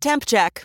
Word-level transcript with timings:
Temp 0.00 0.24
check. 0.26 0.64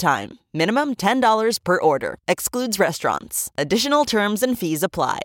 time. 0.00 0.38
Minimum 0.52 0.96
$10 0.96 1.62
per 1.62 1.80
order. 1.80 2.18
Excludes 2.26 2.80
restaurants. 2.80 3.50
Additional 3.56 4.04
terms 4.04 4.42
and 4.42 4.58
fees 4.58 4.82
apply. 4.82 5.20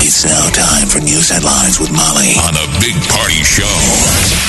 It's 0.00 0.24
now 0.24 0.48
time 0.50 0.88
for 0.88 1.00
news 1.00 1.30
headlines 1.30 1.80
with 1.80 1.90
Molly 1.90 2.34
on 2.44 2.54
the 2.54 2.66
Big 2.80 2.94
Party 3.08 3.42
Show 3.42 3.64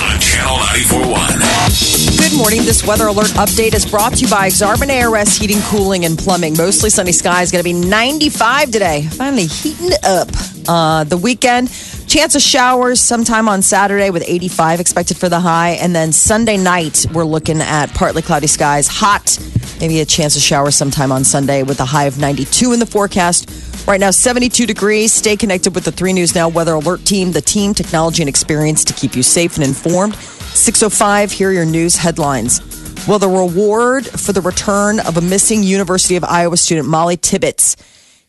on 0.06 0.20
Channel 0.20 0.58
941. 0.58 2.20
Good 2.20 2.38
morning. 2.38 2.60
This 2.66 2.86
weather 2.86 3.08
alert 3.08 3.30
update 3.40 3.74
is 3.74 3.86
brought 3.90 4.14
to 4.14 4.20
you 4.26 4.30
by 4.30 4.48
Exarban 4.48 4.90
ARS 4.92 5.38
Heating, 5.38 5.62
Cooling, 5.64 6.06
and 6.06 6.18
Plumbing. 6.18 6.56
Mostly 6.58 6.90
sunny 6.90 7.12
skies. 7.12 7.52
Going 7.52 7.64
to 7.64 7.64
be 7.64 7.74
95 7.74 8.72
today. 8.72 9.04
Finally 9.12 9.46
heating 9.48 9.92
up. 10.04 10.28
Uh, 10.68 11.04
the 11.04 11.18
weekend, 11.18 11.70
chance 12.10 12.34
of 12.34 12.42
showers 12.42 13.00
sometime 13.00 13.48
on 13.48 13.62
Saturday 13.62 14.10
with 14.10 14.24
85 14.26 14.80
expected 14.80 15.16
for 15.16 15.30
the 15.30 15.40
high. 15.40 15.72
And 15.74 15.96
then 15.96 16.12
Sunday 16.12 16.58
night, 16.58 17.06
we're 17.14 17.24
looking 17.24 17.62
at 17.62 17.94
partly 17.94 18.24
cloudy 18.24 18.48
skies, 18.48 18.88
hot. 18.88 19.38
Maybe 19.80 20.00
a 20.00 20.06
chance 20.06 20.36
of 20.36 20.42
showers 20.42 20.76
sometime 20.76 21.12
on 21.12 21.24
Sunday 21.24 21.62
with 21.62 21.80
a 21.80 21.86
high 21.86 22.06
of 22.06 22.18
92 22.18 22.74
in 22.74 22.80
the 22.80 22.88
forecast. 22.88 23.88
Right 23.88 24.00
now, 24.00 24.10
72 24.10 24.66
degrees. 24.66 25.14
Stay 25.14 25.38
connected 25.38 25.76
with 25.76 25.86
the 25.86 25.92
3 25.92 26.14
News 26.14 26.34
Now 26.34 26.50
Weather 26.50 26.74
Alert 26.74 27.06
Team, 27.06 27.32
the 27.32 27.42
team, 27.42 27.76
technology, 27.76 28.24
and 28.24 28.30
experience 28.30 28.84
to 28.86 28.94
keep 28.94 29.16
you 29.16 29.22
safe 29.22 29.56
and 29.56 29.64
informed. 29.64 30.16
605, 30.16 31.32
here 31.32 31.52
your 31.52 31.66
news 31.66 31.96
headlines. 31.96 32.60
Well, 33.08 33.20
the 33.20 33.30
reward 33.30 34.08
for 34.08 34.34
the 34.34 34.42
return 34.42 35.00
of 35.00 35.18
a 35.18 35.22
missing 35.22 35.62
University 35.62 36.16
of 36.16 36.24
Iowa 36.24 36.58
student, 36.58 36.88
Molly 36.88 37.18
Tibbetts, 37.18 37.78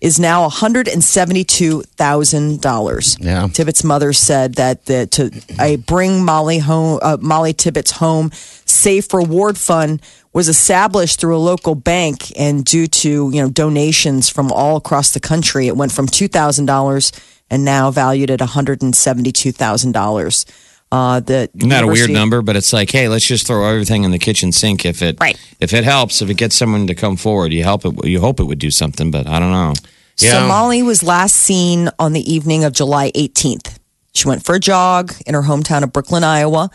is 0.01 0.19
now 0.19 0.49
$172,000. 0.49 3.25
Yeah. 3.25 3.49
Tibbetts' 3.53 3.85
mother 3.85 4.13
said 4.13 4.55
that 4.55 4.87
the, 4.87 5.07
to 5.09 5.31
a 5.61 5.77
bring 5.77 6.25
Molly 6.25 6.59
home, 6.59 6.99
uh, 7.03 7.19
Molly 7.21 7.53
Tibbetts 7.53 7.93
home 7.93 8.31
safe 8.33 9.13
reward 9.13 9.59
fund 9.59 10.01
was 10.33 10.49
established 10.49 11.21
through 11.21 11.37
a 11.37 11.39
local 11.39 11.75
bank, 11.75 12.33
and 12.39 12.65
due 12.65 12.87
to 12.87 13.31
you 13.33 13.43
know 13.43 13.51
donations 13.51 14.29
from 14.29 14.53
all 14.53 14.77
across 14.77 15.13
the 15.13 15.21
country, 15.21 15.67
it 15.67 15.77
went 15.77 15.93
from 15.93 16.07
two 16.07 16.29
thousand 16.29 16.67
dollars 16.67 17.13
and 17.51 17.65
now 17.65 17.91
valued 17.91 18.31
at 18.31 18.41
one 18.41 18.49
hundred 18.49 18.83
and 18.83 18.95
seventy-two 18.95 19.53
thousand 19.53 19.93
dollars. 19.93 20.47
Uh, 20.93 21.21
the 21.21 21.49
that 21.55 21.85
a 21.85 21.87
weird 21.87 22.11
number? 22.11 22.43
But 22.43 22.57
it's 22.57 22.73
like, 22.73 22.91
hey, 22.91 23.09
let's 23.09 23.27
just 23.27 23.47
throw 23.47 23.65
everything 23.69 24.05
in 24.05 24.11
the 24.13 24.19
kitchen 24.19 24.53
sink 24.53 24.85
if 24.85 25.03
it 25.03 25.19
Right. 25.21 25.39
if 25.61 25.73
it 25.73 25.85
helps, 25.85 26.23
if 26.23 26.31
it 26.31 26.35
gets 26.35 26.57
someone 26.57 26.87
to 26.89 26.95
come 26.95 27.17
forward, 27.17 27.53
you 27.53 27.63
help 27.65 27.85
it. 27.85 28.05
You 28.07 28.21
hope 28.21 28.41
it 28.41 28.45
would 28.45 28.59
do 28.59 28.71
something, 28.71 29.11
but 29.11 29.27
I 29.29 29.39
don't 29.41 29.53
know. 29.53 29.73
So 30.21 30.27
Yeah. 30.27 30.47
Molly 30.47 30.83
was 30.83 31.03
last 31.03 31.35
seen 31.35 31.89
on 31.99 32.13
the 32.13 32.31
evening 32.33 32.63
of 32.65 32.73
July 32.75 33.11
18th. 33.15 33.79
She 34.13 34.29
went 34.29 34.45
for 34.45 34.55
a 34.55 34.61
jog 34.61 35.15
in 35.27 35.35
her 35.35 35.43
hometown 35.43 35.83
of 35.83 35.93
Brooklyn, 35.95 36.25
Iowa, 36.25 36.71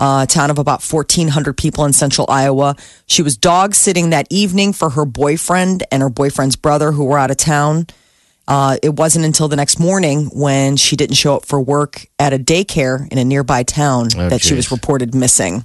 a 0.00 0.26
town 0.28 0.50
of 0.50 0.58
about 0.58 0.82
1,400 0.82 1.56
people 1.56 1.84
in 1.84 1.92
central 1.92 2.26
Iowa. 2.28 2.74
She 3.06 3.22
was 3.22 3.36
dog 3.36 3.74
sitting 3.74 4.10
that 4.10 4.26
evening 4.30 4.72
for 4.72 4.90
her 4.90 5.04
boyfriend 5.04 5.84
and 5.92 6.02
her 6.02 6.08
boyfriend's 6.10 6.56
brother 6.56 6.90
who 6.92 7.04
were 7.04 7.18
out 7.18 7.30
of 7.30 7.36
town. 7.36 7.86
Uh, 8.48 8.78
it 8.82 8.96
wasn't 8.96 9.24
until 9.24 9.46
the 9.46 9.56
next 9.56 9.78
morning 9.78 10.26
when 10.32 10.76
she 10.76 10.96
didn't 10.96 11.16
show 11.16 11.36
up 11.36 11.44
for 11.44 11.60
work 11.60 12.06
at 12.18 12.32
a 12.32 12.38
daycare 12.38 13.06
in 13.12 13.18
a 13.18 13.24
nearby 13.24 13.62
town 13.62 14.08
Oh, 14.16 14.28
that 14.30 14.40
she 14.40 14.54
was 14.54 14.70
reported 14.72 15.14
missing. 15.14 15.64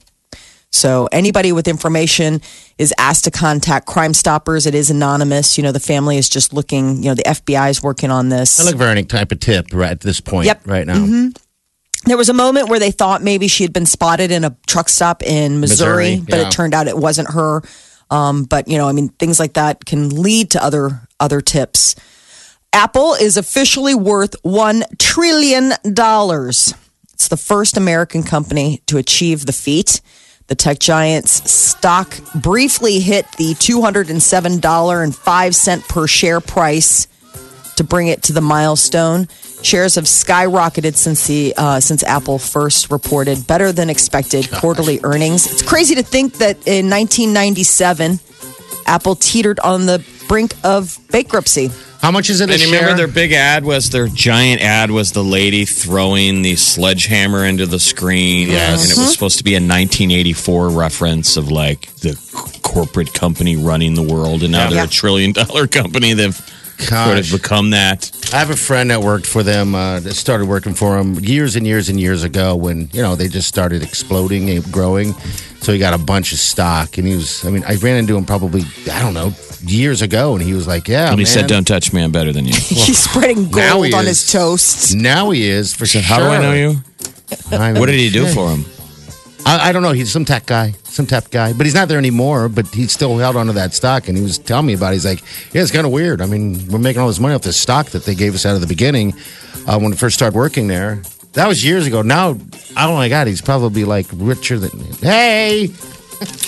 So 0.74 1.08
anybody 1.12 1.52
with 1.52 1.68
information 1.68 2.42
is 2.80 2.94
asked 2.98 3.26
to 3.26 3.32
contact 3.32 3.86
Crime 3.86 4.14
Stoppers. 4.14 4.66
It 4.66 4.74
is 4.74 4.90
anonymous. 4.90 5.56
You 5.58 5.64
know, 5.64 5.72
the 5.72 5.80
family 5.80 6.18
is 6.18 6.28
just 6.28 6.52
looking. 6.52 6.98
You 6.98 7.10
know, 7.10 7.16
the 7.16 7.24
FBI 7.24 7.70
is 7.70 7.84
working 7.84 8.10
on 8.10 8.30
this. 8.30 8.60
I 8.60 8.64
look 8.64 8.78
for 8.78 8.88
any 8.88 9.04
type 9.04 9.32
of 9.32 9.40
tip 9.40 9.68
right 9.72 9.92
at 9.92 10.02
this 10.02 10.20
point. 10.20 10.48
Yep. 10.48 10.62
Right 10.66 10.88
now. 10.88 11.30
There 12.06 12.18
was 12.18 12.28
a 12.28 12.34
moment 12.34 12.70
where 12.70 12.80
they 12.80 12.92
thought 12.92 13.22
maybe 13.22 13.48
she 13.48 13.64
had 13.64 13.72
been 13.72 13.86
spotted 13.86 14.30
in 14.30 14.44
a 14.44 14.58
truck 14.68 14.90
stop 14.90 15.24
in 15.24 15.62
Missouri, 15.62 16.18
Missouri, 16.18 16.26
but 16.28 16.40
yeah. 16.40 16.48
it 16.48 16.52
turned 16.52 16.74
out 16.74 16.88
it 16.88 16.98
wasn't 16.98 17.32
her. 17.32 17.62
Um, 18.10 18.44
but 18.44 18.68
you 18.68 18.78
know, 18.78 18.90
I 18.90 18.92
mean, 18.92 19.10
things 19.10 19.40
like 19.40 19.54
that 19.54 19.86
can 19.86 20.10
lead 20.10 20.52
to 20.52 20.64
other 20.64 21.08
other 21.20 21.40
tips. 21.40 21.96
Apple 22.74 23.14
is 23.14 23.38
officially 23.38 23.96
worth 23.96 24.36
one 24.42 24.84
trillion 24.98 25.74
dollars. 25.94 26.74
It's 27.14 27.28
the 27.28 27.38
first 27.38 27.78
American 27.78 28.24
company 28.24 28.82
to 28.88 28.98
achieve 28.98 29.46
the 29.46 29.54
feat. 29.54 30.02
The 30.53 30.58
tech 30.58 30.78
giant's 30.78 31.52
stock 31.52 32.14
briefly 32.36 33.00
hit 33.00 33.25
the 33.40 33.56
$207.05 33.56 35.90
per 35.90 36.06
share 36.06 36.40
price 36.41 37.08
to 37.75 37.84
bring 37.84 38.09
it 38.09 38.22
to 38.22 38.34
the 38.34 38.41
milestone. 38.41 39.28
Shares 39.63 39.96
have 39.96 40.03
skyrocketed 40.03 40.94
since 40.94 41.25
the 41.25 41.56
uh, 41.58 41.80
since 41.80 42.03
Apple 42.03 42.38
first 42.38 42.92
reported 42.92 43.47
better 43.47 43.72
than 43.72 43.90
expected 43.90 44.52
quarterly 44.52 45.00
earnings. 45.03 45.52
It's 45.52 45.63
crazy 45.63 45.96
to 45.96 46.03
think 46.03 46.36
that 46.36 46.58
in 46.68 46.88
1997, 46.88 48.19
Apple 48.86 49.16
teetered 49.16 49.60
on 49.60 49.86
the 49.86 50.04
brink 50.28 50.54
of 50.64 50.98
bankruptcy. 51.12 51.70
How 52.02 52.12
much 52.12 52.30
is 52.30 52.42
it 52.42 52.50
a 52.50 52.54
And 52.54 52.62
you 52.62 52.68
share? 52.68 52.82
remember 52.82 52.98
their 52.98 53.08
big 53.14 53.32
ad 53.32 53.64
was 53.64 53.90
their 53.90 54.08
giant 54.08 54.62
ad 54.62 54.92
was 54.92 55.14
the 55.14 55.24
lady 55.24 55.64
throwing 55.64 56.42
the 56.42 56.56
sledgehammer 56.58 57.46
into 57.46 57.66
the 57.66 57.80
screen. 57.80 58.50
Yes. 58.50 58.82
And 58.84 58.92
it 58.92 58.98
was 58.98 59.00
uh-huh. 59.00 59.08
supposed 59.12 59.38
to 59.38 59.44
be 59.46 59.54
a 59.54 59.64
1984 59.64 60.70
reference 60.70 61.38
of 61.38 61.50
like 61.50 61.88
the 61.98 62.20
corporate 62.62 63.14
company 63.14 63.56
running 63.56 63.94
the 63.96 64.04
world. 64.04 64.44
And 64.44 64.52
now 64.52 64.68
they're 64.70 64.80
Yeah. 64.80 64.84
a 64.84 64.88
trillion 64.88 65.32
dollar 65.32 65.66
company. 65.80 66.14
They've 66.14 66.38
sort 66.80 67.18
of 67.18 67.30
become 67.32 67.70
that. 67.72 68.12
I 68.34 68.40
have 68.40 68.50
a 68.50 68.56
friend 68.56 68.90
that 68.92 69.02
worked 69.02 69.26
for 69.28 69.44
them, 69.44 69.76
uh, 69.76 70.00
that 70.02 70.14
started 70.16 70.48
working 70.48 70.74
for 70.74 70.98
them 70.98 71.16
years 71.20 71.56
and 71.56 71.66
years 71.68 71.90
and 71.90 72.00
years 72.00 72.24
ago 72.24 72.56
when, 72.56 72.90
you 72.94 73.02
know, 73.02 73.16
they 73.16 73.28
just 73.28 73.48
started 73.48 73.84
exploding 73.84 74.50
and 74.50 74.64
growing. 74.72 75.14
So 75.62 75.72
he 75.72 75.80
got 75.80 75.94
a 75.94 75.98
bunch 76.04 76.34
of 76.34 76.40
stock. 76.40 76.98
And 76.98 77.08
he 77.08 77.16
was, 77.16 77.46
I 77.46 77.50
mean, 77.52 77.64
I 77.66 77.76
ran 77.76 77.98
into 77.98 78.18
him 78.18 78.26
probably, 78.26 78.64
I 78.92 79.02
don't 79.02 79.14
know, 79.14 79.32
years 79.64 80.02
ago. 80.02 80.34
And 80.36 80.44
he 80.44 80.54
was 80.54 80.68
like, 80.68 80.88
yeah. 80.88 81.10
And 81.10 81.20
he 81.20 81.24
man. 81.24 81.26
said, 81.26 81.48
don't 81.48 81.66
touch 81.66 81.94
me, 81.94 82.04
I'm 82.04 82.12
better 82.12 82.34
than 82.34 82.46
you. 82.46 82.54
He's 82.56 82.98
spreading 82.98 83.50
gold 83.50 83.86
he 83.88 83.94
on 83.94 84.02
is. 84.04 84.20
his 84.22 84.32
toast. 84.32 84.96
Now 84.96 85.30
he 85.30 85.48
is, 85.48 85.74
for 85.74 85.86
So 85.86 86.00
sure. 86.00 86.02
how 86.02 86.20
do 86.20 86.26
I 86.26 86.42
know 86.42 86.54
you? 86.54 86.76
I 87.52 87.72
mean, 87.72 87.80
What 87.80 87.86
did 87.88 87.96
he 88.00 88.10
do 88.10 88.26
shit. 88.26 88.34
for 88.36 88.50
him? 88.50 88.66
I, 89.46 89.70
I 89.70 89.72
don't 89.72 89.84
know. 89.84 89.92
He's 89.92 90.12
some 90.12 90.26
tech 90.26 90.46
guy, 90.46 90.72
some 90.84 91.06
tech 91.06 91.30
guy, 91.30 91.54
but 91.54 91.66
he's 91.66 91.76
not 91.76 91.88
there 91.88 91.98
anymore. 91.98 92.50
But 92.50 92.68
he 92.68 92.88
still 92.88 93.18
held 93.18 93.36
onto 93.36 93.54
that 93.54 93.74
stock, 93.74 94.08
and 94.08 94.18
he 94.18 94.24
was 94.24 94.38
telling 94.38 94.66
me 94.68 94.74
about. 94.74 94.92
it. 94.92 94.94
He's 94.94 95.06
like, 95.06 95.22
"Yeah, 95.54 95.62
it's 95.62 95.72
kind 95.72 95.86
of 95.86 95.92
weird. 95.92 96.22
I 96.22 96.26
mean, 96.26 96.68
we're 96.70 96.80
making 96.80 97.02
all 97.02 97.08
this 97.08 97.20
money 97.20 97.36
off 97.36 97.42
this 97.42 97.58
stock 97.59 97.88
that 97.88 98.06
they 98.06 98.16
gave 98.16 98.36
us 98.36 98.46
out 98.46 98.56
of 98.56 98.62
the 98.62 98.68
beginning 98.68 99.14
uh, 99.68 99.78
when 99.80 99.92
we 99.92 99.98
first 99.98 100.16
started 100.16 100.36
working 100.36 100.68
there. 100.68 101.02
That 101.34 101.48
was 101.48 101.64
years 101.66 101.88
ago. 101.88 102.02
Now, 102.04 102.38
oh 102.78 102.94
my 102.94 103.09
god, 103.09 103.28
he's 103.28 103.42
probably 103.42 103.84
like 103.86 104.06
richer 104.14 104.59
than. 104.59 104.80
Hey, 105.02 105.70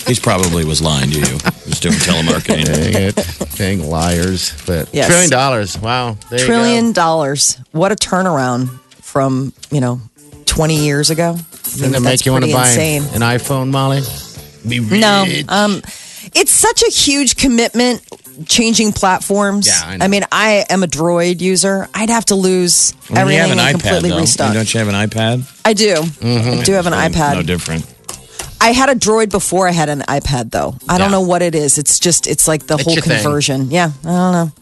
He's 0.06 0.20
probably 0.20 0.64
was 0.64 0.80
lying 0.80 1.10
to 1.10 1.18
you. 1.18 1.26
He 1.26 1.68
was 1.70 1.80
doing 1.80 1.96
telemarketing. 1.96 2.64
dang 2.92 3.02
it, 3.02 3.56
dang 3.56 3.90
liars! 3.90 4.54
But 4.64 4.88
Yes. 4.94 5.08
trillion 5.08 5.28
dollars. 5.28 5.76
Wow, 5.78 6.16
there 6.30 6.38
you 6.40 6.46
Trillion 6.46 6.86
go. 6.88 6.92
dollars. 6.94 7.58
What 7.72 7.92
a 7.92 7.96
turnaround 7.96 8.68
from 9.02 9.52
you 9.70 9.80
know 9.82 10.00
20 10.46 10.76
years 10.82 11.10
ago. 11.10 11.36
Doesn't 11.78 11.88
it 11.88 11.92
that's 11.92 12.04
make 12.04 12.26
you 12.26 12.32
want 12.32 12.44
to 12.44 12.52
buy 12.52 12.68
insane. 12.68 13.02
an 13.14 13.20
iPhone, 13.20 13.70
Molly? 13.70 14.00
Be 14.68 14.80
No, 14.98 15.24
um, 15.48 15.80
it's 16.34 16.50
such 16.50 16.82
a 16.82 16.90
huge 16.90 17.36
commitment 17.36 18.02
changing 18.46 18.92
platforms. 18.92 19.66
Yeah, 19.68 19.96
I. 20.00 20.04
I 20.04 20.08
mean, 20.08 20.24
I 20.32 20.64
am 20.68 20.82
a 20.82 20.86
Droid 20.86 21.40
user. 21.40 21.88
I'd 21.94 22.10
have 22.10 22.24
to 22.26 22.34
lose 22.34 22.92
you 23.08 23.16
everything 23.16 23.52
an 23.52 23.58
and 23.58 23.60
iPad, 23.60 23.70
completely 23.80 24.10
though. 24.10 24.18
restart. 24.18 24.54
Don't 24.54 24.72
you 24.74 24.80
have 24.80 24.88
an 24.88 24.94
iPad? 24.94 25.60
I 25.64 25.72
do. 25.72 25.94
Mm-hmm. 25.94 26.60
I 26.60 26.64
do 26.64 26.72
have 26.72 26.86
an 26.86 26.92
iPad. 26.92 27.34
No 27.34 27.42
different. 27.42 27.86
I 28.60 28.72
had 28.72 28.88
a 28.88 28.94
Droid 28.94 29.30
before 29.30 29.68
I 29.68 29.70
had 29.72 29.88
an 29.90 30.00
iPad, 30.00 30.50
though. 30.50 30.74
I 30.88 30.96
don't 30.98 31.10
know 31.10 31.20
what 31.20 31.42
it 31.42 31.54
is. 31.54 31.76
It's 31.78 31.98
just, 32.00 32.26
it's 32.26 32.48
like 32.48 32.66
the 32.66 32.74
It's 32.74 32.84
whole 32.84 32.94
your 32.94 33.02
thing. 33.02 33.22
conversion. 33.22 33.70
Yeah, 33.70 33.90
I 34.02 34.08
don't 34.08 34.32
know. 34.32 34.52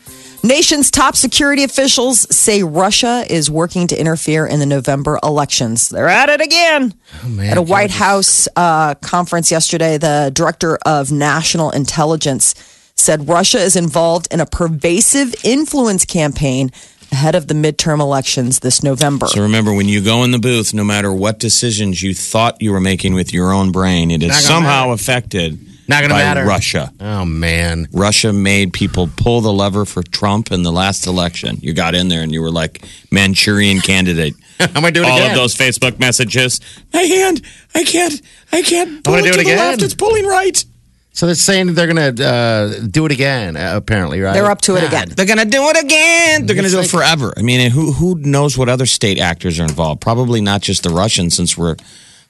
Nation's 0.44 0.90
top 0.90 1.16
security 1.16 1.64
officials 1.64 2.26
say 2.34 2.62
Russia 2.62 3.24
is 3.30 3.50
working 3.50 3.86
to 3.86 3.98
interfere 3.98 4.46
in 4.46 4.60
the 4.60 4.66
November 4.66 5.18
elections. 5.22 5.88
They're 5.88 6.06
at 6.06 6.28
it 6.28 6.42
again. 6.42 6.92
Oh, 7.24 7.28
man, 7.30 7.50
at 7.52 7.56
a 7.56 7.62
White 7.62 7.88
George 7.88 7.90
is- 7.92 7.96
House 7.96 8.48
uh, 8.54 8.94
conference 8.96 9.50
yesterday, 9.50 9.96
the 9.96 10.30
director 10.34 10.76
of 10.84 11.10
national 11.10 11.70
intelligence 11.70 12.54
said 12.94 13.26
Russia 13.26 13.58
is 13.58 13.74
involved 13.74 14.28
in 14.30 14.40
a 14.40 14.46
pervasive 14.46 15.34
influence 15.44 16.04
campaign 16.04 16.70
ahead 17.10 17.34
of 17.34 17.48
the 17.48 17.54
midterm 17.54 18.00
elections 18.00 18.58
this 18.58 18.82
November. 18.82 19.26
So 19.28 19.40
remember, 19.40 19.72
when 19.72 19.88
you 19.88 20.02
go 20.02 20.24
in 20.24 20.30
the 20.30 20.38
booth, 20.38 20.74
no 20.74 20.84
matter 20.84 21.10
what 21.10 21.38
decisions 21.38 22.02
you 22.02 22.12
thought 22.12 22.60
you 22.60 22.70
were 22.70 22.80
making 22.80 23.14
with 23.14 23.32
your 23.32 23.50
own 23.50 23.72
brain, 23.72 24.10
it 24.10 24.22
is 24.22 24.44
somehow 24.44 24.82
matter. 24.88 24.92
affected 24.92 25.58
Not 25.88 26.00
gonna 26.02 26.14
by 26.14 26.20
matter. 26.20 26.44
Russia. 26.44 26.92
Oh 27.00 27.24
man. 27.24 27.88
Russia 27.92 28.32
made 28.32 28.72
people 28.72 29.08
pull 29.16 29.40
the 29.40 29.52
lever 29.52 29.84
for 29.84 30.02
Trump 30.02 30.50
in 30.52 30.62
the 30.62 30.72
last 30.72 31.06
election. 31.06 31.58
You 31.60 31.74
got 31.74 31.94
in 31.94 32.08
there 32.08 32.22
and 32.22 32.32
you 32.32 32.40
were 32.42 32.50
like 32.50 32.84
Manchurian 33.10 33.80
candidate. 33.80 34.34
I'm 34.60 34.72
gonna 34.72 34.92
do 34.92 35.02
it 35.02 35.06
All 35.08 35.16
again. 35.18 35.30
of 35.32 35.36
those 35.36 35.54
Facebook 35.54 35.98
messages. 35.98 36.60
My 36.92 37.02
hand, 37.02 37.42
I 37.74 37.84
can't, 37.84 38.20
I 38.52 38.62
can't 38.62 39.04
pull 39.04 39.14
gonna 39.14 39.26
it 39.26 39.30
do 39.30 39.32
to 39.34 39.40
it 39.40 39.44
the 39.44 39.50
again. 39.52 39.58
left. 39.58 39.82
It's 39.82 39.94
pulling 39.94 40.24
right. 40.26 40.64
So 41.12 41.26
they're 41.26 41.34
saying 41.36 41.74
they're 41.74 41.86
gonna 41.86 42.12
uh, 42.24 42.80
do 42.90 43.06
it 43.06 43.12
again. 43.12 43.56
Uh, 43.56 43.72
apparently, 43.76 44.20
right? 44.20 44.32
They're 44.32 44.50
up 44.50 44.60
to 44.62 44.74
it 44.76 44.80
God. 44.80 44.88
again. 44.88 45.08
They're 45.16 45.26
gonna 45.26 45.44
do 45.44 45.62
it 45.68 45.84
again. 45.84 46.46
They're 46.46 46.56
gonna 46.56 46.68
do 46.70 46.78
like- 46.78 46.86
it 46.86 46.90
forever. 46.90 47.32
I 47.36 47.42
mean, 47.42 47.70
who 47.70 47.92
who 47.92 48.16
knows 48.18 48.56
what 48.58 48.68
other 48.68 48.86
state 48.86 49.18
actors 49.18 49.60
are 49.60 49.64
involved? 49.64 50.00
Probably 50.00 50.40
not 50.40 50.60
just 50.62 50.82
the 50.82 50.90
Russians, 50.90 51.36
since 51.36 51.56
we're 51.56 51.76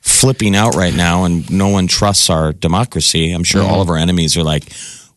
flipping 0.05 0.55
out 0.55 0.75
right 0.75 0.95
now 0.95 1.25
and 1.25 1.51
no 1.51 1.69
one 1.69 1.87
trusts 1.87 2.29
our 2.31 2.53
democracy. 2.53 3.33
I'm 3.33 3.43
sure 3.45 3.63
all 3.63 3.81
of 3.81 3.89
our 3.89 3.97
enemies 3.97 4.37
are 4.37 4.43
like, 4.45 4.65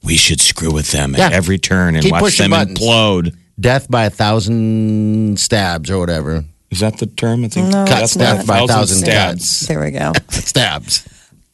we 0.03 0.15
should 0.15 0.39
screw 0.41 0.71
with 0.71 0.91
them 0.91 1.13
at 1.13 1.19
Mm-hmm. 1.21 1.31
Yeah. 1.31 1.37
every 1.37 1.57
turn 1.57 1.95
and 1.95 2.03
Keep 2.03 2.11
watch 2.13 2.21
pushing 2.23 2.49
them 2.49 2.51
buttons. 2.51 2.79
implode. 2.79 3.35
Death 3.59 3.89
by 3.91 4.05
a 4.05 4.09
thousand 4.09 5.39
stabs 5.39 5.89
or 5.91 5.97
whatever. 5.99 6.45
Is 6.71 6.79
that 6.79 6.97
the 6.99 7.05
term? 7.07 7.43
I 7.43 7.47
think 7.49 7.71
No, 7.71 7.85
Cut 7.85 8.03
it's 8.03 8.15
death 8.15 8.37
not. 8.39 8.47
by 8.47 8.59
a 8.59 8.67
thousand 8.67 8.97
stabs. 8.99 9.49
stabs. 9.49 9.67
There 9.67 9.79
we 9.81 9.91
go. 9.91 10.13
Stabs. 10.29 11.07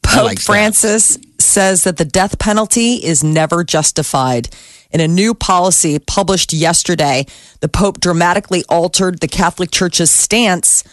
I 0.06 0.16
Pope 0.16 0.24
like 0.24 0.38
stabs. 0.38 0.46
Francis 0.46 1.18
says 1.40 1.84
that 1.84 1.96
the 1.96 2.04
death 2.04 2.38
penalty 2.38 2.94
is 2.96 3.24
never 3.24 3.64
justified. 3.64 4.48
In 4.90 5.00
a 5.00 5.08
new 5.08 5.34
policy 5.34 5.98
published 5.98 6.52
yesterday, 6.52 7.26
the 7.60 7.68
Pope 7.68 8.00
dramatically 8.00 8.64
altered 8.68 9.20
the 9.20 9.28
Catholic 9.28 9.70
Church's 9.70 10.10
stance 10.10 10.84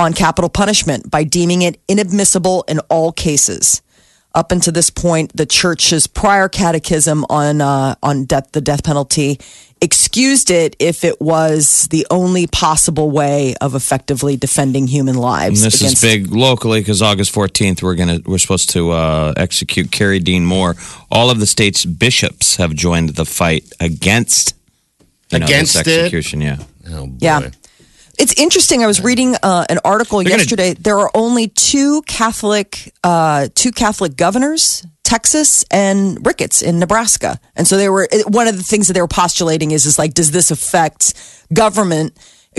on 0.00 0.12
capital 0.12 0.50
punishment 0.50 1.10
by 1.10 1.24
deeming 1.24 1.62
it 1.62 1.78
inadmissible 1.88 2.64
in 2.68 2.78
all 2.88 3.12
cases. 3.12 3.82
Up 4.32 4.52
until 4.52 4.72
this 4.72 4.90
point, 4.90 5.32
the 5.36 5.44
Church's 5.44 6.06
prior 6.06 6.48
catechism 6.48 7.24
on 7.28 7.60
uh, 7.60 7.96
on 8.00 8.26
death, 8.26 8.52
the 8.52 8.60
death 8.60 8.84
penalty 8.84 9.40
excused 9.82 10.50
it 10.52 10.76
if 10.78 11.02
it 11.04 11.20
was 11.20 11.88
the 11.90 12.06
only 12.10 12.46
possible 12.46 13.10
way 13.10 13.54
of 13.60 13.74
effectively 13.74 14.36
defending 14.36 14.86
human 14.86 15.14
And 15.16 15.22
lives. 15.22 15.62
this 15.62 15.80
against- 15.80 16.04
is 16.04 16.10
big 16.10 16.30
locally 16.32 16.80
because 16.80 17.02
August 17.02 17.34
14th 17.34 17.82
we're 17.82 17.96
gonna 17.96 18.20
we're 18.24 18.38
supposed 18.38 18.70
to 18.70 18.90
uh, 18.92 19.32
execute 19.36 19.90
Carey 19.90 20.20
Dean 20.20 20.44
Moore. 20.46 20.76
All 21.10 21.28
of 21.30 21.40
the 21.40 21.46
state's 21.46 21.84
bishops 21.84 22.54
have 22.56 22.72
joined 22.74 23.10
the 23.16 23.24
fight 23.24 23.64
against 23.80 24.54
you 25.32 25.38
know, 25.40 25.46
Against 25.46 25.74
this 25.74 25.86
it? 25.88 25.98
execution. 26.00 26.40
Yeah, 26.40 26.58
Oh, 26.88 27.06
boy. 27.06 27.16
Yeah. 27.20 27.50
It's 28.20 28.34
interesting. 28.34 28.84
I 28.84 28.86
was 28.86 29.00
reading 29.02 29.34
uh, 29.42 29.64
an 29.70 29.78
article 29.84 30.18
They're 30.18 30.24
gonna- 30.30 30.42
yesterday. 30.42 30.74
there 30.74 30.98
are 30.98 31.10
only 31.14 31.48
two 31.48 32.02
Catholic, 32.02 32.92
uh, 33.02 33.48
two 33.54 33.72
Catholic 33.72 34.14
governors, 34.16 34.84
Texas 35.04 35.64
and 35.70 36.24
Ricketts 36.24 36.60
in 36.60 36.78
Nebraska. 36.78 37.40
And 37.56 37.66
so 37.66 37.78
they 37.78 37.88
were 37.88 38.06
one 38.26 38.46
of 38.46 38.56
the 38.58 38.62
things 38.62 38.88
that 38.88 38.92
they 38.94 39.00
were 39.00 39.08
postulating 39.08 39.70
is 39.70 39.86
is 39.86 39.98
like, 39.98 40.12
does 40.14 40.30
this 40.32 40.50
affect 40.50 41.14
government 41.52 42.12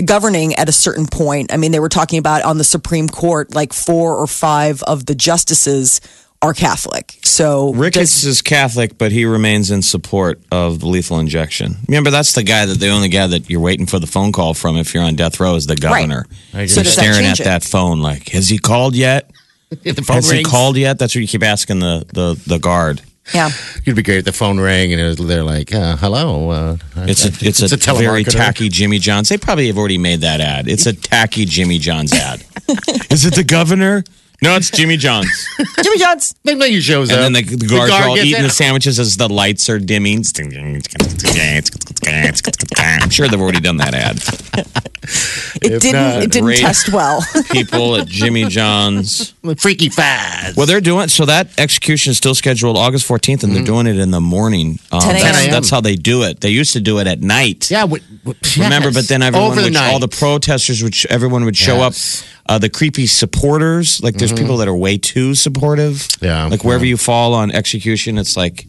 governing 0.04 0.54
at 0.56 0.68
a 0.68 0.72
certain 0.72 1.06
point? 1.06 1.52
I 1.52 1.56
mean, 1.58 1.70
they 1.70 1.80
were 1.80 1.88
talking 1.88 2.18
about 2.18 2.42
on 2.42 2.58
the 2.58 2.64
Supreme 2.64 3.08
Court, 3.08 3.54
like 3.54 3.72
four 3.72 4.16
or 4.16 4.26
five 4.26 4.82
of 4.82 5.06
the 5.06 5.14
justices 5.14 6.00
are 6.42 6.52
Catholic. 6.52 7.16
So 7.22 7.72
Ricketts 7.72 8.24
is 8.24 8.42
Catholic, 8.42 8.98
but 8.98 9.12
he 9.12 9.24
remains 9.24 9.70
in 9.70 9.80
support 9.80 10.40
of 10.50 10.80
the 10.80 10.88
lethal 10.88 11.18
injection. 11.20 11.76
Remember, 11.88 12.10
that's 12.10 12.32
the 12.32 12.42
guy 12.42 12.66
that 12.66 12.78
the 12.80 12.88
only 12.88 13.08
guy 13.08 13.28
that 13.28 13.48
you're 13.48 13.60
waiting 13.60 13.86
for 13.86 13.98
the 14.00 14.08
phone 14.08 14.32
call 14.32 14.52
from 14.52 14.76
if 14.76 14.92
you're 14.92 15.04
on 15.04 15.14
death 15.14 15.38
row 15.38 15.54
is 15.54 15.66
the 15.66 15.76
governor. 15.76 16.26
So 16.50 16.58
You're 16.58 16.66
does 16.66 16.74
that 16.74 16.86
staring 16.86 17.26
at 17.26 17.40
it? 17.40 17.44
that 17.44 17.62
phone 17.62 18.00
like, 18.00 18.28
has 18.30 18.48
he 18.48 18.58
called 18.58 18.96
yet? 18.96 19.30
the 19.70 19.94
phone 19.94 20.16
Has 20.16 20.30
he 20.30 20.42
called 20.42 20.76
yet? 20.76 20.98
That's 20.98 21.14
what 21.14 21.20
you 21.22 21.28
keep 21.28 21.44
asking 21.44 21.78
the 21.78 22.04
the, 22.12 22.42
the 22.46 22.58
guard. 22.58 23.00
yeah. 23.32 23.50
It'd 23.82 23.94
be 23.94 24.02
great 24.02 24.18
if 24.18 24.24
the 24.24 24.32
phone 24.32 24.58
rang 24.58 24.92
and 24.92 25.00
it 25.00 25.04
was, 25.04 25.16
they're 25.16 25.44
like, 25.44 25.72
uh, 25.72 25.96
"Hello." 25.96 26.50
Uh, 26.50 26.76
It's 26.96 27.24
a 27.24 27.28
it's, 27.40 27.62
a, 27.72 27.94
very 27.94 28.24
tacky 28.24 28.68
Jimmy 28.68 28.98
John's. 28.98 29.28
They 29.28 29.38
probably 29.38 29.68
have 29.68 29.78
already 29.78 29.96
made 29.98 30.22
that 30.22 30.40
ad. 30.40 30.68
It's 30.68 30.86
a 30.86 30.92
tacky 30.92 31.44
Jimmy 31.44 31.78
John's 31.78 32.12
ad. 32.12 32.44
Is 33.10 33.24
it 33.24 33.34
the 33.34 33.44
governor? 33.44 34.02
No, 34.42 34.56
it's 34.56 34.70
Jimmy 34.70 34.96
John's. 34.96 35.28
Jimmy 35.82 35.98
Johns. 35.98 36.34
Then 36.42 36.60
he 36.60 36.80
shows 36.80 37.10
And 37.10 37.18
up. 37.20 37.22
then 37.24 37.32
the, 37.32 37.42
the 37.56 37.66
guards 37.66 37.90
guard 37.90 38.04
are 38.04 38.08
all 38.08 38.18
eating 38.18 38.38
in. 38.38 38.42
the 38.42 38.50
sandwiches 38.50 38.98
as 38.98 39.16
the 39.16 39.28
lights 39.28 39.68
are 39.70 39.78
dimming. 39.78 40.24
I'm 42.04 43.10
sure 43.10 43.28
they've 43.28 43.40
already 43.40 43.60
done 43.60 43.76
that 43.78 43.94
ad. 43.94 44.72
It 45.04 45.72
If 45.72 45.82
didn't. 45.82 45.92
not, 45.94 46.22
it 46.22 46.30
didn't 46.30 46.56
test 46.58 46.92
well. 46.92 47.24
People 47.50 47.96
at 47.96 48.06
Jimmy 48.06 48.44
John's. 48.44 49.34
Freaky 49.58 49.88
fast. 49.88 50.56
Well, 50.56 50.64
they're 50.66 50.80
doing 50.80 51.08
so. 51.08 51.24
That 51.26 51.48
execution 51.58 52.12
is 52.12 52.18
still 52.18 52.36
scheduled 52.36 52.76
August 52.76 53.08
14th, 53.08 53.42
and 53.42 53.52
they're 53.54 53.64
doing 53.64 53.88
it 53.88 53.98
in 53.98 54.12
the 54.12 54.20
morning. 54.20 54.78
Um, 54.92 55.00
10 55.00 55.16
a.m. 55.16 55.22
that's, 55.22 55.46
that's 55.48 55.70
how 55.70 55.80
they 55.80 55.96
do 55.96 56.22
it. 56.22 56.40
They 56.40 56.50
used 56.50 56.72
to 56.74 56.80
do 56.80 57.00
it 57.00 57.08
at 57.08 57.20
night. 57.20 57.68
yeah. 57.68 57.82
What, 57.82 58.00
what, 58.22 58.36
Remember, 58.56 58.88
yes. 58.90 58.94
but 58.94 59.08
then 59.08 59.22
everyone 59.22 59.50
over 59.50 59.60
the 59.60 59.66
would, 59.66 59.72
night. 59.72 59.92
all 59.92 59.98
the 59.98 60.06
protesters 60.06 60.84
which 60.84 61.04
everyone 61.06 61.44
would 61.46 61.56
show 61.56 61.78
Yes. 61.78 62.22
up. 62.22 62.41
Uh, 62.46 62.58
the 62.58 62.68
creepy 62.68 63.06
supporters, 63.06 64.02
like 64.02 64.14
there's 64.16 64.32
people 64.32 64.56
that 64.58 64.68
are 64.68 64.74
way 64.76 64.98
too 64.98 65.34
supportive. 65.34 66.06
Yeah. 66.20 66.46
Like 66.46 66.64
wherever 66.64 66.84
you 66.84 66.96
fall 66.96 67.34
on 67.34 67.52
execution, 67.52 68.18
it's 68.18 68.36
like 68.36 68.66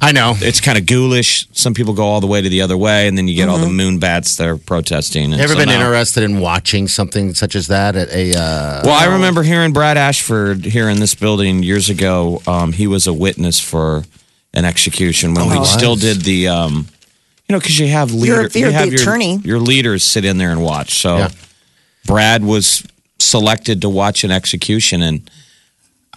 I 0.00 0.10
know. 0.10 0.34
it's 0.38 0.60
kind 0.60 0.76
of 0.76 0.86
ghoulish. 0.86 1.46
Some 1.52 1.72
people 1.74 1.94
go 1.94 2.02
all 2.02 2.20
the 2.20 2.26
way 2.26 2.42
to 2.42 2.48
the 2.48 2.62
other 2.62 2.76
way, 2.76 3.06
and 3.06 3.16
then 3.16 3.28
you 3.28 3.36
get 3.36 3.48
all 3.48 3.58
the 3.58 3.66
Mm-hmm. 3.66 3.76
moon 3.76 3.98
bats 4.00 4.36
that 4.38 4.48
are 4.48 4.56
protesting. 4.56 5.32
And 5.32 5.40
Ever 5.40 5.52
so 5.52 5.58
been 5.60 5.68
now- 5.68 5.76
interested 5.76 6.24
in 6.24 6.40
watching 6.40 6.88
something 6.88 7.32
such 7.34 7.54
as 7.54 7.68
that 7.68 7.94
at 7.94 8.08
a? 8.10 8.34
Uh, 8.34 8.82
Well, 8.84 8.94
I 8.98 9.12
remember 9.14 9.44
hearing 9.44 9.72
Brad 9.72 9.96
Ashford 9.96 10.64
here 10.64 10.88
in 10.88 10.98
this 10.98 11.14
building 11.14 11.62
years 11.62 11.88
ago. 11.88 12.42
Um, 12.48 12.72
he 12.72 12.88
was 12.88 13.06
a 13.06 13.12
witness 13.12 13.60
for 13.60 14.02
an 14.52 14.64
execution 14.64 15.34
when 15.34 15.44
Oh, 15.48 15.60
we 15.60 15.64
still 15.64 15.94
did 15.94 16.22
the, 16.22 16.48
um, 16.48 16.88
you 17.48 17.52
know, 17.54 17.60
because 17.60 17.78
you 17.78 17.86
have 17.86 18.10
You're- 18.10 18.20
leader, 18.42 18.58
you're 18.58 18.68
you 18.70 18.74
have 18.74 18.86
the 18.86 18.92
your, 18.96 19.00
attorney. 19.00 19.36
your 19.44 19.60
leaders 19.60 20.02
sit 20.02 20.24
in 20.24 20.38
there 20.38 20.50
and 20.50 20.60
watch. 20.62 20.98
So 21.00 21.18
Yeah. 21.18 21.28
Brad 22.04 22.42
was 22.44 22.82
selected 23.22 23.80
to 23.82 23.88
watch 23.88 24.24
an 24.24 24.30
execution, 24.30 25.02
and 25.02 25.30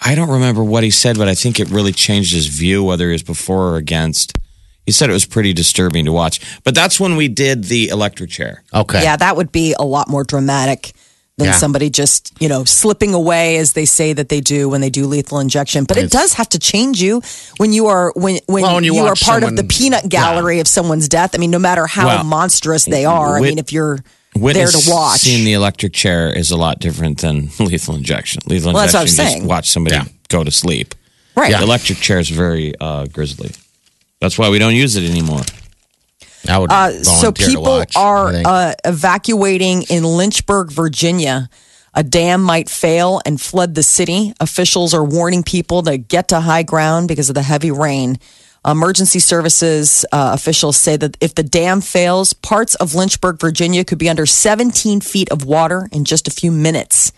I 0.01 0.15
don't 0.15 0.29
remember 0.29 0.63
what 0.63 0.83
he 0.83 0.91
said, 0.91 1.17
but 1.17 1.27
I 1.27 1.35
think 1.35 1.59
it 1.59 1.69
really 1.69 1.91
changed 1.93 2.33
his 2.33 2.47
view 2.47 2.83
whether 2.83 3.07
he 3.07 3.13
was 3.13 3.23
before 3.23 3.69
or 3.69 3.77
against. 3.77 4.37
He 4.85 4.91
said 4.91 5.09
it 5.09 5.13
was 5.13 5.25
pretty 5.25 5.53
disturbing 5.53 6.05
to 6.05 6.11
watch. 6.11 6.39
But 6.63 6.75
that's 6.75 6.99
when 6.99 7.15
we 7.15 7.27
did 7.27 7.63
the 7.65 7.89
electric 7.89 8.29
chair. 8.29 8.63
okay. 8.73 9.01
Yeah, 9.01 9.15
that 9.15 9.35
would 9.35 9.51
be 9.51 9.73
a 9.79 9.83
lot 9.83 10.07
more 10.09 10.23
dramatic 10.23 10.91
than 11.37 11.47
Yeah. 11.47 11.53
somebody 11.53 11.89
just, 11.89 12.31
you 12.39 12.47
know, 12.47 12.63
slipping 12.65 13.13
away 13.13 13.57
as 13.57 13.73
they 13.73 13.85
say 13.85 14.13
that 14.13 14.29
they 14.29 14.41
do 14.41 14.69
when 14.69 14.81
they 14.81 14.89
do 14.91 15.05
lethal 15.07 15.39
injection. 15.39 15.83
But 15.85 15.97
it 15.97 16.11
does 16.11 16.33
have 16.33 16.47
to 16.49 16.59
change 16.59 17.01
you 17.01 17.21
when 17.57 17.73
you 17.73 17.87
are 17.87 18.11
when 18.15 18.39
when, 18.45 18.63
Well, 18.63 18.75
when 18.75 18.83
you 18.83 18.93
you, 18.95 19.01
are 19.01 19.09
watch 19.09 19.23
part 19.23 19.43
of 19.43 19.55
the 19.55 19.63
peanut 19.63 20.07
gallery 20.07 20.59
of 20.59 20.67
someone's 20.67 21.09
death. 21.09 21.31
I 21.33 21.39
mean, 21.39 21.51
no 21.51 21.59
matter 21.59 21.87
how 21.87 22.05
Well, 22.07 22.23
monstrous 22.23 22.85
they 22.85 23.05
are, 23.05 23.37
I 23.37 23.41
mean, 23.41 23.57
if 23.57 23.73
you're 23.73 23.99
Witness 24.35 24.73
there 24.73 24.81
to 24.81 24.89
watch. 24.91 25.19
Seeing 25.21 25.45
the 25.45 25.53
electric 25.53 25.93
chair 25.93 26.31
is 26.31 26.51
a 26.51 26.57
lot 26.57 26.79
different 26.79 27.19
than 27.21 27.49
lethal 27.59 27.95
injection. 27.95 28.41
Lethal 28.47 28.73
Well, 28.73 28.81
that's 28.83 28.93
what 28.93 28.99
I 28.99 29.03
injection, 29.03 29.03
was 29.03 29.15
just 29.17 29.33
saying. 29.33 29.47
watch 29.47 29.69
somebody 29.69 29.95
Yeah. 29.95 30.05
go 30.29 30.43
to 30.43 30.51
sleep. 30.51 30.93
right. 31.35 31.51
The 31.51 31.61
electric 31.63 31.99
chair 31.99 32.19
is 32.19 32.29
very 32.29 32.73
uh, 32.79 33.05
grisly. 33.05 33.51
That's 34.21 34.37
why 34.37 34.49
we 34.49 34.59
don't 34.59 34.75
use 34.75 34.95
it 34.95 35.09
anymore. 35.09 35.41
I 36.47 36.57
would 36.59 36.71
Uh, 36.71 37.03
so 37.03 37.11
volunteer 37.31 37.45
to 37.47 37.51
people 37.51 37.63
watch, 37.63 37.95
I 37.97 38.01
are 38.01 38.31
think. 38.31 38.47
uh, 38.47 38.73
evacuating 38.85 39.83
in 39.83 40.03
Lynchburg, 40.03 40.71
Virginia. 40.71 41.49
A 41.93 42.03
dam 42.03 42.41
might 42.41 42.69
fail 42.69 43.21
and 43.25 43.39
flood 43.39 43.73
the 43.73 43.81
city. 43.83 44.33
Officials 44.41 44.93
are 44.93 45.03
warning 45.03 45.43
people 45.43 45.81
to 45.83 45.97
get 45.97 46.27
to 46.29 46.41
high 46.41 46.63
ground 46.63 47.07
because 47.07 47.29
of 47.29 47.35
the 47.35 47.41
heavy 47.41 47.71
rain. 47.71 48.19
Emergency 48.65 49.19
services 49.19 50.05
uh, 50.11 50.31
officials 50.33 50.75
say 50.75 50.97
that 50.97 51.15
if 51.21 51.35
the 51.35 51.43
dam 51.43 51.81
fails, 51.81 52.33
parts 52.33 52.73
of 52.75 52.95
Lynchburg, 52.95 53.39
Virginia 53.39 53.85
could 53.85 53.99
be 53.99 54.09
under 54.09 54.25
17 54.25 55.01
feet 55.01 55.31
of 55.31 55.45
water 55.45 55.87
in 55.91 56.03
just 56.03 56.27
a 56.27 56.31
few 56.31 56.51
minutes. 56.51 57.11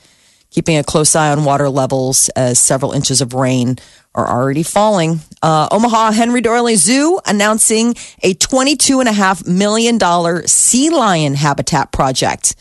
Keeping 0.49 0.77
a 0.77 0.83
close 0.83 1.15
eye 1.15 1.31
on 1.31 1.45
water 1.45 1.69
levels 1.69 2.29
as 2.29 2.59
several 2.59 2.91
inches 2.91 3.21
of 3.21 3.33
rain 3.33 3.77
are 4.13 4.27
already 4.27 4.63
falling. 4.63 5.19
Uh, 5.41 5.67
Omaha 5.71 6.11
Henry 6.11 6.41
Doorly 6.41 6.75
Zoo 6.75 7.19
announcing 7.25 7.91
a 8.23 8.33
$22.5 8.33 9.47
million 9.47 10.47
sea 10.47 10.89
lion 10.89 11.35
habitat 11.35 11.91
project. 11.91 12.55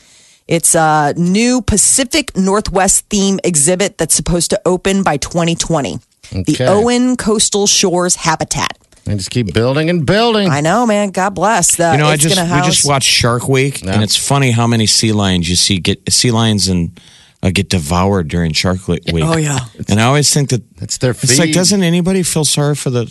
It's 0.46 0.76
a 0.76 1.12
new 1.16 1.60
Pacific 1.60 2.36
Northwest 2.36 3.06
theme 3.08 3.40
exhibit 3.42 3.98
that's 3.98 4.14
supposed 4.14 4.50
to 4.50 4.60
open 4.64 5.02
by 5.02 5.16
2020. 5.16 5.98
The 6.32 6.66
Owen 6.66 7.16
Coastal 7.16 7.66
Shores 7.66 8.16
Habitat. 8.16 8.76
and 9.06 9.18
just 9.18 9.30
keep 9.30 9.52
building 9.54 9.88
and 9.90 10.04
building. 10.04 10.48
I 10.50 10.60
know, 10.60 10.84
man. 10.86 11.10
God 11.10 11.30
bless. 11.34 11.76
The, 11.76 11.92
You 11.92 11.98
know, 11.98 12.06
I 12.08 12.16
just 12.16 12.34
gonna 12.36 12.54
we 12.54 12.66
just 12.66 12.86
watched 12.86 13.08
Shark 13.08 13.48
Week, 13.48 13.82
Yeah. 13.82 13.92
and 13.94 14.02
it's 14.02 14.16
funny 14.16 14.50
how 14.50 14.66
many 14.66 14.86
sea 14.86 15.12
lions 15.12 15.48
you 15.48 15.56
see 15.56 15.78
get 15.78 16.12
sea 16.12 16.30
lions 16.30 16.68
and 16.68 16.98
uh, 17.42 17.50
get 17.50 17.68
devoured 17.68 18.28
during 18.28 18.52
Shark 18.52 18.88
Week. 18.88 19.02
Oh, 19.12 19.36
yeah. 19.36 19.58
and 19.88 20.00
I 20.00 20.04
always 20.04 20.32
think 20.34 20.48
that 20.50 20.62
That's 20.76 20.98
their 20.98 21.12
It's 21.12 21.38
like, 21.38 21.52
doesn't 21.52 21.82
anybody 21.82 22.22
feel 22.22 22.44
sorry 22.44 22.74
for 22.74 22.90
the? 22.90 23.06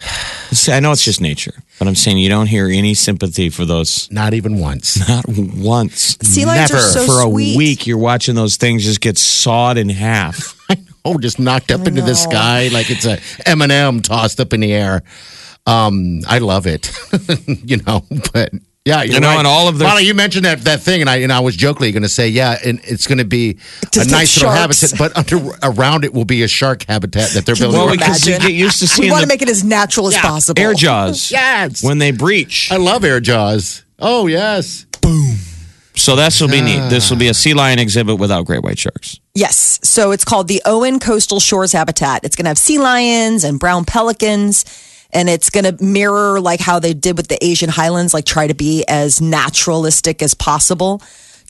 I 0.68 0.80
know 0.80 0.90
it's 0.92 1.04
just 1.04 1.20
nature, 1.20 1.54
but 1.78 1.86
I'm 1.86 1.94
saying 1.94 2.18
you 2.18 2.28
don't 2.28 2.46
hear 2.48 2.66
any 2.66 2.94
sympathy 2.94 3.48
for 3.50 3.64
those. 3.64 4.10
Not 4.10 4.34
even 4.34 4.58
once. 4.58 4.96
Not 5.08 5.24
once. 5.28 6.16
Sea 6.22 6.44
lions 6.44 6.70
are 6.70 6.74
Never. 6.74 6.86
so 6.88 7.06
for 7.06 7.20
a 7.20 7.30
sweet. 7.30 7.56
week, 7.56 7.86
you're 7.86 7.98
watching 7.98 8.34
those 8.34 8.56
things 8.56 8.82
just 8.84 9.00
get 9.00 9.16
sawed 9.18 9.78
in 9.78 9.88
half. 9.88 10.56
know, 11.04 11.18
just 11.18 11.38
knocked 11.38 11.70
up 11.70 11.86
into 11.86 12.02
the 12.02 12.14
sky 12.14 12.68
like 12.68 12.90
it's 12.90 13.06
a 13.06 13.18
M&M 13.48 14.00
tossed 14.02 14.40
up 14.40 14.52
in 14.52 14.60
the 14.60 14.72
air. 14.72 15.02
Um, 15.66 16.20
I 16.26 16.38
love 16.38 16.66
it, 16.66 16.90
you 17.46 17.76
know, 17.78 18.04
but 18.32 18.50
yeah, 18.86 19.02
you're 19.02 19.20
know, 19.20 19.28
right. 19.28 19.38
and 19.38 19.46
all 19.46 19.68
of 19.68 19.78
their- 19.78 19.86
Molly, 19.88 20.04
you 20.06 20.14
mentioned 20.14 20.46
that 20.46 20.62
that 20.62 20.80
thing, 20.80 21.02
and 21.02 21.10
I 21.10 21.16
and 21.16 21.30
I 21.30 21.40
was 21.40 21.54
jokingly 21.54 21.92
going 21.92 22.02
to 22.02 22.08
say, 22.08 22.28
yeah, 22.28 22.56
and 22.64 22.80
it's 22.84 23.06
going 23.06 23.18
to 23.18 23.26
be 23.26 23.58
To 23.92 24.00
a 24.00 24.04
nice 24.06 24.34
little 24.38 24.50
habitat, 24.52 24.94
but 24.98 25.14
under 25.16 25.36
around 25.62 26.04
it 26.04 26.14
will 26.14 26.24
be 26.24 26.42
a 26.42 26.48
shark 26.48 26.84
habitat 26.88 27.30
that 27.34 27.44
they're 27.44 27.54
building. 27.56 27.78
Well, 27.78 27.90
because 27.92 28.26
you 28.26 28.38
get 28.38 28.52
used 28.54 28.78
to 28.80 28.88
seeing. 28.88 29.08
We 29.08 29.12
want 29.12 29.22
to 29.22 29.28
make 29.28 29.42
it 29.42 29.50
as 29.50 29.62
natural 29.62 30.08
as 30.08 30.16
possible. 30.16 30.60
air 30.60 30.72
jaws 30.72 31.30
Yes. 31.30 31.84
when 31.84 31.98
they 31.98 32.10
breach. 32.10 32.72
I 32.72 32.78
love 32.78 33.04
air 33.04 33.20
jaws. 33.20 33.84
Oh 33.98 34.26
yes, 34.26 34.86
So 36.00 36.16
this 36.16 36.40
will 36.40 36.48
be 36.48 36.62
neat. 36.62 36.78
Ah. 36.80 36.88
This 36.88 37.10
will 37.10 37.18
be 37.18 37.28
a 37.28 37.34
sea 37.34 37.52
lion 37.52 37.78
exhibit 37.78 38.18
without 38.18 38.46
great 38.46 38.62
white 38.62 38.78
sharks. 38.78 39.20
Yes. 39.34 39.78
So 39.82 40.12
it's 40.12 40.24
called 40.24 40.48
the 40.48 40.62
Owen 40.64 40.98
Coastal 40.98 41.40
Shores 41.40 41.72
Habitat. 41.72 42.24
It's 42.24 42.36
going 42.36 42.44
to 42.44 42.50
have 42.50 42.58
sea 42.58 42.78
lions 42.78 43.44
and 43.44 43.60
brown 43.60 43.84
pelicans. 43.84 44.64
And 45.12 45.28
it's 45.28 45.50
going 45.50 45.64
to 45.64 45.84
mirror 45.84 46.40
like 46.40 46.60
how 46.60 46.78
they 46.78 46.94
did 46.94 47.16
with 47.16 47.28
the 47.28 47.44
Asian 47.44 47.68
highlands, 47.68 48.14
like 48.14 48.24
try 48.24 48.46
to 48.46 48.54
be 48.54 48.84
as 48.88 49.20
naturalistic 49.20 50.22
as 50.22 50.34
possible. 50.34 51.02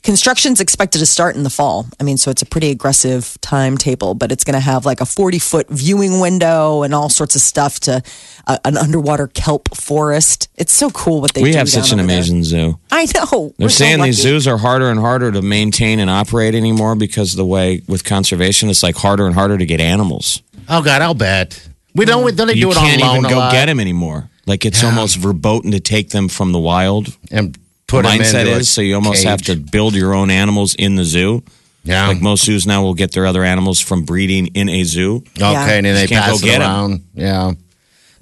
Construction's 0.03 0.59
expected 0.59 0.97
to 0.97 1.05
start 1.05 1.35
in 1.35 1.43
the 1.43 1.49
fall. 1.51 1.85
I 1.99 2.03
mean, 2.03 2.17
so 2.17 2.31
it's 2.31 2.41
a 2.41 2.45
pretty 2.45 2.71
aggressive 2.71 3.37
timetable, 3.41 4.15
but 4.15 4.31
it's 4.31 4.43
going 4.43 4.55
to 4.55 4.59
have 4.59 4.83
like 4.83 4.99
a 4.99 5.05
40 5.05 5.37
foot 5.37 5.69
viewing 5.69 6.19
window 6.19 6.81
and 6.81 6.95
all 6.95 7.07
sorts 7.09 7.35
of 7.35 7.41
stuff 7.41 7.79
to 7.81 8.01
uh, 8.47 8.57
an 8.65 8.77
underwater 8.77 9.27
kelp 9.27 9.75
forest. 9.77 10.49
It's 10.55 10.73
so 10.73 10.89
cool 10.89 11.21
what 11.21 11.33
they 11.35 11.43
We 11.43 11.51
do 11.51 11.57
have 11.59 11.69
such 11.69 11.91
down 11.91 11.99
an 11.99 12.05
over 12.05 12.07
there. 12.07 12.17
amazing 12.17 12.43
zoo. 12.43 12.79
I 12.89 13.05
know. 13.13 13.53
They're 13.57 13.65
We're 13.65 13.69
so 13.69 13.83
saying 13.83 14.01
these 14.01 14.19
zoos 14.19 14.47
are 14.47 14.57
harder 14.57 14.89
and 14.89 14.99
harder 14.99 15.31
to 15.31 15.41
maintain 15.43 15.99
and 15.99 16.09
operate 16.09 16.55
anymore 16.55 16.95
because 16.95 17.33
of 17.33 17.37
the 17.37 17.45
way 17.45 17.83
with 17.87 18.03
conservation, 18.03 18.69
it's 18.69 18.81
like 18.81 18.95
harder 18.95 19.27
and 19.27 19.35
harder 19.35 19.57
to 19.59 19.65
get 19.67 19.79
animals. 19.79 20.41
oh 20.67 20.81
god, 20.81 21.03
I'll 21.03 21.13
bet. 21.13 21.67
We 21.93 22.05
don't. 22.05 22.35
Don't 22.35 22.47
they 22.47 22.53
You 22.55 22.61
do 22.67 22.71
it 22.71 22.75
can't 22.75 23.01
even 23.01 23.29
go 23.29 23.37
lot? 23.37 23.51
get 23.51 23.67
them 23.67 23.79
anymore. 23.79 24.29
Like 24.47 24.65
it's 24.65 24.83
almost 24.83 25.17
verboten 25.17 25.71
to 25.71 25.79
take 25.79 26.09
them 26.09 26.27
from 26.27 26.53
the 26.53 26.59
wild. 26.59 27.15
and 27.29 27.55
put 27.91 28.05
'em 28.05 28.11
mindset 28.19 28.41
into 28.41 28.53
a 28.53 28.57
is 28.57 28.69
so 28.69 28.81
you 28.81 28.95
almost 28.95 29.23
have 29.23 29.41
to 29.43 29.55
build 29.55 29.93
your 29.95 30.13
own 30.13 30.31
animals 30.31 30.73
in 30.75 30.95
the 30.95 31.05
zoo. 31.05 31.43
Yeah. 31.83 32.07
Like 32.09 32.21
most 32.21 32.43
zoos 32.45 32.65
now 32.67 32.81
will 32.83 32.93
get 32.93 33.11
their 33.11 33.25
other 33.25 33.43
animals 33.43 33.79
from 33.79 34.03
breeding 34.03 34.47
in 34.53 34.69
a 34.69 34.83
zoo. 34.83 35.23
Okay, 35.37 35.77
and 35.77 35.85
then 35.85 35.95
they 35.95 36.07
pass 36.07 36.29
go 36.29 36.35
it 36.37 36.41
get 36.43 36.55
'em. 36.55 36.61
around. 36.61 37.01
Yeah. 37.15 37.51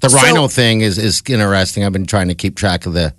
The 0.00 0.08
So- 0.10 0.16
rhino 0.16 0.48
thing 0.48 0.80
is 0.80 0.96
is 0.98 1.22
interesting. 1.28 1.84
I've 1.84 1.92
been 1.92 2.06
trying 2.06 2.28
to 2.28 2.34
keep 2.34 2.56
track 2.56 2.86
of 2.86 2.94
the 2.94 3.12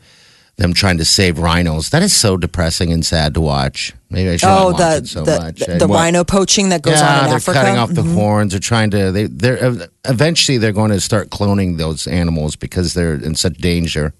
them 0.58 0.74
trying 0.74 0.98
to 0.98 1.06
save 1.06 1.40
rhinos. 1.40 1.90
That 1.90 2.04
is 2.04 2.14
so 2.14 2.38
depressing 2.38 2.92
and 2.92 3.04
sad 3.04 3.34
to 3.34 3.42
watch. 3.42 3.94
Maybe 4.12 4.30
I 4.30 4.38
shouldn't 4.38 4.60
Oh, 4.60 4.66
watch 4.72 4.78
the 4.78 4.96
it 4.98 5.08
so 5.08 5.24
the, 5.24 5.40
much. 5.40 5.60
the, 5.60 5.76
the 5.78 5.88
What- 5.88 5.96
rhino 5.98 6.24
poaching 6.24 6.70
that 6.70 6.84
goes 6.84 7.00
yeah, 7.00 7.18
on 7.18 7.20
in 7.24 7.26
they're 7.30 7.36
Africa. 7.38 7.60
cutting 7.60 7.78
off 7.78 7.94
the 7.94 8.04
Mhm. 8.04 8.14
horns. 8.14 8.52
They're 8.52 8.60
trying 8.60 8.92
to. 8.92 9.12
They 9.12 9.26
they're 9.26 9.88
eventually 10.08 10.58
they're 10.60 10.72
going 10.74 10.92
to 10.92 11.00
start 11.00 11.30
cloning 11.32 11.78
those 11.78 12.06
animals 12.06 12.56
because 12.56 12.94
they're 12.94 13.16
in 13.16 13.34
such 13.36 13.58
danger. 13.58 14.14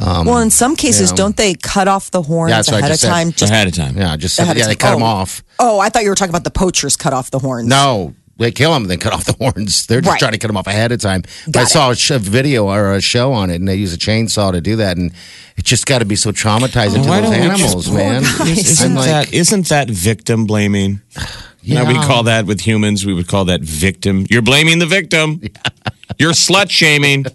Um, 0.00 0.26
well, 0.26 0.38
in 0.38 0.50
some 0.50 0.76
cases, 0.76 1.10
yeah. 1.10 1.16
don't 1.16 1.36
they 1.36 1.54
cut 1.54 1.88
off 1.88 2.10
the 2.10 2.22
horns 2.22 2.50
Yeah, 2.50 2.56
that's 2.58 2.68
what 2.70 2.76
I 2.76 2.78
ahead 2.80 2.90
of 2.92 2.98
said. 2.98 3.08
time? 3.08 3.32
Just 3.32 3.52
ahead 3.52 3.66
of 3.68 3.74
time. 3.74 3.96
Yeah, 3.96 4.16
just 4.16 4.38
ahead 4.38 4.56
of 4.56 4.60
yeah, 4.60 4.66
they 4.68 4.74
time. 4.74 4.90
cut 4.90 4.94
them 4.94 5.02
Oh. 5.02 5.06
off. 5.06 5.42
oh, 5.58 5.80
I 5.80 5.88
thought 5.88 6.02
you 6.04 6.08
were 6.10 6.14
talking 6.14 6.30
about 6.30 6.44
the 6.44 6.50
poachers 6.52 6.96
cut 6.96 7.12
off 7.12 7.30
the 7.32 7.40
horns. 7.40 7.66
No, 7.68 8.14
they 8.36 8.52
kill 8.52 8.72
them, 8.72 8.82
and 8.82 8.90
then 8.92 8.98
cut 9.00 9.12
off 9.12 9.24
the 9.24 9.32
horns. 9.32 9.86
They're 9.86 10.00
just 10.00 10.10
Right. 10.12 10.18
trying 10.20 10.32
to 10.32 10.38
cut 10.38 10.46
them 10.46 10.56
off 10.56 10.68
ahead 10.68 10.92
of 10.92 11.00
time. 11.00 11.22
But 11.48 11.56
I 11.56 11.64
saw 11.64 11.90
a, 11.90 11.96
sh- 11.96 12.12
a 12.12 12.18
video 12.20 12.66
or 12.68 12.94
a 12.94 13.00
show 13.00 13.32
on 13.32 13.50
it, 13.50 13.56
and 13.56 13.66
they 13.66 13.74
use 13.74 13.92
a 13.92 13.98
chainsaw 13.98 14.52
to 14.52 14.60
do 14.60 14.76
that, 14.76 14.96
and 14.96 15.10
it 15.56 15.64
just 15.64 15.86
got 15.86 15.98
to 15.98 16.04
be 16.04 16.14
so 16.14 16.30
traumatizing 16.30 17.00
oh, 17.00 17.02
to 17.02 17.08
those 17.08 17.22
don't 17.22 17.30
we 17.30 17.48
just- 17.48 17.62
animals, 17.62 17.90
man. 17.90 18.22
Isn't 18.46 18.94
like, 18.94 19.06
that 19.06 19.34
isn't 19.34 19.68
that 19.70 19.90
victim 19.90 20.46
blaming? 20.46 21.00
yeah. 21.62 21.82
Now 21.82 21.88
we 21.88 21.94
call 21.94 22.22
that 22.22 22.46
with 22.46 22.60
humans, 22.60 23.04
we 23.04 23.12
would 23.14 23.26
call 23.26 23.46
that 23.46 23.62
victim. 23.62 24.26
You're 24.30 24.42
blaming 24.42 24.78
the 24.78 24.86
victim. 24.86 25.40
You're 26.18 26.32
slut 26.32 26.70
shaming. 26.70 27.26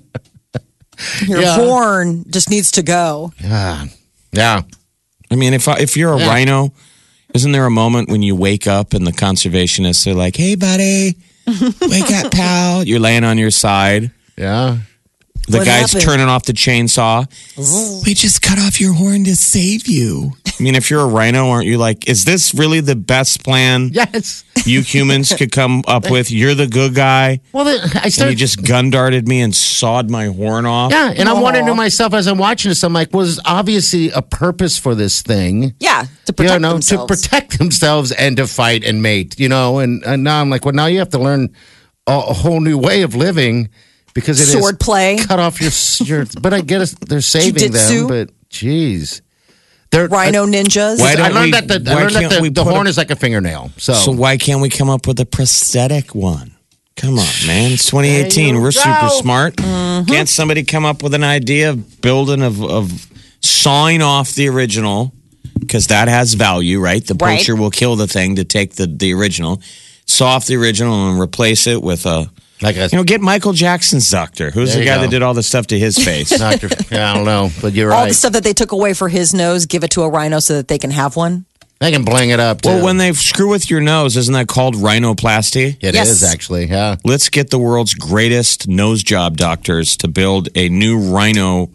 Your 1.28 1.42
Yeah. 1.42 1.56
horn 1.56 2.26
just 2.30 2.50
needs 2.50 2.72
to 2.72 2.84
go. 2.84 3.34
yeah, 3.44 3.86
yeah. 4.32 4.62
I 5.32 5.36
mean, 5.36 5.54
if 5.54 5.68
if 5.68 5.98
you're 5.98 6.14
a 6.14 6.20
Yeah. 6.20 6.28
rhino, 6.28 6.74
isn't 7.34 7.52
there 7.52 7.66
a 7.66 7.72
moment 7.72 8.10
when 8.10 8.22
you 8.22 8.36
wake 8.36 8.68
up 8.68 8.94
and 8.94 9.06
the 9.08 9.12
conservationists 9.14 10.06
are 10.08 10.14
like, 10.14 10.36
"Hey, 10.36 10.56
buddy, 10.56 11.16
wake 11.82 12.12
up, 12.12 12.32
pal." 12.40 12.84
You're 12.84 13.00
laying 13.00 13.24
on 13.24 13.38
your 13.38 13.52
side. 13.52 14.12
yeah. 14.38 14.78
The 15.50 15.58
What 15.58 15.66
guy's 15.66 15.92
happened? 15.92 16.04
turning 16.06 16.28
off 16.30 16.44
the 16.44 16.54
chainsaw. 16.54 17.26
We 18.06 18.14
just 18.14 18.42
cut 18.42 18.60
off 18.60 18.80
your 18.80 18.94
horn 18.94 19.26
to 19.26 19.36
save 19.36 19.88
you. 19.90 20.38
I 20.48 20.64
mean, 20.64 20.74
if 20.76 20.90
you're 20.90 21.02
a 21.02 21.06
rhino, 21.06 21.50
aren't 21.50 21.66
you 21.68 21.78
like, 21.78 22.08
is 22.08 22.24
this 22.24 22.54
really 22.54 22.80
the 22.80 22.96
best 22.96 23.44
plan 23.44 23.90
Yes. 23.94 24.46
You 24.65 24.82
humans 24.93 25.34
could 25.34 25.51
come 25.51 25.84
up 25.88 26.10
with? 26.10 26.32
You're 26.32 26.55
the 26.55 26.67
good 26.67 26.96
guy, 26.96 27.39
Well, 27.51 27.65
then 27.65 27.79
I 27.96 28.05
and 28.05 28.29
you 28.29 28.36
just 28.36 28.63
gun 28.65 28.89
darted 28.89 29.27
me 29.27 29.41
and 29.41 29.55
sawed 29.55 30.10
my 30.10 30.27
horn 30.27 30.65
off. 30.65 30.91
Yeah, 30.91 31.13
and 31.15 31.27
I'm 31.29 31.41
wondering 31.41 31.65
to 31.67 31.75
myself 31.75 32.13
as 32.13 32.27
I'm 32.27 32.38
watching 32.38 32.70
this, 32.70 32.84
I'm 32.84 32.93
like, 32.93 33.13
well, 33.13 33.24
there's 33.24 33.39
obviously 33.46 34.10
a 34.12 34.22
purpose 34.22 34.77
for 34.77 34.96
this 34.96 35.22
thing. 35.22 35.74
Yeah, 35.79 36.05
to 36.25 36.34
protect 36.34 36.53
you 36.53 36.60
know, 36.60 36.74
themselves. 36.74 37.22
to 37.22 37.27
protect 37.29 37.58
themselves 37.58 38.12
and 38.12 38.38
to 38.38 38.48
fight 38.48 38.84
and 38.84 39.01
mate, 39.01 39.39
you 39.39 39.50
know, 39.50 39.79
and, 39.79 40.03
and 40.05 40.24
now 40.24 40.41
I'm 40.41 40.50
like, 40.50 40.65
well, 40.65 40.74
now 40.74 40.86
you 40.88 41.00
have 41.00 41.10
to 41.10 41.20
learn 41.20 41.53
a, 42.08 42.12
a 42.12 42.34
whole 42.34 42.60
new 42.60 42.77
way 42.77 43.01
of 43.03 43.15
living 43.15 43.70
because 44.13 44.39
it 44.39 44.43
is 44.43 44.51
Sword 44.53 44.79
play. 44.79 45.17
cut 45.17 45.39
off 45.39 45.60
your 45.60 45.72
your. 46.08 46.25
but 46.41 46.53
I 46.53 46.62
get 46.62 46.82
it, 46.82 46.96
they're 47.08 47.22
saving 47.22 47.55
Jiu-jitsu. 47.60 48.00
them, 48.00 48.08
but 48.08 48.50
geez, 48.50 49.22
they're 49.94 50.08
Rhino 50.08 50.46
ninjas. 50.46 51.00
Why 51.00 51.12
I 51.12 51.16
don't 51.16 51.34
learned 51.34 51.46
we- 51.46 51.52
that 51.52 51.68
the, 51.68 51.92
I 51.92 51.96
why 51.96 52.02
learned 52.02 52.16
that 52.16 52.20
can't 52.22 52.34
the, 52.34 52.42
we 52.42 52.50
the 52.50 52.64
put 52.64 52.74
horn 52.74 52.88
a- 52.88 52.90
is 52.90 52.98
like 52.98 53.12
a 53.12 53.16
fingernail. 53.16 53.72
So, 53.78 53.94
So 53.94 54.12
why 54.12 54.38
can't 54.38 54.60
we 54.62 54.70
come 54.70 54.90
up 54.90 55.08
with 55.08 55.20
a 55.20 55.26
prosthetic 55.26 56.14
one? 56.16 56.56
Come 56.96 57.18
on, 57.18 57.26
man. 57.48 57.72
It's 57.72 57.86
2018. 57.90 58.62
We're 58.62 58.72
super 58.72 58.98
go. 59.02 59.10
smart. 59.10 59.56
Mm-hmm. 59.56 60.06
Can't 60.12 60.30
somebody 60.30 60.64
come 60.64 60.86
up 60.86 61.02
with 61.02 61.14
an 61.14 61.24
idea 61.24 61.70
of 61.72 62.02
building 62.02 62.42
of, 62.44 62.62
of 62.64 63.08
sawing 63.42 64.02
off 64.02 64.34
the 64.36 64.48
original? 64.50 65.14
Because 65.60 65.88
that 65.88 66.08
has 66.08 66.34
value, 66.34 66.80
right? 66.80 67.06
The 67.06 67.16
Right. 67.16 67.38
poacher 67.40 67.56
will 67.56 67.70
kill 67.72 67.96
the 67.96 68.08
thing 68.08 68.36
to 68.36 68.44
take 68.44 68.74
the, 68.76 68.86
the 68.88 69.14
original, 69.14 69.62
saw 70.06 70.28
off 70.36 70.46
the 70.46 70.56
original 70.58 71.10
and 71.10 71.20
replace 71.20 71.68
it 71.68 71.82
with 71.82 72.06
a 72.06 72.30
like 72.63 72.77
a 72.77 72.88
you 72.91 72.98
know, 72.98 73.03
get 73.03 73.22
Michael 73.22 73.53
Jackson's 73.53 74.10
doctor. 74.10 74.50
Who's 74.51 74.70
There 74.70 74.77
the 74.79 74.84
you 74.86 74.89
guy 74.89 74.96
go. 74.96 75.01
that 75.01 75.10
did 75.12 75.22
all 75.22 75.34
the 75.34 75.43
stuff 75.43 75.67
to 75.67 75.77
his 75.79 75.98
face? 75.98 76.29
doctor. 76.38 76.70
yeah, 76.91 77.12
I 77.12 77.15
don't 77.15 77.25
know, 77.25 77.50
but 77.62 77.74
you're 77.74 77.91
All 77.93 78.01
right. 78.01 78.08
the 78.08 78.13
stuff 78.13 78.34
that 78.34 78.43
they 78.43 78.53
took 78.53 78.72
away 78.72 78.93
for 78.93 79.10
his 79.10 79.34
nose, 79.34 79.65
give 79.65 79.84
it 79.84 79.91
to 79.91 80.01
a 80.03 80.10
rhino 80.10 80.39
so 80.39 80.55
that 80.55 80.67
they 80.70 80.77
can 80.79 80.91
have 80.91 81.15
one. 81.15 81.46
they 81.79 81.91
can 81.91 82.05
bling 82.05 82.29
it 82.29 82.39
up. 82.39 82.62
Too. 82.62 82.70
well, 82.70 82.84
when 82.86 82.98
they 82.98 83.12
screw 83.13 83.50
with 83.50 83.70
your 83.70 83.82
nose, 83.82 84.15
isn't 84.15 84.34
that 84.34 84.48
called 84.48 84.75
rhinoplasty? 84.75 85.77
It 85.82 85.96
is 85.96 86.22
Yes. 86.22 86.24
actually, 86.24 86.67
yeah. 86.67 86.96
Let's 87.03 87.29
get 87.29 87.50
the 87.50 87.60
world's 87.60 87.93
greatest 87.93 88.67
nose 88.67 89.03
job 89.03 89.36
doctors 89.38 89.98
to 89.98 90.08
build 90.08 90.48
a 90.55 90.70
new 90.70 90.98
rhino. 90.98 91.70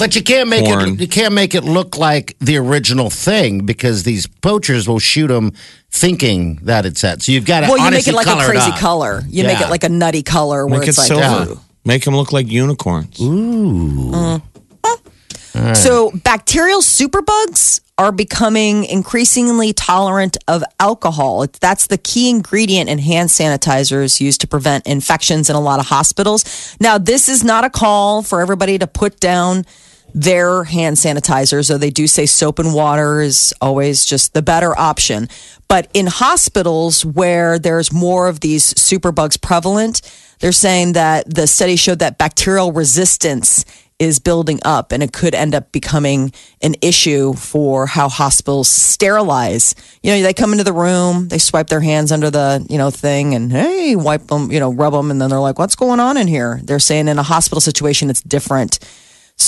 But 0.00 0.16
you 0.16 0.22
can't 0.22 0.48
make 0.48 0.66
Horn. 0.66 0.94
it. 0.94 1.00
You 1.00 1.06
can't 1.06 1.34
make 1.34 1.54
it 1.54 1.62
look 1.62 1.96
like 1.96 2.36
the 2.40 2.56
original 2.56 3.10
thing 3.10 3.64
because 3.66 4.02
these 4.02 4.26
poachers 4.26 4.88
will 4.88 4.98
shoot 4.98 5.28
them 5.28 5.52
thinking 5.90 6.56
that 6.62 6.86
it's 6.86 7.02
that. 7.02 7.22
So 7.22 7.32
you've 7.32 7.44
got 7.44 7.60
to 7.60 7.66
Well, 7.68 7.78
you 7.84 7.90
make 7.90 8.08
it 8.08 8.14
like 8.14 8.26
a 8.26 8.44
crazy 8.44 8.72
color. 8.72 9.22
You 9.28 9.44
make 9.44 9.60
it 9.60 9.70
like 9.70 9.84
a 9.84 9.88
nutty 9.88 10.22
color 10.22 10.66
where 10.66 10.80
Make 10.80 10.88
it 10.88 10.90
it's 10.90 10.98
like 10.98 11.08
silver. 11.08 11.52
ooh. 11.52 11.60
Make 11.84 12.04
them 12.04 12.16
look 12.16 12.32
like 12.32 12.46
unicorns. 12.48 13.20
Ooh. 13.20 14.12
Uh-huh. 14.12 15.74
So, 15.74 16.12
bacterial 16.24 16.80
superbugs 16.80 17.80
are 17.98 18.12
becoming 18.12 18.84
increasingly 18.84 19.72
tolerant 19.72 20.36
of 20.48 20.62
alcohol. 20.78 21.44
That's 21.60 21.88
the 21.88 21.98
key 21.98 22.30
ingredient 22.30 22.88
in 22.88 22.98
hand 22.98 23.28
sanitizers 23.30 24.20
used 24.20 24.40
to 24.42 24.46
prevent 24.46 24.86
infections 24.86 25.50
in 25.50 25.56
a 25.56 25.60
lot 25.60 25.80
of 25.80 25.86
hospitals. 25.86 26.76
Now, 26.80 26.98
this 26.98 27.28
is 27.28 27.42
not 27.44 27.64
a 27.64 27.70
call 27.70 28.22
for 28.22 28.40
everybody 28.40 28.78
to 28.78 28.86
put 28.86 29.18
down 29.20 29.66
their 30.14 30.64
hand 30.64 30.96
sanitizers, 30.96 31.68
though 31.68 31.78
they 31.78 31.90
do 31.90 32.06
say 32.06 32.26
soap 32.26 32.58
and 32.58 32.74
water 32.74 33.20
is 33.20 33.54
always 33.60 34.04
just 34.04 34.34
the 34.34 34.42
better 34.42 34.78
option. 34.78 35.28
But 35.68 35.88
in 35.94 36.06
hospitals 36.06 37.04
where 37.04 37.58
there's 37.58 37.92
more 37.92 38.28
of 38.28 38.40
these 38.40 38.74
superbugs 38.74 39.40
prevalent, 39.40 40.02
they're 40.40 40.52
saying 40.52 40.94
that 40.94 41.32
the 41.32 41.46
study 41.46 41.76
showed 41.76 42.00
that 42.00 42.18
bacterial 42.18 42.72
resistance 42.72 43.64
is 44.00 44.18
building 44.18 44.58
up 44.64 44.92
and 44.92 45.02
it 45.02 45.12
could 45.12 45.34
end 45.34 45.54
up 45.54 45.70
becoming 45.72 46.32
an 46.62 46.74
issue 46.80 47.34
for 47.34 47.86
how 47.86 48.08
hospitals 48.08 48.66
sterilize. 48.66 49.74
You 50.02 50.10
know, 50.10 50.22
they 50.22 50.32
come 50.32 50.52
into 50.52 50.64
the 50.64 50.72
room, 50.72 51.28
they 51.28 51.36
swipe 51.36 51.68
their 51.68 51.82
hands 51.82 52.10
under 52.10 52.30
the, 52.30 52.66
you 52.70 52.78
know, 52.78 52.90
thing 52.90 53.34
and 53.34 53.52
hey, 53.52 53.94
wipe 53.96 54.26
them, 54.28 54.50
you 54.50 54.58
know, 54.58 54.72
rub 54.72 54.94
them 54.94 55.10
and 55.10 55.20
then 55.20 55.28
they're 55.28 55.38
like, 55.38 55.58
"What's 55.58 55.76
going 55.76 56.00
on 56.00 56.16
in 56.16 56.26
here?" 56.28 56.60
They're 56.64 56.78
saying 56.78 57.08
in 57.08 57.18
a 57.18 57.22
hospital 57.22 57.60
situation 57.60 58.08
it's 58.08 58.22
different. 58.22 58.78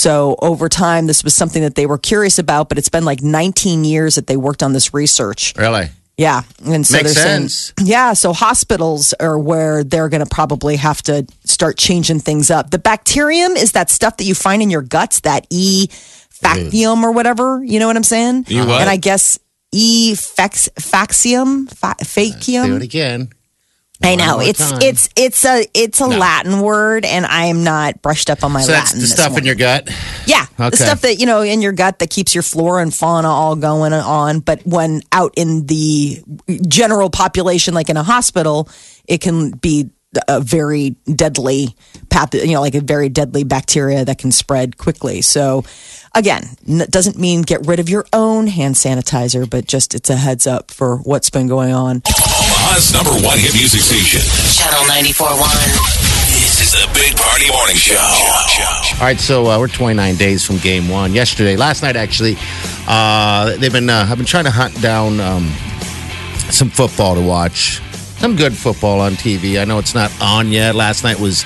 So 0.03 0.35
over 0.41 0.67
time 0.67 1.07
this 1.07 1.23
was 1.23 1.33
something 1.33 1.61
that 1.61 1.75
they 1.75 1.85
were 1.85 1.97
curious 1.97 2.37
about, 2.37 2.67
but 2.67 2.77
it's 2.77 2.89
been 2.89 3.05
like 3.05 3.21
19 3.21 3.85
years 3.85 4.15
that 4.15 4.27
they 4.27 4.35
worked 4.35 4.61
on 4.61 4.73
this 4.73 4.93
research. 4.93 5.53
Really? 5.57 5.87
Yeah, 6.17 6.43
and 6.65 6.85
so 6.85 6.97
Makes 6.97 7.15
they're 7.15 7.47
saying- 7.47 7.73
yeah, 7.87 8.13
so 8.13 8.33
hospitals 8.33 9.13
are 9.19 9.39
where 9.39 9.83
they're 9.83 10.09
going 10.09 10.23
to 10.23 10.29
probably 10.29 10.75
have 10.75 11.01
to 11.03 11.25
start 11.45 11.77
changing 11.77 12.19
things 12.19 12.51
up. 12.51 12.69
The 12.69 12.79
bacterium 12.79 13.53
is 13.53 13.71
that 13.71 13.89
stuff 13.89 14.17
that 14.17 14.25
you 14.25 14.35
find 14.35 14.61
in 14.61 14.69
your 14.69 14.83
guts, 14.83 15.21
that 15.21 15.47
E 15.49 15.87
factium 15.87 17.01
or 17.03 17.11
whatever. 17.13 17.63
You 17.63 17.79
know 17.79 17.87
what 17.87 17.95
I'm 17.95 18.03
saying? 18.03 18.45
E 18.49 18.59
what? 18.59 18.81
And 18.81 18.89
I 18.89 18.97
guess 18.97 19.39
E 19.71 20.13
fax, 20.15 20.69
faxium, 20.75 21.67
fa, 21.73 21.87
uh, 21.87 21.93
Do 21.93 22.03
it 22.03 22.07
facium. 22.07 22.81
again. 22.83 23.29
I 24.03 24.15
know 24.15 24.39
it's 24.41 24.71
time. 24.71 24.79
it's 24.81 25.09
it's 25.15 25.45
a 25.45 25.65
it's 25.73 26.01
a 26.01 26.07
Latin 26.07 26.59
word, 26.59 27.05
and 27.05 27.25
I 27.25 27.45
am 27.45 27.63
not 27.63 28.01
brushed 28.01 28.29
up 28.29 28.43
on 28.43 28.51
my 28.51 28.61
So 28.61 28.71
that's 28.71 28.91
Latin. 28.91 28.99
the 29.01 29.07
stuff 29.07 29.37
in 29.37 29.45
your 29.45 29.55
gut. 29.55 29.89
Yeah, 30.25 30.45
Okay. 30.59 30.69
the 30.71 30.77
stuff 30.77 31.01
that 31.01 31.19
you 31.19 31.25
know 31.25 31.41
in 31.41 31.61
your 31.61 31.71
gut 31.71 31.99
that 31.99 32.09
keeps 32.09 32.35
your 32.35 32.43
flora 32.43 32.81
and 32.81 32.93
fauna 32.93 33.29
all 33.29 33.55
going 33.55 33.93
on. 33.93 34.39
But 34.41 34.65
when 34.65 35.01
out 35.11 35.33
in 35.37 35.65
the 35.67 36.21
general 36.67 37.09
population, 37.09 37.73
like 37.73 37.89
in 37.89 37.97
a 37.97 38.03
hospital, 38.03 38.69
it 39.07 39.19
can 39.21 39.51
be 39.51 39.89
a 40.27 40.39
very 40.41 40.91
deadly 41.13 41.75
path. 42.09 42.33
You 42.33 42.53
know, 42.53 42.61
like 42.61 42.75
a 42.75 42.81
very 42.81 43.09
deadly 43.09 43.43
bacteria 43.43 44.05
that 44.05 44.17
can 44.17 44.31
spread 44.31 44.77
quickly. 44.77 45.21
So. 45.21 45.63
Again, 46.15 46.43
n- 46.69 46.85
doesn't 46.91 47.17
mean 47.17 47.41
get 47.41 47.65
rid 47.65 47.79
of 47.79 47.89
your 47.89 48.05
own 48.13 48.45
hand 48.45 48.75
sanitizer, 48.75 49.49
but 49.49 49.65
just 49.65 49.95
it's 49.95 50.11
a 50.11 50.15
heads 50.15 50.45
up 50.45 50.69
for 50.69 50.97
what's 50.97 51.31
been 51.31 51.47
going 51.47 51.73
on. 51.73 52.03
Omaha's 52.05 52.93
number 52.93 53.09
one 53.25 53.39
hit 53.39 53.55
music 53.55 53.81
station. 53.81 54.21
Channel 54.21 54.85
94.1. 54.93 56.03
This 56.29 56.61
is 56.61 56.71
the 56.73 56.87
Big 56.93 57.17
Party 57.17 57.49
Morning 57.49 57.75
Show. 57.75 57.95
All 57.97 58.99
right, 59.07 59.19
so 59.19 59.47
uh, 59.47 59.57
we're 59.57 59.67
29 59.67 60.15
days 60.17 60.45
from 60.45 60.57
game 60.57 60.87
one. 60.87 61.13
Yesterday, 61.13 61.55
last 61.55 61.81
night 61.81 61.95
actually, 61.95 62.37
uh, 62.87 63.57
they've 63.57 63.73
been. 63.73 63.89
Uh, 63.89 64.05
I've 64.07 64.17
been 64.17 64.27
trying 64.27 64.43
to 64.45 64.51
hunt 64.51 64.79
down 64.83 65.19
um, 65.19 65.47
some 66.51 66.69
football 66.69 67.15
to 67.15 67.21
watch. 67.21 67.81
Some 68.23 68.37
good 68.37 68.55
football 68.55 69.01
on 69.01 69.15
TV. 69.15 69.59
I 69.61 69.65
know 69.65 69.79
it's 69.79 69.93
not 69.93 70.09
on 70.21 70.47
yet. 70.49 70.75
Last 70.75 71.03
night 71.03 71.19
was 71.19 71.43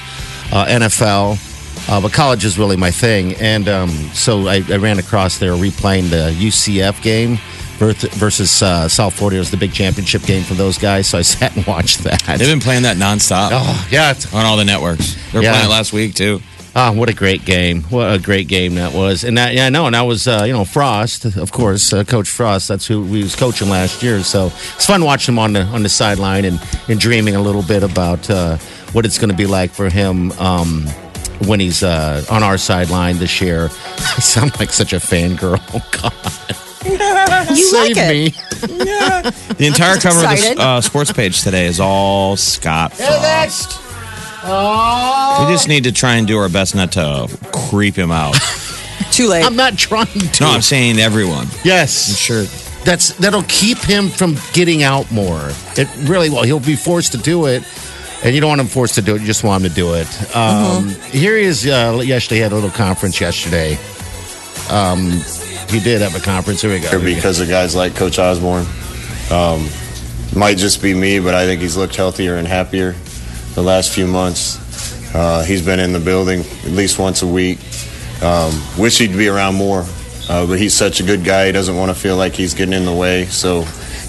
uh, 0.51 0.67
NFL, 0.67 1.89
uh, 1.89 2.00
but 2.00 2.13
college 2.13 2.46
is 2.46 2.60
really 2.60 2.75
my 2.77 2.91
thing. 2.91 3.34
And 3.38 3.67
um, 3.67 3.89
so 4.13 4.48
I, 4.48 4.62
I 4.69 4.75
ran 4.77 5.00
across 5.00 5.39
there 5.39 5.53
replaying 5.53 6.12
the 6.12 6.31
UCF 6.38 7.01
game 7.01 7.38
versus 7.79 8.62
uh, 8.62 8.88
South 8.88 9.15
Florida. 9.15 9.38
It 9.38 9.39
was 9.39 9.50
the 9.50 9.57
big 9.57 9.74
championship 9.74 10.22
game 10.22 10.43
for 10.43 10.53
those 10.53 10.77
guys. 10.77 11.07
So 11.10 11.17
I 11.17 11.22
sat 11.24 11.55
and 11.57 11.65
watched 11.65 12.03
that. 12.03 12.22
They've 12.27 12.41
been 12.48 12.60
playing 12.60 12.84
that 12.84 12.98
nonstop 12.98 13.50
oh, 13.53 13.88
yeah, 13.89 14.12
it's 14.12 14.31
on 14.31 14.46
all 14.46 14.55
the 14.55 14.65
networks. 14.65 15.15
They 15.31 15.39
were 15.39 15.43
Yeah. 15.46 15.53
playing 15.53 15.65
it 15.65 15.72
last 15.72 15.93
week 15.93 16.13
too. 16.13 16.41
Oh, 16.79 16.91
what 16.91 17.10
a 17.10 17.13
great 17.13 17.43
game! 17.43 17.81
What 17.86 18.13
a 18.13 18.19
great 18.19 18.48
game 18.48 18.75
that 18.75 18.93
was, 18.93 19.24
and 19.24 19.36
that 19.39 19.55
yeah, 19.55 19.65
I 19.65 19.69
know, 19.69 19.88
and 19.88 19.96
that 19.96 20.01
was 20.03 20.27
uh, 20.27 20.43
you 20.46 20.53
know 20.53 20.63
Frost, 20.63 21.25
of 21.25 21.51
course, 21.51 21.91
uh, 21.91 22.03
Coach 22.03 22.29
Frost. 22.29 22.67
That's 22.67 22.86
who 22.86 23.01
we 23.03 23.24
was 23.24 23.36
coaching 23.36 23.67
last 23.67 24.03
year, 24.03 24.22
so 24.22 24.48
it's 24.75 24.86
fun 24.86 25.03
watching 25.03 25.34
him 25.34 25.39
on 25.39 25.53
the 25.53 25.63
on 25.63 25.81
the 25.81 25.89
sideline 25.89 26.46
and 26.46 26.62
and 26.88 27.00
dreaming 27.00 27.36
a 27.36 27.41
little 27.41 27.63
bit 27.63 27.81
about 27.81 28.29
uh, 28.29 28.57
what 28.91 29.05
it's 29.07 29.17
going 29.17 29.31
to 29.31 29.36
be 29.36 29.48
like 29.48 29.72
for 29.72 29.89
him 29.89 30.31
um, 30.34 30.86
when 31.48 31.60
he's 31.60 31.81
uh, 31.81 32.24
on 32.29 32.43
our 32.43 32.60
sideline 32.60 33.17
this 33.17 33.41
year. 33.41 33.69
I 33.98 34.19
sound 34.19 34.60
like 34.60 34.69
such 34.69 34.93
a 34.93 34.98
fangirl. 34.98 35.60
Oh 36.86 37.41
God, 37.43 37.50
You 37.57 37.72
save 37.72 37.98
like 37.98 37.98
it. 37.98 38.10
me! 38.10 38.29
The 39.55 39.65
entire 39.65 39.98
cover 39.98 40.19
of 40.24 40.29
the 40.29 40.55
uh, 40.62 40.81
sports 40.81 41.12
page 41.12 41.41
today 41.41 41.65
is 41.65 41.79
all 41.79 42.38
Scott 42.38 42.93
Frost. 42.93 43.81
We 44.47 45.53
just 45.53 45.67
need 45.67 45.83
to 45.83 45.91
try 45.91 46.15
and 46.15 46.25
do 46.27 46.37
our 46.37 46.49
best 46.49 46.73
not 46.75 46.93
to 46.93 47.27
creep 47.51 47.95
him 47.95 48.11
out. 48.11 48.33
Too 49.11 49.27
late. 49.27 49.43
I'm 49.45 49.55
not 49.55 49.77
trying 49.77 50.05
to. 50.07 50.43
No, 50.43 50.49
I'm 50.51 50.61
saying 50.61 50.99
everyone. 50.99 51.47
yes, 51.63 52.09
I'm 52.09 52.15
Sure. 52.15 52.43
that's 52.85 53.13
that'll 53.17 53.43
keep 53.43 53.77
him 53.79 54.09
from 54.09 54.35
getting 54.53 54.83
out 54.83 55.11
more. 55.11 55.49
It 55.75 55.87
really 56.09 56.29
will. 56.29 56.43
He'll 56.43 56.59
be 56.59 56.75
forced 56.75 57.11
to 57.13 57.17
do 57.17 57.45
it, 57.47 57.63
and 58.23 58.33
you 58.33 58.41
don't 58.41 58.49
want 58.49 58.61
him 58.61 58.67
forced 58.67 58.95
to 58.95 59.01
do 59.01 59.15
it. 59.15 59.21
You 59.21 59.27
just 59.27 59.43
want 59.43 59.63
him 59.63 59.69
to 59.69 59.75
do 59.75 59.93
it. 59.95 60.35
Um, 60.35 60.89
Here 61.11 61.35
he 61.37 61.43
is. 61.43 61.65
Uh, 61.65 62.01
yesterday, 62.03 62.35
he 62.37 62.41
had 62.41 62.51
a 62.51 62.55
little 62.55 62.69
conference 62.69 63.19
yesterday. 63.19 63.77
Um, 64.69 65.11
he 65.69 65.79
did 65.79 66.01
have 66.01 66.15
a 66.15 66.19
conference. 66.23 66.61
Here 66.61 66.71
we 66.71 66.79
go. 66.79 66.89
Here 66.89 66.99
we 66.99 67.11
go. 67.11 67.15
because 67.15 67.39
of 67.39 67.47
guys 67.49 67.75
like 67.75 67.95
Coach 67.95 68.17
Osborne. 68.19 68.65
Um, 69.31 69.67
might 70.35 70.57
just 70.57 70.81
be 70.81 70.93
me, 70.93 71.19
but 71.19 71.33
I 71.33 71.45
think 71.45 71.61
he's 71.61 71.75
looked 71.77 71.95
healthier 71.95 72.35
and 72.35 72.47
happier 72.47 72.95
the 73.57 73.63
last 73.63 73.91
few 73.91 74.05
months. 74.05 74.59
Uh, 75.15 75.43
he's 75.43 75.65
been 75.65 75.79
in 75.79 75.91
the 75.91 75.99
building 75.99 76.41
at 76.41 76.69
least 76.71 76.99
once 76.99 77.23
a 77.23 77.27
week. 77.27 77.57
Um, 78.21 78.53
wish 78.77 78.99
he'd 78.99 79.17
be 79.17 79.27
around 79.29 79.55
more, 79.55 79.84
uh, 80.29 80.45
but 80.45 80.60
he's 80.60 80.75
such 80.75 80.99
a 80.99 81.03
good 81.03 81.23
guy. 81.25 81.47
He 81.47 81.51
doesn't 81.53 81.75
want 81.75 81.89
to 81.89 81.95
feel 81.99 82.17
like 82.17 82.34
he's 82.34 82.53
getting 82.53 82.73
in 82.75 82.86
the 82.86 82.93
way, 82.93 83.25
so 83.25 83.63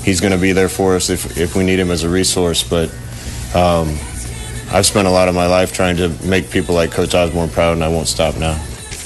he's 0.04 0.20
going 0.20 0.32
to 0.34 0.38
be 0.38 0.52
there 0.52 0.68
for 0.68 0.96
us 0.96 1.08
if, 1.08 1.38
if 1.38 1.56
we 1.56 1.64
need 1.64 1.78
him 1.78 1.90
as 1.90 2.02
a 2.04 2.10
resource. 2.10 2.62
But 2.62 2.90
um, 3.54 3.88
I've 4.70 4.84
spent 4.84 5.08
a 5.08 5.10
lot 5.10 5.28
of 5.28 5.34
my 5.34 5.46
life 5.46 5.72
trying 5.72 5.96
to 5.96 6.10
make 6.26 6.50
people 6.50 6.74
like 6.74 6.90
Coach 6.90 7.14
Osborne 7.14 7.48
proud, 7.48 7.72
and 7.72 7.82
I 7.82 7.88
won't 7.88 8.06
stop 8.08 8.36
now. 8.36 8.52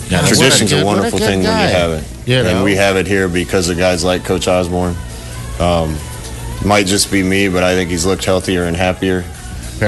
Yeah, 0.08 0.22
What 0.22 0.32
a 0.32 0.34
Tradition's 0.34 0.72
good- 0.72 0.82
a 0.82 0.84
what 0.84 0.92
a 0.94 0.96
wonderful 1.02 1.18
good 1.20 1.28
thing 1.28 1.42
when 1.44 1.68
you 1.68 1.72
have 1.72 1.90
it. 1.92 2.28
You 2.28 2.42
know? 2.42 2.48
And 2.50 2.64
we 2.64 2.74
have 2.74 2.96
it 2.96 3.06
here 3.06 3.28
because 3.28 3.68
of 3.68 3.78
guys 3.78 4.02
like 4.02 4.24
Coach 4.24 4.48
Osborne. 4.48 4.96
Um, 5.60 5.96
might 6.66 6.86
just 6.86 7.12
be 7.12 7.22
me, 7.22 7.48
but 7.48 7.62
I 7.62 7.74
think 7.76 7.90
he's 7.90 8.04
looked 8.06 8.24
healthier 8.24 8.64
and 8.64 8.76
happier 8.76 9.24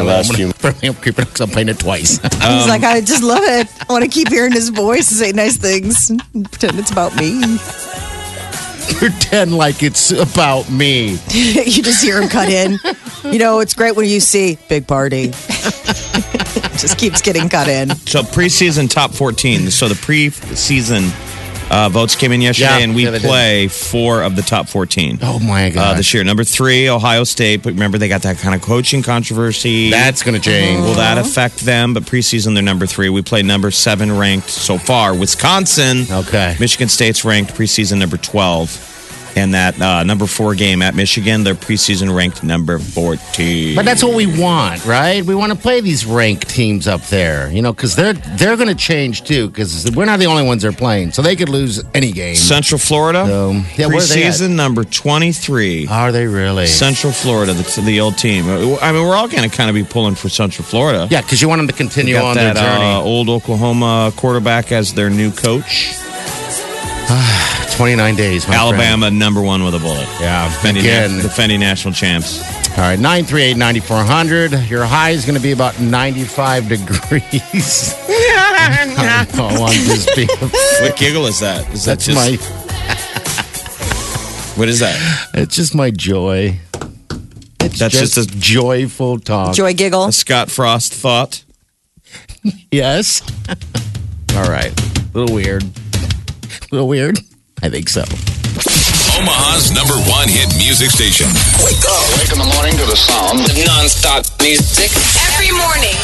the 0.03 0.05
last 0.05 0.31
I'm, 0.31 0.37
few 0.37 0.45
gonna, 0.47 0.55
apparently 0.59 0.89
I'm 0.89 0.95
creeping 0.95 1.25
because 1.25 1.41
I'm 1.41 1.51
playing 1.51 1.69
it 1.69 1.79
twice. 1.79 2.19
He's 2.23 2.45
um, 2.45 2.69
like, 2.69 2.83
I 2.83 3.01
just 3.01 3.23
love 3.23 3.43
it. 3.43 3.69
I 3.89 3.93
want 3.93 4.05
to 4.05 4.11
keep 4.11 4.29
hearing 4.29 4.53
his 4.53 4.69
voice 4.71 5.07
say 5.07 5.33
nice 5.33 5.57
things. 5.57 6.11
Pretend 6.33 6.79
it's 6.79 6.91
about 6.91 7.15
me. 7.17 7.59
Pretend 8.99 9.57
like 9.57 9.83
it's 9.83 10.11
about 10.11 10.71
me. 10.71 11.19
you 11.33 11.83
just 11.83 12.05
hear 12.05 12.21
him 12.21 12.29
cut 12.29 12.49
in. 12.49 12.79
You 13.25 13.39
know, 13.39 13.61
it's 13.61 13.75
great 13.75 13.97
when 13.97 14.07
you 14.07 14.21
see 14.21 14.59
big 14.69 14.87
party. 14.87 15.29
just 16.79 16.99
keeps 16.99 17.23
getting 17.23 17.49
cut 17.49 17.67
in. 17.67 17.91
So 17.91 18.23
preseason 18.23 18.91
top 18.91 19.13
14. 19.13 19.71
So 19.71 19.89
the 19.89 19.95
preseason 19.95 21.11
uh, 21.71 21.89
votes 21.89 22.15
came 22.17 22.33
in 22.33 22.41
yesterday, 22.41 22.79
Yeah, 22.79 22.85
and 22.85 22.95
we 22.95 23.05
yeah, 23.05 23.19
play 23.19 23.69
four 23.69 24.23
of 24.23 24.37
the 24.37 24.43
top 24.43 24.69
14. 24.69 25.19
Oh 25.23 25.39
my 25.39 25.67
Uh, 25.69 25.71
god! 25.71 25.99
this 25.99 26.13
year, 26.15 26.23
number 26.25 26.45
three, 26.45 26.89
Ohio 26.89 27.25
State. 27.25 27.63
But 27.63 27.73
remember, 27.75 27.99
they 27.99 28.09
got 28.09 28.23
that 28.23 28.39
kind 28.39 28.55
of 28.55 28.61
coaching 28.63 29.03
controversy. 29.03 29.91
That's 29.91 30.23
going 30.23 30.35
to 30.35 30.41
change. 30.41 30.81
Will 30.83 30.95
that 30.95 31.19
affect 31.19 31.59
them? 31.61 31.95
But 31.95 32.05
preseason, 32.05 32.55
they're 32.55 32.63
number 32.63 32.87
three. 32.87 33.09
We 33.09 33.23
play 33.23 33.43
number 33.43 33.71
seven 33.71 34.17
ranked 34.17 34.51
so 34.51 34.79
far. 34.79 35.15
Wisconsin. 35.17 36.07
Okay. 36.11 36.57
Michigan 36.61 36.89
State's 36.89 37.25
ranked 37.25 37.55
preseason 37.55 37.99
number 37.99 38.17
12. 38.17 38.93
And 39.37 39.53
that 39.55 39.81
uh, 39.81 40.05
number 40.05 40.27
four 40.27 40.55
game 40.55 40.81
at 40.81 40.95
Michigan, 40.95 41.43
they're 41.43 41.55
preseason 41.55 42.15
ranked 42.15 42.45
number 42.45 42.79
14. 42.79 43.75
But 43.75 43.85
that's 43.85 44.03
what 44.05 44.15
we 44.15 44.27
want, 44.27 44.85
right? 44.87 45.25
We 45.25 45.35
want 45.35 45.53
to 45.53 45.59
play 45.59 45.81
these 45.81 46.07
ranked 46.07 46.49
teams 46.49 46.87
up 46.87 47.01
there, 47.07 47.51
you 47.51 47.61
know, 47.61 47.73
because 47.73 47.97
they're 47.97 48.13
they're 48.13 48.57
going 48.57 48.69
to 48.69 48.75
change 48.77 49.25
too. 49.25 49.49
Because 49.49 49.91
we're 49.91 50.05
not 50.05 50.19
the 50.21 50.27
only 50.27 50.45
ones 50.45 50.63
they're 50.63 50.73
playing, 50.73 51.11
so 51.13 51.21
they 51.23 51.35
could 51.37 51.49
lose 51.49 51.83
any 51.95 52.13
game. 52.13 52.37
Central 52.37 52.79
Florida, 52.79 53.27
So, 53.27 53.51
yeah, 53.77 53.87
where 53.89 53.97
are 53.99 54.01
they 54.03 54.25
at? 54.25 54.33
preseason 54.35 54.51
number 54.55 54.85
23. 54.85 55.89
Are 55.89 56.13
they 56.13 56.27
really? 56.27 56.67
Central 56.67 57.13
Florida, 57.13 57.53
the, 57.55 57.81
the 57.85 58.01
old 58.01 58.17
team. 58.17 58.45
I 58.49 58.93
mean, 58.93 59.03
we're 59.03 59.17
all 59.17 59.29
going 59.29 59.49
to 59.49 59.55
kind 59.55 59.69
of 59.69 59.75
be 59.75 59.85
pulling 59.85 60.15
for 60.15 60.29
Central 60.29 60.65
Florida. 60.65 61.09
yeah, 61.11 61.21
because 61.23 61.43
you 61.43 61.49
want 61.49 61.59
them 61.59 61.69
to 61.69 61.75
continue 61.75 62.17
on 62.17 62.37
that 62.37 62.55
their 62.55 62.63
journey. 62.63 62.85
uh, 62.85 63.01
old 63.01 63.29
Oklahoma 63.29 64.13
quarterback 64.17 64.71
as 64.71 64.95
their 64.95 65.11
new 65.11 65.31
coach. 65.33 65.95
Twenty 67.77 67.97
nine 67.97 68.15
days. 68.15 68.47
My 68.49 68.55
Alabama 68.55 69.11
number 69.11 69.41
one 69.43 69.65
with 69.65 69.75
a 69.75 69.79
bullet. 69.79 70.09
Yeah, 70.21 70.49
Defending, 70.49 70.85
again. 70.85 71.23
defending 71.23 71.61
national 71.61 71.93
champs. 71.93 72.41
All 72.73 72.79
right, 72.79 72.99
nine 72.99 73.25
three 73.25 73.43
eight 73.43 73.57
ninety 73.57 73.81
four 73.81 74.03
hundred. 74.03 74.53
Your 74.69 74.85
high 74.85 75.11
is 75.11 75.25
going 75.25 75.37
to 75.37 75.43
be 75.43 75.53
about 75.53 75.79
ninety 75.81 76.25
five 76.25 76.69
degrees. 76.69 77.95
I'm 78.67 79.73
just 79.73 80.15
being. 80.17 80.29
What 80.29 80.97
giggle 80.97 81.27
is 81.27 81.41
that? 81.41 81.69
Is 81.73 81.85
that 81.85 81.99
just 82.01 82.17
my. 82.17 82.37
what 84.57 84.69
is 84.69 84.81
that? 84.81 84.97
It's 85.35 85.55
just 85.57 85.75
my 85.75 85.91
joy. 85.91 86.59
It's 87.61 87.79
That's 87.79 87.99
just 87.99 88.17
a- 88.19 88.27
joyful 88.39 89.19
talk. 89.19 89.55
Joy 89.55 89.75
giggle. 89.75 90.07
A 90.07 90.13
Scott 90.13 90.51
Frost 90.51 90.95
thought. 90.95 91.43
Yes. 92.71 93.23
All 94.37 94.51
right. 94.51 94.71
A 95.15 95.19
little 95.19 95.35
weird. 95.35 95.65
A 96.75 96.83
little 96.83 96.89
weird. 96.89 97.21
I 97.63 97.69
think 97.71 97.89
so. 97.89 98.03
Omaha's 98.03 99.71
number 99.71 99.95
one 100.11 100.27
hit 100.27 100.51
music 100.59 100.91
station. 100.91 101.29
Wake 101.63 101.79
up. 101.87 102.03
Wake 102.19 102.33
in 102.35 102.39
the 102.43 102.51
morning 102.51 102.75
to 102.75 102.85
the 102.91 102.97
sound 102.99 103.39
of 103.47 103.55
non-stop 103.65 104.27
music. 104.43 104.91
Every 105.31 105.55
morning, 105.55 105.95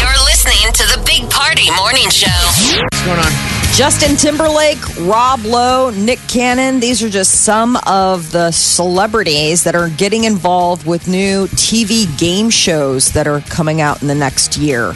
you're 0.00 0.16
listening 0.24 0.72
to 0.72 0.84
the 0.96 1.04
Big 1.04 1.28
Party 1.28 1.68
Morning 1.76 2.08
Show. 2.08 2.32
What's 2.80 3.04
going 3.04 3.18
on? 3.20 3.30
Justin 3.76 4.16
Timberlake, 4.16 4.80
Rob 5.00 5.44
Lowe, 5.44 5.90
Nick 5.90 6.20
Cannon. 6.28 6.80
These 6.80 7.02
are 7.02 7.10
just 7.10 7.44
some 7.44 7.76
of 7.86 8.32
the 8.32 8.50
celebrities 8.52 9.64
that 9.64 9.74
are 9.74 9.90
getting 9.90 10.24
involved 10.24 10.86
with 10.86 11.08
new 11.08 11.46
TV 11.48 12.06
game 12.18 12.48
shows 12.48 13.10
that 13.12 13.26
are 13.26 13.42
coming 13.42 13.82
out 13.82 14.00
in 14.00 14.08
the 14.08 14.14
next 14.14 14.56
year. 14.56 14.94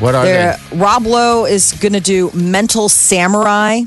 What 0.00 0.14
are 0.14 0.24
They're- 0.24 0.56
Rob 0.72 1.04
Lowe 1.04 1.44
is 1.44 1.74
going 1.74 1.92
to 1.92 2.00
do 2.00 2.30
Mental 2.32 2.88
Samurai. 2.88 3.82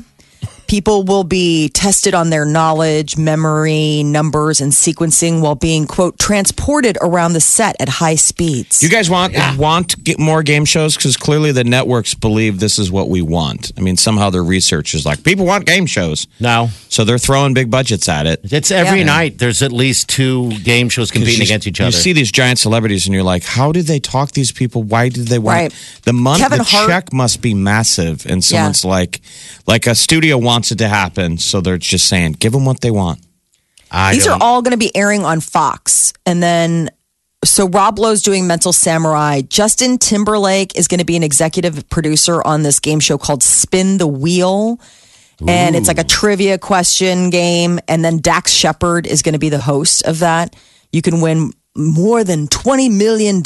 People 0.68 1.04
will 1.04 1.22
be 1.24 1.68
tested 1.68 2.12
on 2.14 2.30
their 2.30 2.44
knowledge, 2.44 3.16
memory, 3.16 4.02
numbers, 4.02 4.60
and 4.60 4.72
sequencing 4.72 5.40
while 5.40 5.54
being, 5.54 5.86
quote, 5.86 6.18
transported 6.18 6.98
around 7.00 7.34
the 7.34 7.40
set 7.40 7.76
at 7.78 7.88
high 7.88 8.16
speeds. 8.16 8.82
You 8.82 8.88
guys 8.88 9.08
want 9.08 9.34
want 9.56 10.02
get 10.02 10.18
more 10.18 10.42
game 10.42 10.64
shows? 10.64 10.96
Because 10.96 11.16
clearly 11.16 11.52
the 11.52 11.62
networks 11.62 12.14
believe 12.14 12.58
this 12.58 12.78
is 12.80 12.90
what 12.90 13.08
we 13.08 13.22
want. 13.22 13.70
I 13.78 13.80
mean, 13.80 13.96
somehow 13.96 14.30
their 14.30 14.42
research 14.42 14.94
is 14.94 15.06
like 15.06 15.22
people 15.22 15.46
want 15.46 15.66
game 15.66 15.86
shows, 15.86 16.26
No. 16.40 16.70
so 16.88 17.04
they're 17.04 17.18
throwing 17.18 17.54
big 17.54 17.70
budgets 17.70 18.08
at 18.08 18.26
it. 18.26 18.40
It's 18.44 18.70
every 18.72 19.00
Yeah. 19.00 19.04
night. 19.06 19.38
There's 19.38 19.62
at 19.62 19.70
least 19.72 20.08
two 20.08 20.50
game 20.64 20.88
shows 20.88 21.10
competing 21.12 21.38
You- 21.38 21.44
against 21.44 21.66
each 21.68 21.80
other. 21.80 21.96
You 21.96 22.02
see 22.02 22.12
these 22.12 22.32
giant 22.32 22.58
celebrities, 22.58 23.06
and 23.06 23.14
you're 23.14 23.22
like, 23.22 23.44
how 23.44 23.70
did 23.70 23.86
they 23.86 24.00
talk 24.00 24.32
these 24.32 24.50
people? 24.50 24.82
Why 24.82 25.10
did 25.10 25.28
they 25.28 25.38
want 25.38 25.56
Right. 25.60 25.72
the 26.04 26.12
money? 26.12 26.42
The 26.48 26.64
Hart- 26.64 26.88
check 26.88 27.12
must 27.12 27.40
be 27.40 27.54
massive, 27.54 28.24
and 28.28 28.42
someone's 28.42 28.84
like, 28.84 29.20
like 29.66 29.86
a 29.86 29.94
studio 29.94 30.38
wants 30.38 30.55
it 30.70 30.78
to 30.78 30.88
happen, 30.88 31.38
so 31.38 31.60
they're 31.60 31.78
just 31.78 32.06
saying, 32.08 32.32
give 32.32 32.52
them 32.52 32.64
what 32.64 32.80
they 32.80 32.90
want. 32.90 33.20
I 33.90 34.14
These 34.14 34.26
are 34.26 34.30
don't- 34.30 34.42
all 34.42 34.62
going 34.62 34.72
to 34.72 34.76
be 34.78 34.94
airing 34.96 35.24
on 35.24 35.40
Fox. 35.40 36.12
And 36.24 36.42
then, 36.42 36.90
so 37.44 37.68
Rob 37.68 37.98
Lowe's 37.98 38.22
doing 38.22 38.46
Mental 38.46 38.72
Samurai. 38.72 39.42
Justin 39.42 39.98
Timberlake 39.98 40.76
is 40.76 40.88
going 40.88 40.98
to 40.98 41.04
be 41.04 41.16
an 41.16 41.22
executive 41.22 41.88
producer 41.90 42.42
on 42.42 42.62
this 42.62 42.80
game 42.80 42.98
show 43.00 43.18
called 43.18 43.42
Spin 43.42 43.98
the 43.98 44.06
Wheel. 44.06 44.80
And 45.46 45.76
it's 45.76 45.86
like 45.86 45.98
a 45.98 46.04
trivia 46.04 46.56
question 46.56 47.28
game. 47.28 47.78
And 47.88 48.02
then 48.02 48.18
Dax 48.20 48.52
Shepard 48.52 49.06
is 49.06 49.20
going 49.20 49.34
to 49.34 49.38
be 49.38 49.50
the 49.50 49.60
host 49.60 50.02
of 50.06 50.20
that. 50.20 50.56
You 50.92 51.02
can 51.02 51.20
win 51.20 51.52
more 51.76 52.24
than 52.24 52.48
$20 52.48 52.90
million. 52.90 53.42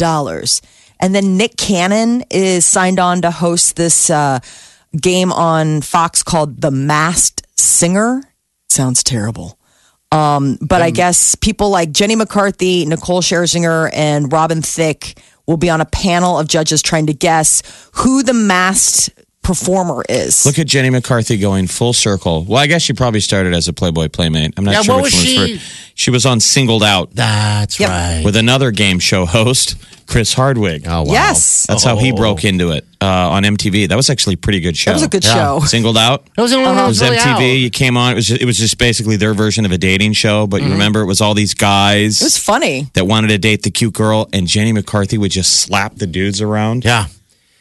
And 1.00 1.14
then 1.14 1.36
Nick 1.36 1.56
Cannon 1.56 2.22
is 2.30 2.64
signed 2.64 3.00
on 3.00 3.22
to 3.22 3.30
host 3.32 3.74
this 3.74 4.08
uh, 4.08 4.38
game 4.98 5.32
on 5.32 5.80
Fox 5.82 6.22
called 6.22 6.60
The 6.60 6.70
Masked 6.70 7.46
Singer. 7.58 8.22
Sounds 8.68 9.02
terrible. 9.02 9.58
Um, 10.12 10.58
but 10.60 10.82
I 10.82 10.90
guess 10.90 11.34
people 11.36 11.70
like 11.70 11.92
Jenny 11.92 12.16
McCarthy, 12.16 12.84
Nicole 12.86 13.22
Scherzinger, 13.22 13.90
and 13.92 14.32
Robin 14.32 14.60
Thicke 14.60 15.14
will 15.46 15.56
be 15.56 15.70
on 15.70 15.80
a 15.80 15.84
panel 15.84 16.38
of 16.38 16.48
judges 16.48 16.82
trying 16.82 17.06
to 17.06 17.14
guess 17.14 17.62
who 17.94 18.22
the 18.24 18.34
masked 18.34 19.10
performer 19.42 20.04
is. 20.08 20.44
Look 20.44 20.58
at 20.58 20.66
Jenny 20.66 20.90
McCarthy 20.90 21.38
going 21.38 21.66
full 21.68 21.92
circle. 21.92 22.44
Well, 22.44 22.58
I 22.58 22.66
guess 22.66 22.82
she 22.82 22.92
probably 22.92 23.20
started 23.20 23.54
as 23.54 23.68
a 23.68 23.72
Playboy 23.72 24.08
Playmate. 24.08 24.54
I'm 24.56 24.64
not 24.64 24.74
Yeah, 24.74 24.82
sure 24.82 24.94
what 24.96 25.04
which 25.04 25.14
was 25.14 25.24
one 25.24 25.46
she? 25.46 25.52
was 25.52 25.62
first. 25.62 25.89
She 26.00 26.10
was 26.10 26.24
on 26.24 26.40
Singled 26.40 26.82
Out 26.82 27.10
That's 27.14 27.78
Yep. 27.78 27.88
right. 27.90 28.22
with 28.24 28.34
another 28.34 28.70
game 28.70 28.98
show 29.00 29.26
host, 29.26 29.76
Chris 30.06 30.32
Hardwick. 30.32 30.84
oh, 30.86 31.02
wow. 31.02 31.12
Yes. 31.12 31.66
That's 31.68 31.84
how 31.84 31.98
he 31.98 32.10
Oh. 32.10 32.16
broke 32.16 32.42
into 32.42 32.70
it 32.70 32.86
uh, 33.02 33.04
on 33.34 33.42
MTV. 33.44 33.86
That 33.90 33.96
was 33.96 34.08
actually 34.08 34.34
a 34.34 34.38
pretty 34.38 34.60
good 34.60 34.78
show. 34.78 34.92
that 34.92 34.94
was 34.94 35.02
a 35.02 35.08
good 35.08 35.24
Yeah. 35.26 35.34
show. 35.34 35.60
Singled 35.66 35.98
Out. 35.98 36.24
That 36.36 36.40
was 36.42 36.52
the 36.52 36.56
only 36.56 36.68
one 36.68 36.76
It 36.78 36.80
that 36.80 36.86
was 36.88 37.00
was 37.02 37.10
really 37.10 37.20
MTV. 37.22 37.50
out. 37.52 37.58
You 37.58 37.70
came 37.70 37.96
on. 37.98 38.12
It 38.12 38.14
was 38.14 38.26
just, 38.28 38.40
it 38.40 38.46
was 38.46 38.56
just 38.56 38.78
basically 38.78 39.16
their 39.16 39.34
version 39.34 39.66
of 39.66 39.72
a 39.72 39.78
dating 39.78 40.14
show. 40.14 40.46
But 40.46 40.62
you 40.62 40.70
remember, 40.70 41.02
it 41.02 41.06
was 41.06 41.20
all 41.20 41.34
these 41.34 41.52
guys 41.52 42.14
Mm-hmm. 42.16 42.24
It 42.24 42.26
was 42.26 42.38
funny. 42.38 42.88
that 42.94 43.04
wanted 43.06 43.28
to 43.28 43.36
date 43.38 43.62
the 43.62 43.70
cute 43.70 43.92
girl, 43.92 44.26
and 44.32 44.46
Jenny 44.46 44.72
McCarthy 44.72 45.18
would 45.18 45.30
just 45.32 45.52
slap 45.60 45.96
the 45.96 46.06
dudes 46.06 46.40
around. 46.40 46.84
Yeah. 46.86 47.06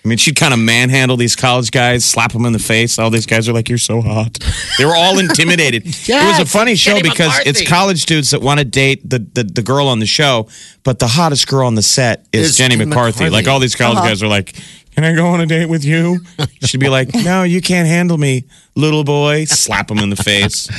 I 0.03 0.07
mean, 0.07 0.17
she'd 0.17 0.37
kind 0.37 0.53
of 0.53 0.59
manhandle 0.61 1.17
these 1.17 1.35
college 1.35 1.71
guys, 1.71 2.05
slap 2.05 2.31
them 2.31 2.45
in 2.45 2.53
the 2.53 2.59
face. 2.59 2.97
All 2.97 3.09
these 3.09 3.25
guys 3.25 3.49
are 3.49 3.53
like, 3.53 3.67
"You're 3.67 3.77
so 3.77 4.01
hot." 4.01 4.39
They 4.77 4.85
were 4.85 4.95
all 4.95 5.19
intimidated. 5.25 5.83
it 5.85 6.09
was 6.09 6.39
a 6.39 6.45
funny 6.45 6.75
show 6.75 6.91
Jenny 6.91 7.09
because 7.09 7.37
it's 7.45 7.67
college 7.67 8.05
dudes 8.05 8.31
that 8.31 8.41
want 8.41 8.59
to 8.59 8.65
date 8.65 9.07
the, 9.07 9.19
the 9.19 9.43
the 9.43 9.61
girl 9.61 9.87
on 9.87 9.99
the 9.99 10.05
show, 10.05 10.47
but 10.83 10.99
the 10.99 11.07
hottest 11.07 11.47
girl 11.47 11.67
on 11.67 11.75
the 11.75 11.81
set 11.81 12.25
is 12.31 12.51
Is 12.51 12.57
Jenny 12.57 12.77
McCarthy. 12.77 13.25
McCarthy. 13.25 13.29
Like 13.29 13.47
all 13.47 13.59
these 13.59 13.75
college 13.75 13.97
uh-huh. 13.97 14.07
guys 14.07 14.23
are 14.23 14.29
like, 14.29 14.55
"Can 14.95 15.03
I 15.03 15.13
go 15.13 15.27
on 15.27 15.41
a 15.41 15.45
date 15.45 15.67
with 15.67 15.83
you?" 15.83 16.19
She'd 16.63 16.79
be 16.79 16.89
like, 16.89 17.13
"No, 17.13 17.43
you 17.43 17.61
can't 17.61 17.87
handle 17.87 18.17
me, 18.17 18.45
little 18.75 19.03
boy." 19.03 19.45
Slap 19.45 19.91
him 19.91 19.97
in 19.97 20.09
the 20.09 20.15
face. 20.15 20.69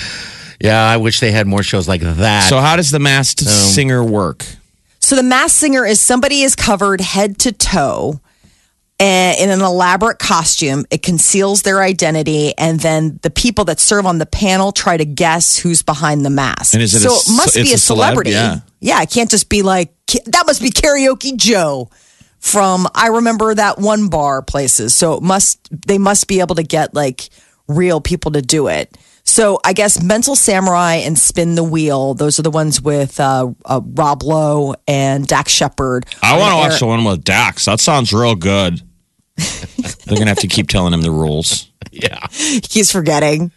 Yeah, 0.62 0.82
I 0.82 0.96
wish 0.96 1.20
they 1.20 1.30
had 1.30 1.46
more 1.46 1.62
shows 1.62 1.86
like 1.86 2.00
that. 2.00 2.48
So, 2.48 2.58
how 2.58 2.76
does 2.76 2.90
the 2.90 2.98
masked 2.98 3.42
um, 3.42 3.48
singer 3.48 4.02
work? 4.02 4.46
So 5.00 5.16
the 5.16 5.22
masked 5.22 5.58
singer 5.58 5.84
is 5.84 6.00
somebody 6.00 6.42
is 6.42 6.54
covered 6.54 7.00
head 7.00 7.38
to 7.40 7.52
toe 7.52 8.20
in 9.00 9.50
an 9.50 9.60
elaborate 9.62 10.18
costume. 10.18 10.84
It 10.90 11.02
conceals 11.02 11.62
their 11.62 11.82
identity, 11.82 12.56
and 12.58 12.78
then 12.80 13.18
the 13.22 13.30
people 13.30 13.64
that 13.66 13.80
serve 13.80 14.06
on 14.06 14.18
the 14.18 14.26
panel 14.26 14.72
try 14.72 14.96
to 14.96 15.04
guess 15.04 15.56
who's 15.56 15.82
behind 15.82 16.24
the 16.24 16.30
mask. 16.30 16.74
And 16.74 16.82
is 16.82 16.94
it 16.94 17.00
so 17.00 17.14
a- 17.14 17.16
it 17.16 17.36
must 17.36 17.54
be 17.54 17.60
a 17.60 17.64
a, 17.64 17.76
celeb? 17.76 17.78
celebrity. 17.78 18.30
Yeah. 18.30 19.02
it 19.02 19.10
can't 19.10 19.30
just 19.30 19.48
be 19.48 19.62
like 19.62 19.94
that. 20.26 20.44
Must 20.46 20.60
be 20.62 20.70
karaoke 20.70 21.36
Joe 21.36 21.88
from 22.40 22.86
I 22.94 23.08
remember 23.08 23.54
that 23.54 23.78
one 23.78 24.08
bar 24.08 24.42
places. 24.42 24.94
So 24.94 25.14
it 25.14 25.22
must 25.22 25.68
they 25.86 25.98
must 25.98 26.26
be 26.26 26.40
able 26.40 26.56
to 26.56 26.62
get 26.62 26.94
like 26.94 27.28
real 27.68 28.00
people 28.00 28.32
to 28.32 28.42
do 28.42 28.68
it. 28.68 28.96
So 29.24 29.60
I 29.64 29.74
guess 29.74 30.02
Mental 30.02 30.34
Samurai 30.34 30.94
and 30.96 31.16
Spin 31.18 31.54
the 31.54 31.62
Wheel. 31.62 32.14
Those 32.14 32.38
are 32.38 32.42
the 32.42 32.50
ones 32.50 32.80
with 32.82 33.20
uh, 33.20 33.52
uh, 33.64 33.80
Rob 33.84 34.22
Lowe 34.22 34.74
and 34.88 35.26
Dax 35.26 35.52
Shepard. 35.52 36.06
I 36.22 36.36
want 36.38 36.52
to 36.52 36.56
watch 36.56 36.80
the 36.80 36.86
one 36.86 37.04
with 37.04 37.22
Dax. 37.22 37.66
That 37.66 37.78
sounds 37.80 38.12
real 38.12 38.34
good. 38.34 38.82
They're 40.06 40.18
gonna 40.18 40.30
have 40.30 40.38
to 40.38 40.48
keep 40.48 40.68
telling 40.68 40.92
him 40.92 41.02
the 41.02 41.10
rules. 41.10 41.70
yeah. 41.92 42.26
He's 42.30 42.90
forgetting. 42.92 43.50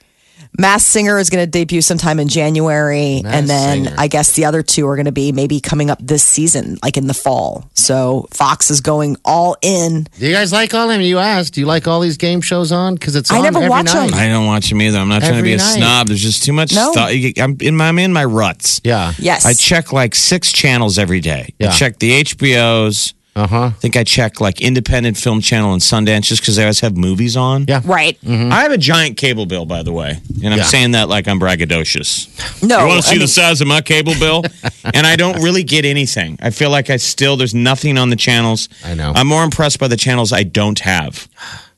Mass 0.60 0.86
Singer 0.86 1.18
is 1.18 1.32
going 1.32 1.44
to 1.44 1.50
debut 1.50 1.82
sometime 1.82 2.20
in 2.20 2.28
January, 2.28 3.22
Masked 3.24 3.36
and 3.36 3.50
then 3.50 3.84
Singer. 3.86 3.96
I 3.98 4.08
guess 4.08 4.34
the 4.34 4.46
other 4.46 4.62
two 4.62 4.88
are 4.88 4.96
going 4.96 5.08
to 5.08 5.12
be 5.12 5.32
maybe 5.32 5.60
coming 5.60 5.90
up 5.90 5.98
this 6.00 6.24
season, 6.24 6.78
like 6.84 6.96
in 6.96 7.08
the 7.08 7.16
fall. 7.16 7.68
So 7.74 8.28
Fox 8.30 8.70
is 8.70 8.80
going 8.80 9.18
all 9.26 9.58
in. 9.64 10.04
Do 10.20 10.28
you 10.28 10.32
guys 10.32 10.52
like 10.54 10.76
all 10.76 10.88
them? 10.88 11.02
You 11.02 11.18
asked. 11.18 11.56
Do 11.56 11.60
you 11.62 11.66
like 11.66 11.88
all 11.88 12.00
these 12.02 12.18
game 12.18 12.40
shows 12.40 12.72
on? 12.72 12.94
Because 12.94 13.16
it's 13.16 13.32
I 13.32 13.38
on 13.38 13.44
never 13.46 13.58
every 13.58 13.70
watch 13.72 13.86
night. 13.86 14.12
them. 14.12 14.14
I 14.20 14.28
don't 14.28 14.46
watch 14.46 14.70
them 14.70 14.80
either. 14.84 15.00
I'm 15.00 15.08
not 15.10 15.22
trying 15.22 15.32
to 15.32 15.38
Every 15.40 15.50
be 15.50 15.54
a 15.56 15.58
night. 15.58 15.74
snob. 15.78 16.08
There's 16.10 16.22
just 16.22 16.44
too 16.44 16.54
much 16.54 16.72
No. 16.72 16.92
stuff. 16.92 17.10
I'm 17.40 17.58
in 17.60 17.76
my 17.76 17.88
I'm 17.88 17.98
in 17.98 18.14
my 18.14 18.24
ruts. 18.26 18.80
Yeah. 18.84 19.14
Yes. 19.18 19.48
I 19.48 19.54
check 19.54 19.92
like 19.92 20.14
six 20.14 20.52
channels 20.52 21.00
every 21.00 21.20
day. 21.20 21.56
Yeah. 21.58 21.70
I 21.70 21.72
check 21.72 21.98
the 21.98 22.24
HBOs. 22.24 23.16
Uh 23.36 23.48
huh. 23.48 23.62
I 23.66 23.70
think 23.72 23.98
I 23.98 24.04
check 24.04 24.40
like 24.40 24.62
Independent 24.62 25.18
Film 25.18 25.42
Channel 25.42 25.74
and 25.74 25.82
Sundance 25.82 26.26
just 26.26 26.42
because 26.44 26.56
they 26.56 26.62
always 26.64 26.82
have 26.82 26.96
movies 26.96 27.36
on. 27.36 27.66
Yeah. 27.68 27.82
right. 27.84 28.16
I 28.28 28.62
have 28.62 28.72
a 28.72 28.78
giant 28.78 29.18
cable 29.18 29.48
bill, 29.48 29.66
by 29.66 29.82
the 29.82 29.92
way, 29.92 30.20
and 30.44 30.54
I'm 30.54 30.60
Yeah. 30.60 30.64
saying 30.66 30.92
that 30.92 31.10
like 31.10 31.28
I'm 31.28 31.40
braggadocious. 31.40 32.62
No, 32.62 32.82
you 32.82 32.88
want 32.88 33.02
to 33.02 33.08
see 33.08 33.16
mean- 33.16 33.22
the 33.22 33.28
size 33.28 33.60
of 33.60 33.68
my 33.68 33.82
cable 33.82 34.14
bill? 34.20 34.44
and 34.94 35.08
I 35.08 35.16
don't 35.16 35.42
really 35.42 35.64
get 35.64 35.84
anything. 35.84 36.38
I 36.44 36.52
feel 36.52 36.70
like 36.70 36.92
I 36.92 36.98
still 36.98 37.36
there's 37.36 37.56
nothing 37.56 37.98
on 37.98 38.12
the 38.12 38.16
channels. 38.16 38.70
I 38.86 38.94
know. 38.94 39.14
I'm 39.16 39.28
more 39.28 39.44
impressed 39.44 39.80
by 39.80 39.88
the 39.88 39.98
channels 39.98 40.32
I 40.32 40.44
don't 40.44 40.78
have. 40.80 41.28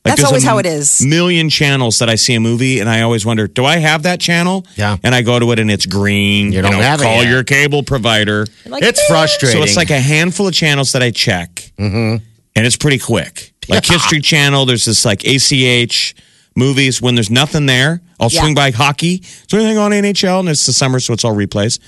Like, 0.06 0.18
That's 0.18 0.24
always 0.28 0.44
a 0.44 0.48
how 0.48 0.60
it 0.60 0.68
is. 0.68 1.04
Million 1.04 1.50
channels 1.50 1.98
that 1.98 2.10
I 2.10 2.16
see 2.16 2.36
a 2.36 2.40
movie, 2.40 2.80
and 2.80 2.88
I 2.88 3.02
always 3.02 3.26
wonder, 3.26 3.48
do 3.48 3.66
I 3.66 3.78
have 3.78 4.04
that 4.04 4.20
channel? 4.20 4.66
Yeah. 4.76 4.98
And 5.04 5.16
I 5.16 5.24
go 5.24 5.40
to 5.40 5.52
it, 5.52 5.58
and 5.58 5.72
it's 5.72 5.88
green. 5.88 6.52
You 6.52 6.62
don't 6.62 6.72
know, 6.74 6.80
have 6.80 7.00
it 7.02 7.04
Call 7.04 7.24
yet. 7.24 7.30
your 7.32 7.44
cable 7.44 7.82
provider. 7.82 8.46
Like, 8.68 8.84
It's 8.84 9.00
eh. 9.00 9.08
frustrating. 9.08 9.60
So 9.60 9.64
it's 9.64 9.76
like 9.76 9.90
a 9.90 10.00
handful 10.00 10.48
of 10.48 10.54
channels 10.54 10.92
that 10.92 11.02
I 11.02 11.10
check, 11.10 11.72
mm-hmm. 11.80 12.24
and 12.56 12.66
it's 12.68 12.76
pretty 12.78 13.00
quick. 13.00 13.52
Like 13.68 13.84
History 13.84 14.22
Channel, 14.22 14.68
there's 14.68 14.86
this 14.86 15.06
like 15.06 15.24
ACH 15.26 16.16
movies. 16.56 17.02
When 17.02 17.16
there's 17.16 17.32
nothing 17.32 17.66
there, 17.66 18.00
I'll 18.20 18.30
Yeah. 18.32 18.42
swing 18.42 18.54
by 18.54 18.70
hockey. 18.70 19.16
Is 19.24 19.46
there 19.50 19.60
anything 19.60 19.80
on 19.80 19.92
NHL? 19.92 20.42
And 20.42 20.50
it's 20.50 20.68
the 20.68 20.74
summer, 20.74 21.00
so 21.00 21.14
it's 21.14 21.24
all 21.26 21.34
replays. 21.36 21.80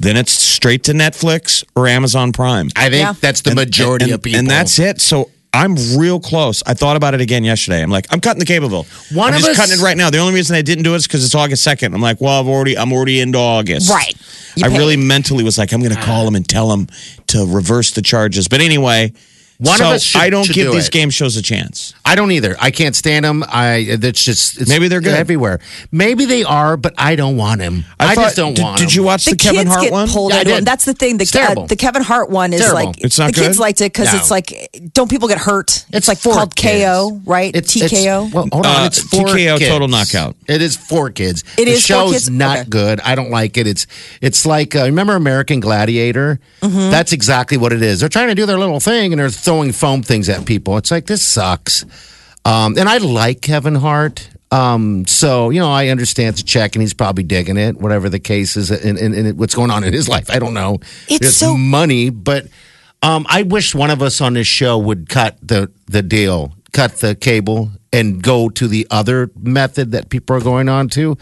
Then 0.00 0.16
it's 0.16 0.32
straight 0.32 0.82
to 0.84 0.92
Netflix 0.92 1.62
or 1.76 1.86
Amazon 1.86 2.32
Prime. 2.32 2.68
I 2.74 2.90
think 2.90 3.02
Yeah. 3.02 3.12
that's 3.20 3.42
the 3.42 3.54
majority 3.54 4.06
and, 4.06 4.14
of 4.14 4.22
people. 4.22 4.40
and 4.40 4.50
that's 4.50 4.80
it. 4.80 5.00
So 5.00 5.30
I'm 5.52 5.74
real 5.96 6.20
close. 6.20 6.62
I 6.64 6.74
thought 6.74 6.96
about 6.96 7.14
it 7.14 7.20
again 7.20 7.42
yesterday. 7.42 7.82
I'm 7.82 7.90
like, 7.90 8.06
I'm 8.10 8.20
cutting 8.20 8.38
the 8.38 8.46
cable 8.46 8.68
bill. 8.68 8.86
One 9.12 9.28
I'm 9.28 9.34
of 9.34 9.40
just 9.40 9.50
us- 9.50 9.56
cutting 9.56 9.78
it 9.80 9.82
right 9.82 9.96
now. 9.96 10.08
The 10.10 10.18
only 10.18 10.34
reason 10.34 10.54
I 10.54 10.62
didn't 10.62 10.84
do 10.84 10.92
it 10.94 10.98
is 10.98 11.06
because 11.06 11.24
it's 11.24 11.34
August 11.34 11.64
second. 11.64 11.92
I'm 11.94 12.00
like, 12.00 12.20
well, 12.20 12.40
I've 12.40 12.46
already, 12.46 12.78
I'm 12.78 12.92
already 12.92 13.18
into 13.20 13.38
August. 13.38 13.90
Right. 13.90 14.14
You 14.56 14.64
I 14.66 14.68
paid. 14.68 14.78
really 14.78 14.96
mentally 14.96 15.42
was 15.42 15.58
like, 15.58 15.72
I'm 15.72 15.80
going 15.80 15.94
to 15.94 16.00
call 16.00 16.26
him 16.26 16.36
and 16.36 16.48
tell 16.48 16.72
him 16.72 16.86
to 17.28 17.44
reverse 17.46 17.90
the 17.92 18.02
charges. 18.02 18.46
But 18.48 18.60
anyway, 18.60 19.12
One 19.60 19.78
so 19.78 19.84
of 19.88 19.92
us 19.92 20.02
should- 20.02 20.20
I 20.20 20.30
don't 20.30 20.44
should 20.44 20.54
give 20.54 20.68
do 20.68 20.72
these 20.72 20.88
it. 20.88 20.92
game 20.92 21.10
shows 21.10 21.36
a 21.36 21.42
chance. 21.42 21.92
I 22.04 22.14
don't 22.14 22.32
either. 22.32 22.56
I 22.58 22.70
can't 22.70 22.96
stand 22.96 23.24
them. 23.24 23.44
I. 23.46 23.96
That's 23.98 24.24
just. 24.24 24.60
It's 24.60 24.68
Maybe 24.68 24.88
they're 24.88 25.00
good. 25.00 25.14
everywhere. 25.14 25.60
Maybe 25.92 26.24
they 26.24 26.42
are, 26.44 26.76
but 26.76 26.94
I 26.98 27.14
don't 27.14 27.36
want 27.36 27.60
them. 27.60 27.84
I, 28.00 28.14
thought- 28.14 28.24
just 28.24 28.36
don't 28.36 28.54
did, 28.54 28.62
want. 28.62 28.78
Did 28.78 28.94
you 28.94 29.02
'em. 29.02 29.06
watch 29.06 29.24
the, 29.26 29.32
the 29.32 29.36
Kevin 29.36 29.58
kids 29.60 29.70
Hart 29.70 29.82
get 29.82 29.92
one? 29.92 30.08
pulled 30.08 30.32
Yeah, 30.32 30.38
I 30.38 30.40
into 30.40 30.52
it. 30.52 30.56
did. 30.56 30.64
That's 30.64 30.84
the 30.86 30.94
thing. 30.94 31.18
The, 31.18 31.22
It's 31.22 31.30
terrible. 31.30 31.64
uh, 31.64 31.66
the 31.66 31.76
Kevin 31.76 32.02
Hart 32.02 32.30
one 32.30 32.52
is 32.52 32.60
Terrible. 32.62 32.86
like 32.86 33.04
It's 33.04 33.18
not 33.18 33.34
the 33.34 33.40
kids 33.40 33.58
liked 33.60 33.80
it 33.80 33.92
because 33.92 34.12
No. 34.12 34.18
it's 34.18 34.30
like 34.30 34.50
don't 34.94 35.08
people 35.10 35.28
get 35.28 35.38
hurt? 35.38 35.84
It's, 35.92 36.08
like 36.08 36.18
for 36.18 36.32
called 36.32 36.56
kids. 36.56 36.82
KO, 36.84 37.20
right? 37.26 37.54
It's, 37.54 37.74
TKO. 37.74 38.24
It's, 38.26 38.34
well, 38.34 38.48
hold 38.52 38.66
on. 38.66 38.82
Uh, 38.82 38.86
it's 38.86 39.00
for 39.00 39.26
TKO, 39.26 39.58
kids. 39.58 39.70
total 39.70 39.88
knockout. 39.88 40.36
It 40.48 40.62
is 40.62 40.76
for 40.76 41.10
kids. 41.10 41.44
It 41.58 41.66
the 41.66 41.72
is 41.72 41.82
for 41.82 41.86
show's 41.86 42.12
kids? 42.12 42.30
not 42.30 42.58
Okay. 42.60 42.68
good. 42.70 43.00
I 43.02 43.14
don't 43.14 43.30
like 43.30 43.56
it. 43.56 43.66
It's 43.66 43.86
it's 44.22 44.46
like 44.46 44.74
uh, 44.74 44.84
remember 44.84 45.14
American 45.16 45.60
Gladiator. 45.60 46.40
Mm-hmm. 46.62 46.90
That's 46.90 47.12
exactly 47.12 47.56
what 47.56 47.72
it 47.72 47.82
is. 47.82 48.00
They're 48.00 48.08
trying 48.08 48.28
to 48.28 48.34
do 48.34 48.46
their 48.46 48.58
little 48.58 48.80
thing 48.80 49.12
and 49.12 49.20
they're 49.20 49.28
throwing 49.50 49.72
foam 49.72 50.00
things 50.00 50.28
at 50.28 50.46
people. 50.46 50.76
It's 50.76 50.92
like 50.92 51.06
this 51.06 51.24
sucks. 51.24 51.84
Um, 52.44 52.78
and 52.78 52.88
I 52.88 52.98
like 52.98 53.40
Kevin 53.40 53.74
Hart. 53.74 54.30
Um, 54.52 55.08
so 55.08 55.50
you 55.50 55.58
know, 55.58 55.68
I 55.68 55.88
understand 55.88 56.34
it's 56.34 56.42
a 56.42 56.44
check, 56.44 56.76
and 56.76 56.82
he's 56.82 56.94
probably 56.94 57.24
digging 57.24 57.56
it, 57.56 57.76
whatever 57.76 58.08
the 58.08 58.20
case 58.20 58.56
is, 58.56 58.70
and, 58.70 58.96
and, 58.96 59.12
and 59.12 59.36
what's 59.36 59.56
going 59.56 59.72
on 59.72 59.82
in 59.82 59.92
his 59.92 60.08
life. 60.08 60.30
I 60.30 60.38
don't 60.38 60.54
know. 60.54 60.78
It's 61.08 61.34
so- 61.36 61.56
money, 61.56 62.10
but 62.10 62.46
um, 63.02 63.26
I 63.28 63.42
wish 63.42 63.74
one 63.74 63.90
of 63.90 64.02
us 64.02 64.20
on 64.20 64.34
this 64.34 64.46
show 64.46 64.78
would 64.78 65.08
cut 65.08 65.36
the 65.42 65.68
the 65.86 66.02
deal, 66.02 66.54
cut 66.72 67.00
the 67.00 67.16
cable, 67.16 67.72
and 67.92 68.22
go 68.22 68.50
to 68.50 68.68
the 68.68 68.86
other 68.88 69.32
method 69.36 69.90
that 69.90 70.10
people 70.10 70.36
are 70.36 70.40
going 70.40 70.68
on 70.68 70.88
to. 70.90 71.18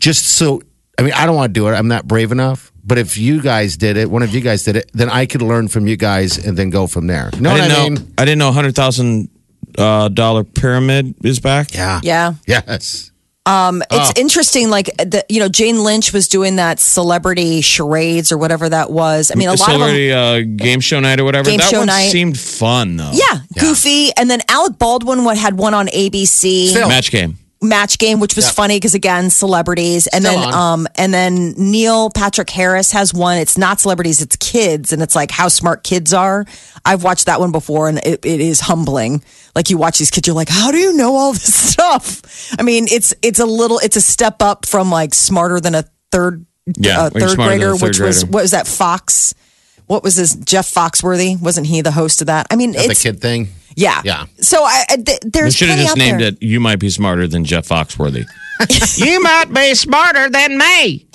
Just 0.00 0.26
so, 0.26 0.62
I 0.98 1.02
mean, 1.02 1.12
I 1.14 1.26
don't 1.26 1.36
want 1.36 1.50
to 1.54 1.60
do 1.60 1.68
it. 1.68 1.72
I'm 1.72 1.88
not 1.88 2.06
brave 2.06 2.32
enough. 2.32 2.72
But 2.84 2.98
if 2.98 3.16
you 3.18 3.40
guys 3.42 3.76
did 3.76 3.96
it, 3.96 4.10
one 4.10 4.22
of 4.22 4.34
you 4.34 4.40
guys 4.40 4.62
did 4.62 4.74
it, 4.76 4.90
then 4.94 5.10
I 5.10 5.26
could 5.26 5.42
learn 5.42 5.68
from 5.68 5.86
you 5.86 5.96
guys 5.96 6.38
and 6.44 6.56
then 6.56 6.70
go 6.70 6.86
from 6.86 7.06
there. 7.06 7.30
You 7.34 7.40
know 7.42 7.50
I 7.50 7.52
what 7.52 7.58
didn't 7.68 7.72
I 7.72 7.88
know. 7.88 7.90
mean? 8.00 8.14
I 8.18 8.24
didn't 8.24 8.38
know 8.38 8.50
hundred 8.52 8.74
thousand 8.74 9.28
uh, 9.76 10.08
dollar 10.08 10.42
pyramid 10.44 11.14
is 11.22 11.38
back. 11.38 11.74
Yeah. 11.74 12.00
Yeah. 12.02 12.34
Yes. 12.46 13.12
Um, 13.44 13.82
it's 13.90 14.10
Oh. 14.10 14.20
interesting. 14.20 14.68
Like 14.70 14.86
the, 14.96 15.24
you 15.28 15.40
know, 15.40 15.48
Jane 15.48 15.82
Lynch 15.84 16.12
was 16.12 16.28
doing 16.28 16.56
that 16.56 16.80
celebrity 16.80 17.60
charades 17.62 18.30
or 18.32 18.36
whatever 18.38 18.68
that 18.68 18.90
was. 18.90 19.30
I 19.30 19.36
mean, 19.36 19.48
a 19.48 19.52
lot 19.52 19.72
of 19.74 19.80
them. 19.80 20.18
Uh, 20.18 20.40
game 20.62 20.80
show 20.80 21.00
night 21.00 21.20
or 21.20 21.24
whatever. 21.24 21.48
Game 21.50 21.58
that 21.58 21.70
show 21.70 21.78
one 21.78 21.86
night. 21.86 22.08
seemed 22.10 22.38
fun 22.38 22.96
though. 22.96 23.12
Yeah, 23.12 23.40
goofy. 23.58 24.10
And 24.16 24.30
then 24.30 24.40
Alec 24.48 24.78
Baldwin 24.78 25.24
what 25.24 25.38
had 25.38 25.56
one 25.58 25.72
on 25.74 25.86
ABC. 25.88 26.68
Still. 26.68 26.88
Match 26.88 27.10
game. 27.10 27.38
Match 27.60 27.98
game, 27.98 28.20
which 28.20 28.36
was 28.36 28.50
funny 28.50 28.76
because 28.76 28.94
again, 28.94 29.30
celebrities, 29.30 30.06
and 30.06 30.24
Still 30.24 30.40
then 30.40 30.48
on. 30.54 30.80
um, 30.80 30.86
and 30.96 31.12
then 31.12 31.54
Neil 31.56 32.10
Patrick 32.10 32.50
Harris 32.50 32.92
has 32.92 33.12
one. 33.12 33.38
It's 33.38 33.58
not 33.58 33.80
celebrities, 33.80 34.22
it's 34.22 34.36
kids, 34.36 34.92
and 34.92 35.02
it's 35.02 35.14
like 35.16 35.30
how 35.30 35.48
smart 35.48 35.82
kids 35.82 36.14
are. 36.14 36.44
I've 36.84 37.02
watched 37.02 37.26
that 37.26 37.40
one 37.40 37.50
before, 37.52 37.88
and 37.88 37.98
it, 37.98 38.24
it 38.24 38.40
is 38.40 38.60
humbling. 38.60 39.22
Like 39.54 39.70
you 39.70 39.78
watch 39.78 39.98
these 39.98 40.10
kids, 40.10 40.26
you're 40.26 40.36
like, 40.36 40.48
how 40.48 40.70
do 40.70 40.78
you 40.78 40.92
know 40.96 41.16
all 41.16 41.32
this 41.32 41.54
stuff? 41.72 42.54
I 42.58 42.62
mean, 42.62 42.86
it's 42.90 43.12
it's 43.22 43.40
a 43.40 43.46
little, 43.46 43.78
it's 43.80 43.96
a 43.96 44.00
step 44.00 44.40
up 44.40 44.64
from 44.66 44.90
like 44.90 45.12
smarter 45.14 45.58
than 45.60 45.74
a 45.74 45.84
third, 46.12 46.46
Yeah, 46.76 47.00
uh, 47.02 47.10
third 47.10 47.36
grader, 47.36 47.72
third 47.76 47.82
which 47.82 47.98
was 48.00 48.24
what 48.24 48.42
was 48.42 48.52
that 48.52 48.66
Fox? 48.68 49.34
What 49.88 50.02
was 50.04 50.14
this? 50.16 50.34
Jeff 50.36 50.72
Foxworthy 50.72 51.40
wasn't 51.40 51.66
he 51.66 51.80
the 51.82 51.90
host 51.90 52.20
of 52.20 52.28
that? 52.28 52.46
I 52.50 52.56
mean, 52.56 52.72
That's 52.72 52.88
the 52.88 52.94
kid 52.94 53.20
thing. 53.20 53.48
yeah, 53.74 54.00
Yeah. 54.04 54.26
So 54.40 54.62
I, 54.62 54.84
I 54.90 54.96
th- 54.96 55.18
there's 55.22 55.54
should 55.56 55.68
have 55.70 55.78
just 55.78 55.96
named 55.96 56.20
there. 56.20 56.28
it. 56.28 56.42
You 56.42 56.60
might 56.60 56.78
be 56.78 56.88
smarter 56.90 57.26
than 57.26 57.44
Jeff 57.44 57.66
Foxworthy. 57.68 58.24
You 58.96 59.22
might 59.22 59.52
be 59.54 59.74
smarter 59.76 60.28
than 60.30 60.58
me. 60.58 61.06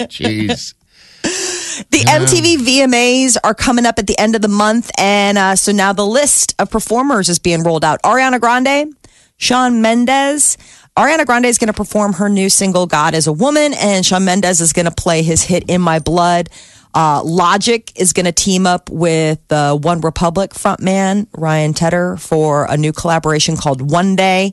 Jeez. 0.00 0.74
The 1.22 1.98
MTV 2.06 2.56
VMAs 2.58 3.36
are 3.42 3.54
coming 3.54 3.86
up 3.86 3.98
at 3.98 4.06
the 4.06 4.18
end 4.18 4.34
of 4.34 4.42
the 4.42 4.48
month, 4.48 4.90
and 4.98 5.38
uh, 5.38 5.56
so 5.56 5.72
now 5.72 5.92
the 5.94 6.04
list 6.06 6.54
of 6.58 6.70
performers 6.70 7.28
is 7.30 7.38
being 7.38 7.62
rolled 7.62 7.84
out. 7.84 8.02
Ariana 8.02 8.38
Grande, 8.40 8.94
Shawn 9.38 9.80
Mendes. 9.80 10.58
Ariana 10.96 11.24
Grande 11.24 11.46
is 11.46 11.56
going 11.58 11.68
to 11.68 11.72
perform 11.72 12.14
her 12.14 12.28
new 12.28 12.50
single 12.50 12.86
"God 12.86 13.14
Is 13.14 13.26
a 13.26 13.32
Woman," 13.32 13.72
and 13.74 14.04
Shawn 14.04 14.24
Mendes 14.26 14.60
is 14.60 14.72
going 14.74 14.86
to 14.86 14.90
play 14.94 15.22
his 15.22 15.42
hit 15.42 15.64
"In 15.68 15.80
My 15.80 15.98
Blood." 16.00 16.50
Uh, 16.94 17.22
Logic 17.24 17.92
is 17.96 18.12
going 18.12 18.26
to 18.26 18.32
team 18.32 18.66
up 18.66 18.90
with 18.90 19.40
uh, 19.52 19.76
One 19.76 20.00
Republic 20.00 20.50
frontman 20.50 21.26
Ryan 21.36 21.72
Tedder 21.74 22.16
for 22.16 22.64
a 22.68 22.76
new 22.76 22.92
collaboration 22.92 23.56
called 23.56 23.90
One 23.90 24.16
Day. 24.16 24.52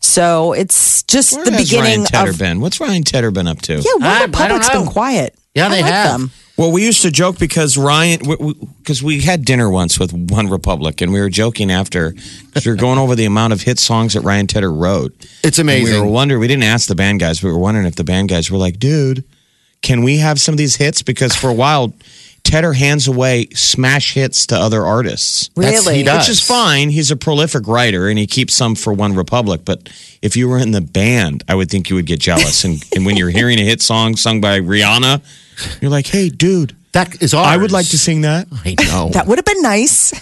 So 0.00 0.52
it's 0.52 1.02
just 1.04 1.34
Where 1.34 1.44
the 1.44 1.52
has 1.52 1.62
beginning 1.70 2.00
Ryan 2.00 2.04
Tedder 2.04 2.30
of 2.30 2.38
been? 2.38 2.60
What's 2.60 2.80
Ryan 2.80 3.02
Tedder 3.02 3.30
been 3.30 3.46
up 3.46 3.60
to? 3.62 3.74
yeah. 3.74 3.92
One 3.94 4.02
I- 4.04 4.14
I 4.16 4.18
don't 4.26 4.30
Republic's 4.32 4.68
been 4.70 4.86
quiet. 4.86 5.34
Yeah, 5.54 5.66
I 5.66 5.68
they 5.70 5.82
like 5.82 5.92
have. 5.92 6.18
them. 6.20 6.30
Well, 6.58 6.70
we 6.72 6.84
used 6.84 7.02
to 7.02 7.10
joke 7.10 7.38
because 7.38 7.76
Ryan, 7.76 8.20
because 8.78 9.02
we, 9.02 9.20
had 9.20 9.44
dinner 9.44 9.68
once 9.70 9.98
with 9.98 10.12
One 10.12 10.48
Republic, 10.48 11.00
and 11.02 11.12
we 11.12 11.20
were 11.20 11.28
joking 11.30 11.70
after 11.70 12.12
because 12.46 12.64
we 12.64 12.72
were 12.72 12.76
going 12.76 12.98
over 12.98 13.14
the 13.14 13.26
amount 13.26 13.52
of 13.52 13.62
hit 13.62 13.78
songs 13.78 14.14
that 14.14 14.22
Ryan 14.22 14.46
Tedder 14.46 14.72
wrote. 14.72 15.12
It's 15.44 15.58
And 15.58 15.68
amazing. 15.68 15.94
we 15.94 16.00
were 16.00 16.06
wondering. 16.06 16.40
We 16.40 16.48
didn't 16.48 16.62
ask 16.64 16.88
the 16.88 16.94
band 16.94 17.20
guys. 17.20 17.42
We 17.42 17.50
were 17.50 17.58
wondering 17.58 17.86
if 17.86 17.96
the 17.96 18.04
band 18.04 18.28
guys 18.30 18.50
were 18.50 18.56
like, 18.58 18.78
"Dude, 18.78 19.24
can 19.86 20.02
we 20.02 20.18
have 20.18 20.36
some 20.40 20.52
of 20.54 20.58
these 20.58 20.76
hits?" 20.76 21.02
Because 21.02 21.34
for 21.34 21.48
a 21.48 21.54
while, 21.54 21.92
Tedder 22.42 22.74
hands 22.74 23.08
away 23.08 23.48
smash 23.54 24.14
hits 24.14 24.46
to 24.46 24.56
other 24.56 24.84
artists. 24.86 25.50
That's- 25.56 25.84
Really? 25.84 25.96
he 25.98 26.02
does. 26.04 26.28
Which 26.28 26.36
is 26.36 26.40
fine. 26.40 26.90
He's 26.90 27.10
a 27.10 27.16
prolific 27.16 27.66
writer 27.66 28.08
and 28.08 28.16
he 28.18 28.26
keeps 28.26 28.54
some 28.54 28.74
for 28.76 28.92
One 28.92 29.14
Republic. 29.16 29.62
But 29.64 29.88
if 30.22 30.36
you 30.36 30.48
were 30.48 30.58
in 30.58 30.70
the 30.70 30.80
band, 30.80 31.42
I 31.48 31.54
would 31.56 31.68
think 31.70 31.90
you 31.90 31.96
would 31.96 32.06
get 32.06 32.20
jealous. 32.20 32.62
And, 32.64 32.84
and 32.94 33.04
when 33.04 33.16
you're 33.16 33.30
hearing 33.30 33.58
a 33.58 33.64
hit 33.64 33.82
song 33.82 34.14
sung 34.16 34.40
by 34.40 34.60
Rihanna, 34.60 35.22
you're 35.80 35.90
like, 35.90 36.06
hey, 36.06 36.28
dude, 36.28 36.76
That 36.92 37.20
is 37.20 37.34
ours. 37.34 37.48
I 37.48 37.56
would 37.56 37.72
like 37.72 37.88
to 37.88 37.98
sing 37.98 38.20
that. 38.22 38.46
I 38.64 38.76
know. 38.78 39.10
That 39.12 39.26
would 39.26 39.38
have 39.38 39.44
been 39.44 39.62
nice. 39.62 40.12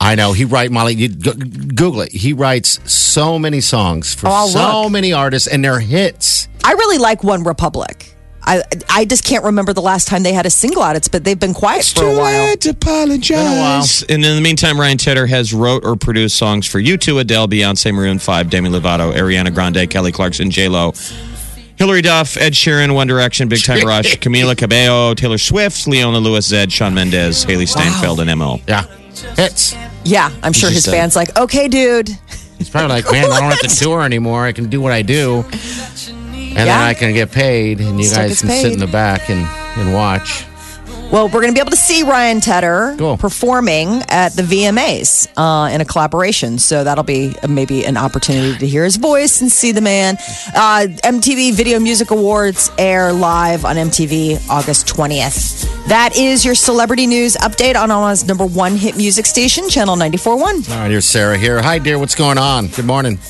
I 0.00 0.14
know. 0.14 0.32
He 0.32 0.46
write 0.46 0.70
Molly. 0.72 0.94
You, 0.94 1.08
go- 1.10 1.34
Google 1.34 2.00
it. 2.02 2.12
He 2.12 2.32
writes 2.32 2.80
so 2.90 3.38
many 3.38 3.60
songs 3.60 4.14
for 4.14 4.28
Oh, 4.28 4.32
I'll 4.32 4.48
so 4.48 4.82
look. 4.84 4.92
many 4.92 5.12
artists, 5.12 5.46
and 5.46 5.62
they're 5.62 5.80
hits. 5.80 6.48
I 6.64 6.72
really 6.72 6.98
like 6.98 7.22
One 7.22 7.44
Republic. 7.44 8.15
I 8.46 8.62
I 8.88 9.04
just 9.04 9.24
can't 9.24 9.44
remember 9.44 9.72
the 9.72 9.82
last 9.82 10.06
time 10.08 10.22
they 10.22 10.32
had 10.32 10.46
a 10.46 10.50
single 10.50 10.82
out. 10.82 10.94
It's 10.96 11.08
but 11.08 11.24
they've 11.24 11.38
been 11.38 11.54
quiet 11.54 11.84
for 11.84 12.04
a 12.04 12.16
while. 12.16 12.56
to 12.56 12.70
apologize. 12.70 14.02
And 14.04 14.24
in 14.24 14.36
the 14.36 14.40
meantime, 14.40 14.78
Ryan 14.78 14.98
Tedder 14.98 15.26
has 15.26 15.52
wrote 15.52 15.84
or 15.84 15.96
produced 15.96 16.36
songs 16.36 16.66
for 16.66 16.80
U2, 16.80 17.20
Adele, 17.20 17.48
Beyonce, 17.48 17.92
Maroon 17.92 18.18
5, 18.18 18.50
Demi 18.50 18.70
Lovato, 18.70 19.12
Ariana 19.14 19.52
Grande, 19.52 19.88
Kelly 19.90 20.12
Clarkson, 20.12 20.50
J-Lo, 20.50 20.92
Hilary 21.76 22.02
Duff, 22.02 22.36
Ed 22.36 22.52
Sheeran, 22.52 22.94
One 22.94 23.06
Direction, 23.06 23.48
Big 23.48 23.62
Time 23.64 23.84
Rush, 23.86 24.16
Camila 24.20 24.56
Cabello, 24.56 25.14
Taylor 25.14 25.38
Swift, 25.38 25.86
Leona 25.86 26.18
Lewis, 26.18 26.50
Zedd, 26.50 26.72
Shawn 26.72 26.94
Mendes, 26.94 27.44
Hailee 27.44 27.68
Steinfeld, 27.68 28.20
and 28.20 28.38
MO. 28.38 28.60
Yeah, 28.66 28.84
hits. 29.36 29.74
Yeah, 30.04 30.30
I'm 30.42 30.52
sure 30.52 30.70
his 30.70 30.84
said- 30.84 30.92
fans 30.92 31.16
like, 31.16 31.36
okay, 31.36 31.68
dude. 31.68 32.08
He's 32.58 32.70
probably 32.70 32.88
like, 32.88 33.10
man, 33.12 33.30
I 33.30 33.40
don't 33.40 33.50
have 33.50 33.60
to 33.60 33.68
tour 33.84 34.02
anymore. 34.02 34.46
I 34.46 34.52
can 34.52 34.70
do 34.70 34.80
what 34.80 34.90
I 34.92 35.02
do, 35.02 35.44
and 36.56 36.68
then 36.68 36.80
I 36.80 36.94
can 36.94 37.12
get 37.14 37.30
paid, 37.30 37.80
and 37.80 37.98
you 37.98 38.04
Still 38.06 38.28
guys 38.28 38.40
can 38.40 38.50
sit 38.50 38.72
in 38.72 38.78
the 38.78 38.86
back 38.86 39.28
and 39.30 39.46
and 39.78 39.92
watch. 39.94 40.44
Well, 41.12 41.26
we're 41.28 41.40
going 41.40 41.50
to 41.50 41.54
be 41.54 41.60
able 41.60 41.70
to 41.70 41.76
see 41.76 42.02
Ryan 42.02 42.40
Tedder 42.40 42.96
Cool. 42.98 43.16
performing 43.16 44.02
at 44.08 44.30
the 44.30 44.42
VMAs 44.42 45.28
uh, 45.36 45.70
in 45.72 45.80
a 45.80 45.84
collaboration. 45.84 46.58
So 46.58 46.82
that'll 46.82 47.04
be 47.04 47.32
uh, 47.44 47.46
maybe 47.46 47.84
an 47.84 47.96
opportunity 47.96 48.58
to 48.58 48.66
hear 48.66 48.82
his 48.82 48.96
voice 48.96 49.40
and 49.40 49.50
see 49.50 49.70
the 49.70 49.80
man. 49.80 50.16
Uh, 50.52 50.88
MTV 51.04 51.52
Video 51.54 51.78
Music 51.78 52.10
Awards 52.10 52.72
air 52.76 53.12
live 53.12 53.64
on 53.64 53.76
MTV 53.76 54.48
August 54.50 54.88
20th. 54.88 55.86
That 55.86 56.16
is 56.16 56.44
your 56.44 56.56
celebrity 56.56 57.06
news 57.06 57.36
update 57.36 57.76
on 57.76 57.92
Omaha's 57.92 58.26
number 58.26 58.44
one 58.44 58.74
hit 58.74 58.96
music 58.96 59.26
station, 59.26 59.68
Channel 59.68 59.94
94.1. 59.94 60.70
All 60.70 60.76
right, 60.76 60.90
here's 60.90 61.04
Sarah 61.04 61.38
here. 61.38 61.62
Hi, 61.62 61.78
dear. 61.78 62.00
What's 62.00 62.16
going 62.16 62.36
on? 62.38 62.66
Good 62.66 62.84
morning. 62.84 63.20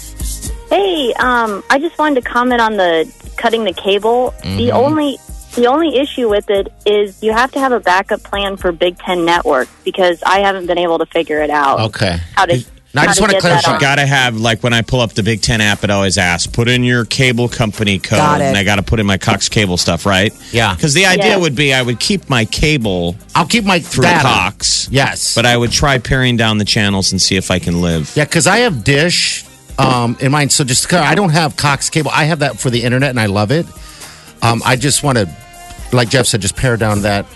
Hey, 0.68 1.12
um, 1.14 1.62
I 1.70 1.78
just 1.78 1.96
wanted 1.98 2.22
to 2.24 2.28
comment 2.28 2.60
on 2.60 2.76
the 2.76 3.10
cutting 3.36 3.64
the 3.64 3.72
cable. 3.72 4.34
The 4.42 4.72
only 4.72 5.18
the 5.54 5.66
only 5.66 5.96
issue 5.96 6.28
with 6.28 6.50
it 6.50 6.70
is 6.84 7.22
you 7.22 7.32
have 7.32 7.50
to 7.52 7.58
have 7.60 7.72
a 7.72 7.80
backup 7.80 8.22
plan 8.22 8.56
for 8.56 8.72
Big 8.72 8.98
Ten 8.98 9.24
Network 9.24 9.68
because 9.84 10.22
I 10.24 10.40
haven't 10.40 10.66
been 10.66 10.76
able 10.78 10.98
to 10.98 11.06
figure 11.06 11.40
it 11.40 11.50
out. 11.50 11.80
Okay. 11.80 12.18
How 12.34 12.46
to? 12.46 12.62
Now, 12.94 13.02
I 13.02 13.06
just 13.06 13.20
wanna 13.20 13.38
clarify, 13.40 13.74
You 13.74 13.80
got 13.80 13.96
to 13.96 14.06
have, 14.06 14.38
like, 14.38 14.62
when 14.62 14.72
I 14.72 14.80
pull 14.80 15.00
up 15.02 15.12
the 15.12 15.22
Big 15.22 15.42
Ten 15.42 15.60
app, 15.60 15.84
it 15.84 15.90
always 15.90 16.16
asks, 16.16 16.46
put 16.46 16.66
in 16.66 16.82
your 16.82 17.04
cable 17.04 17.46
company 17.46 17.98
code. 17.98 18.16
Got 18.18 18.40
it. 18.40 18.44
And 18.44 18.56
I 18.56 18.64
got 18.64 18.76
to 18.76 18.82
put 18.82 19.00
in 19.00 19.04
my 19.06 19.18
Cox 19.18 19.50
cable 19.50 19.76
stuff, 19.76 20.06
right? 20.06 20.32
Yeah. 20.50 20.74
Because 20.74 20.94
the 20.94 21.04
idea 21.04 21.32
Yeah. 21.32 21.36
would 21.36 21.54
be 21.54 21.74
I 21.74 21.82
would 21.82 22.00
keep 22.00 22.30
my 22.30 22.46
cable 22.46 23.14
I'll 23.34 23.44
keep 23.46 23.64
my 23.64 23.80
through 23.80 24.04
data. 24.04 24.22
Cox. 24.22 24.88
Yes, 24.90 25.34
But 25.34 25.44
I 25.44 25.58
would 25.58 25.72
try 25.72 25.98
paring 25.98 26.38
down 26.38 26.56
the 26.56 26.64
channels 26.64 27.12
and 27.12 27.20
see 27.20 27.36
if 27.36 27.50
I 27.50 27.58
can 27.58 27.82
live. 27.82 28.10
Yeah, 28.16 28.24
because 28.24 28.46
I 28.46 28.58
have 28.58 28.82
Dish 28.82 29.44
um, 29.78 30.16
in 30.20 30.32
mine. 30.32 30.50
So 30.50 30.64
just 30.64 30.92
I 30.92 31.14
don't 31.14 31.30
have 31.30 31.56
Cox 31.56 31.90
cable. 31.90 32.10
I 32.12 32.24
have 32.24 32.40
that 32.40 32.58
for 32.58 32.70
the 32.70 32.82
internet, 32.82 33.10
and 33.10 33.20
I 33.20 33.26
love 33.26 33.50
it. 33.50 33.66
Um, 34.42 34.62
I 34.64 34.76
just 34.76 35.02
want 35.02 35.18
to, 35.18 35.28
like 35.92 36.08
Jeff 36.08 36.26
said, 36.26 36.40
just 36.40 36.56
pare 36.56 36.76
down 36.76 37.02
that. 37.02 37.26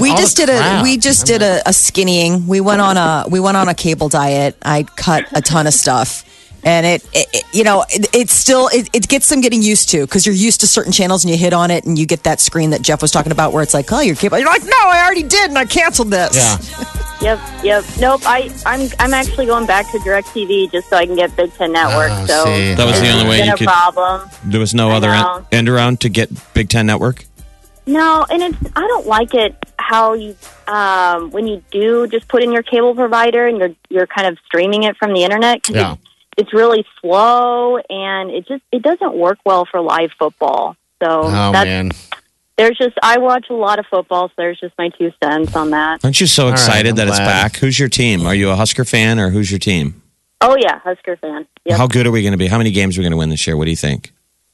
We 0.00 0.10
just 0.10 0.36
did 0.36 0.48
a 0.48 0.80
we 0.82 0.96
just 0.96 1.26
did 1.26 1.42
a, 1.42 1.60
a 1.66 1.72
skinnying. 1.72 2.46
We 2.46 2.60
went 2.60 2.80
on 2.80 2.96
a 2.96 3.24
we 3.28 3.40
went 3.40 3.56
on 3.56 3.68
a 3.68 3.74
cable 3.74 4.08
diet. 4.08 4.56
I 4.62 4.84
cut 4.84 5.24
a 5.32 5.42
ton 5.42 5.66
of 5.66 5.74
stuff. 5.74 6.24
And 6.64 6.84
it, 6.86 7.04
it, 7.14 7.26
it- 7.32 7.44
you 7.52 7.64
know, 7.64 7.84
it, 7.90 8.06
it's 8.14 8.32
still, 8.32 8.68
it, 8.72 8.88
it 8.92 9.08
gets 9.08 9.28
them 9.28 9.40
getting 9.40 9.60
used 9.62 9.88
to 9.90 10.02
because 10.06 10.24
you're 10.24 10.34
used 10.34 10.60
to 10.60 10.66
certain 10.68 10.92
channels 10.92 11.24
and 11.24 11.30
you 11.32 11.36
hit 11.38 11.52
on 11.52 11.70
it 11.70 11.84
and 11.84 11.98
you 11.98 12.06
get 12.06 12.22
that 12.24 12.38
screen 12.40 12.70
that 12.70 12.80
Jeff 12.82 13.02
was 13.02 13.10
talking 13.10 13.32
about 13.32 13.52
where 13.52 13.62
it's 13.62 13.74
like, 13.74 13.90
oh, 13.92 14.00
your 14.00 14.14
cable. 14.14 14.38
You're 14.38 14.46
like, 14.46 14.62
no, 14.64 14.70
I 14.76 15.02
already 15.04 15.24
did 15.24 15.48
and 15.48 15.58
I 15.58 15.64
canceled 15.64 16.10
this. 16.10 16.36
Yeah, 16.36 16.84
Yep, 17.22 17.64
yep. 17.64 17.84
Nope. 18.00 18.22
I 18.24 18.50
I'm 18.64 18.88
I'm 18.98 19.12
actually 19.12 19.44
going 19.46 19.66
back 19.66 19.90
to 19.90 19.98
Directv 19.98 20.72
just 20.72 20.88
so 20.88 20.96
I 20.96 21.04
can 21.04 21.16
get 21.16 21.34
Big 21.36 21.52
Ten 21.54 21.70
Network. 21.72 22.10
Oh, 22.12 22.26
so 22.26 22.44
see. 22.46 22.72
That 22.74 22.86
was 22.86 22.98
the 23.00 23.10
only 23.10 23.28
way 23.28 23.44
you 23.44 23.52
a 23.52 23.56
could. 23.58 23.66
problem. 23.66 24.30
There 24.44 24.58
was 24.60 24.72
no 24.72 24.88
I 24.90 24.94
other 24.94 25.08
know. 25.08 25.34
en- 25.36 25.46
end 25.52 25.68
around 25.68 26.00
to 26.00 26.08
get 26.08 26.30
Big 26.54 26.70
Ten 26.70 26.86
Network. 26.86 27.26
No, 27.86 28.24
and 28.30 28.42
it's 28.42 28.56
I 28.76 28.80
don't 28.86 29.06
like 29.06 29.34
it 29.34 29.54
how 29.76 30.14
you 30.14 30.34
um, 30.66 31.30
when 31.30 31.46
you 31.46 31.62
do 31.70 32.06
just 32.06 32.26
put 32.28 32.42
in 32.42 32.52
your 32.52 32.62
cable 32.62 32.94
provider 32.94 33.46
and 33.46 33.58
you're 33.58 33.74
you're 33.90 34.06
kind 34.06 34.26
of 34.28 34.38
streaming 34.46 34.84
it 34.84 34.96
from 34.96 35.12
the 35.12 35.22
internet 35.24 35.62
'cause 35.62 35.74
Yeah. 35.76 35.92
it's, 35.94 36.09
it's 36.40 36.54
really 36.54 36.86
slow 37.00 37.76
and 37.76 38.30
it 38.30 38.48
just 38.48 38.62
it 38.72 38.82
doesn't 38.82 39.14
work 39.14 39.38
well 39.44 39.66
for 39.66 39.80
live 39.80 40.10
football. 40.18 40.76
So 41.02 41.24
Oh 41.24 41.52
that's, 41.52 41.66
man, 41.66 41.90
there's 42.56 42.78
just 42.78 42.98
I 43.02 43.18
watch 43.18 43.46
a 43.50 43.54
lot 43.54 43.78
of 43.78 43.86
football, 43.86 44.28
so 44.28 44.34
there's 44.38 44.58
just 44.58 44.74
my 44.78 44.88
two 44.88 45.12
cents 45.22 45.54
on 45.54 45.70
that. 45.70 46.02
Aren't 46.02 46.20
you 46.20 46.26
so 46.26 46.46
right, 46.46 46.52
excited 46.52 46.90
I'm 46.90 46.96
that 46.96 47.08
it's 47.08 47.18
back? 47.18 47.56
Who's 47.56 47.78
your 47.78 47.90
team? 47.90 48.26
Are 48.26 48.34
you 48.34 48.50
a 48.50 48.56
Husker 48.56 48.84
fan 48.84 49.18
or 49.18 49.30
who's 49.30 49.50
your 49.50 49.58
team? 49.58 50.02
Oh 50.40 50.56
yeah, 50.58 50.78
Husker 50.78 51.16
fan. 51.16 51.46
Yep. 51.66 51.76
How 51.76 51.86
good 51.86 52.06
are 52.06 52.10
we 52.10 52.22
going 52.22 52.32
to 52.32 52.38
be? 52.38 52.46
How 52.46 52.58
many 52.58 52.70
games 52.70 52.96
are 52.96 53.00
we 53.00 53.04
going 53.04 53.12
to 53.12 53.18
win 53.18 53.28
this 53.28 53.46
year? 53.46 53.56
What 53.56 53.66
do 53.66 53.70
you 53.70 53.76
think? 53.76 54.12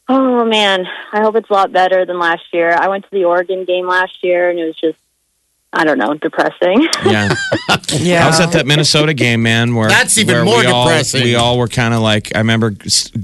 Oh 0.09 0.45
man, 0.45 0.87
I 1.13 1.21
hope 1.21 1.37
it's 1.37 1.51
a 1.51 1.53
lot 1.53 1.73
better 1.73 2.05
than 2.05 2.19
last 2.19 2.45
year. 2.53 2.73
I 2.73 2.89
went 2.89 3.05
to 3.05 3.11
the 3.11 3.25
Oregon 3.25 3.65
game 3.65 3.87
last 3.87 4.23
year, 4.23 4.51
and 4.51 4.59
it 4.59 4.65
was 4.65 4.77
just 4.77 4.99
I 5.77 5.85
don't 5.85 5.99
know, 5.99 6.15
depressing. 6.15 6.89
Yeah. 7.05 7.35
Yeah. 7.89 8.25
I 8.25 8.27
was 8.27 8.41
at 8.41 8.53
that 8.53 8.67
Minnesota 8.67 9.15
game, 9.15 9.43
man. 9.43 9.75
Where 9.75 9.89
That's 9.89 10.19
even 10.19 10.35
where 10.35 10.45
more 10.45 10.59
we 10.61 10.67
all- 10.67 10.87
depressing. 10.87 11.23
we 11.23 11.35
all 11.35 11.57
were 11.59 11.69
kind 11.69 11.95
of 11.95 12.01
like, 12.01 12.35
I 12.35 12.39
remember 12.39 12.75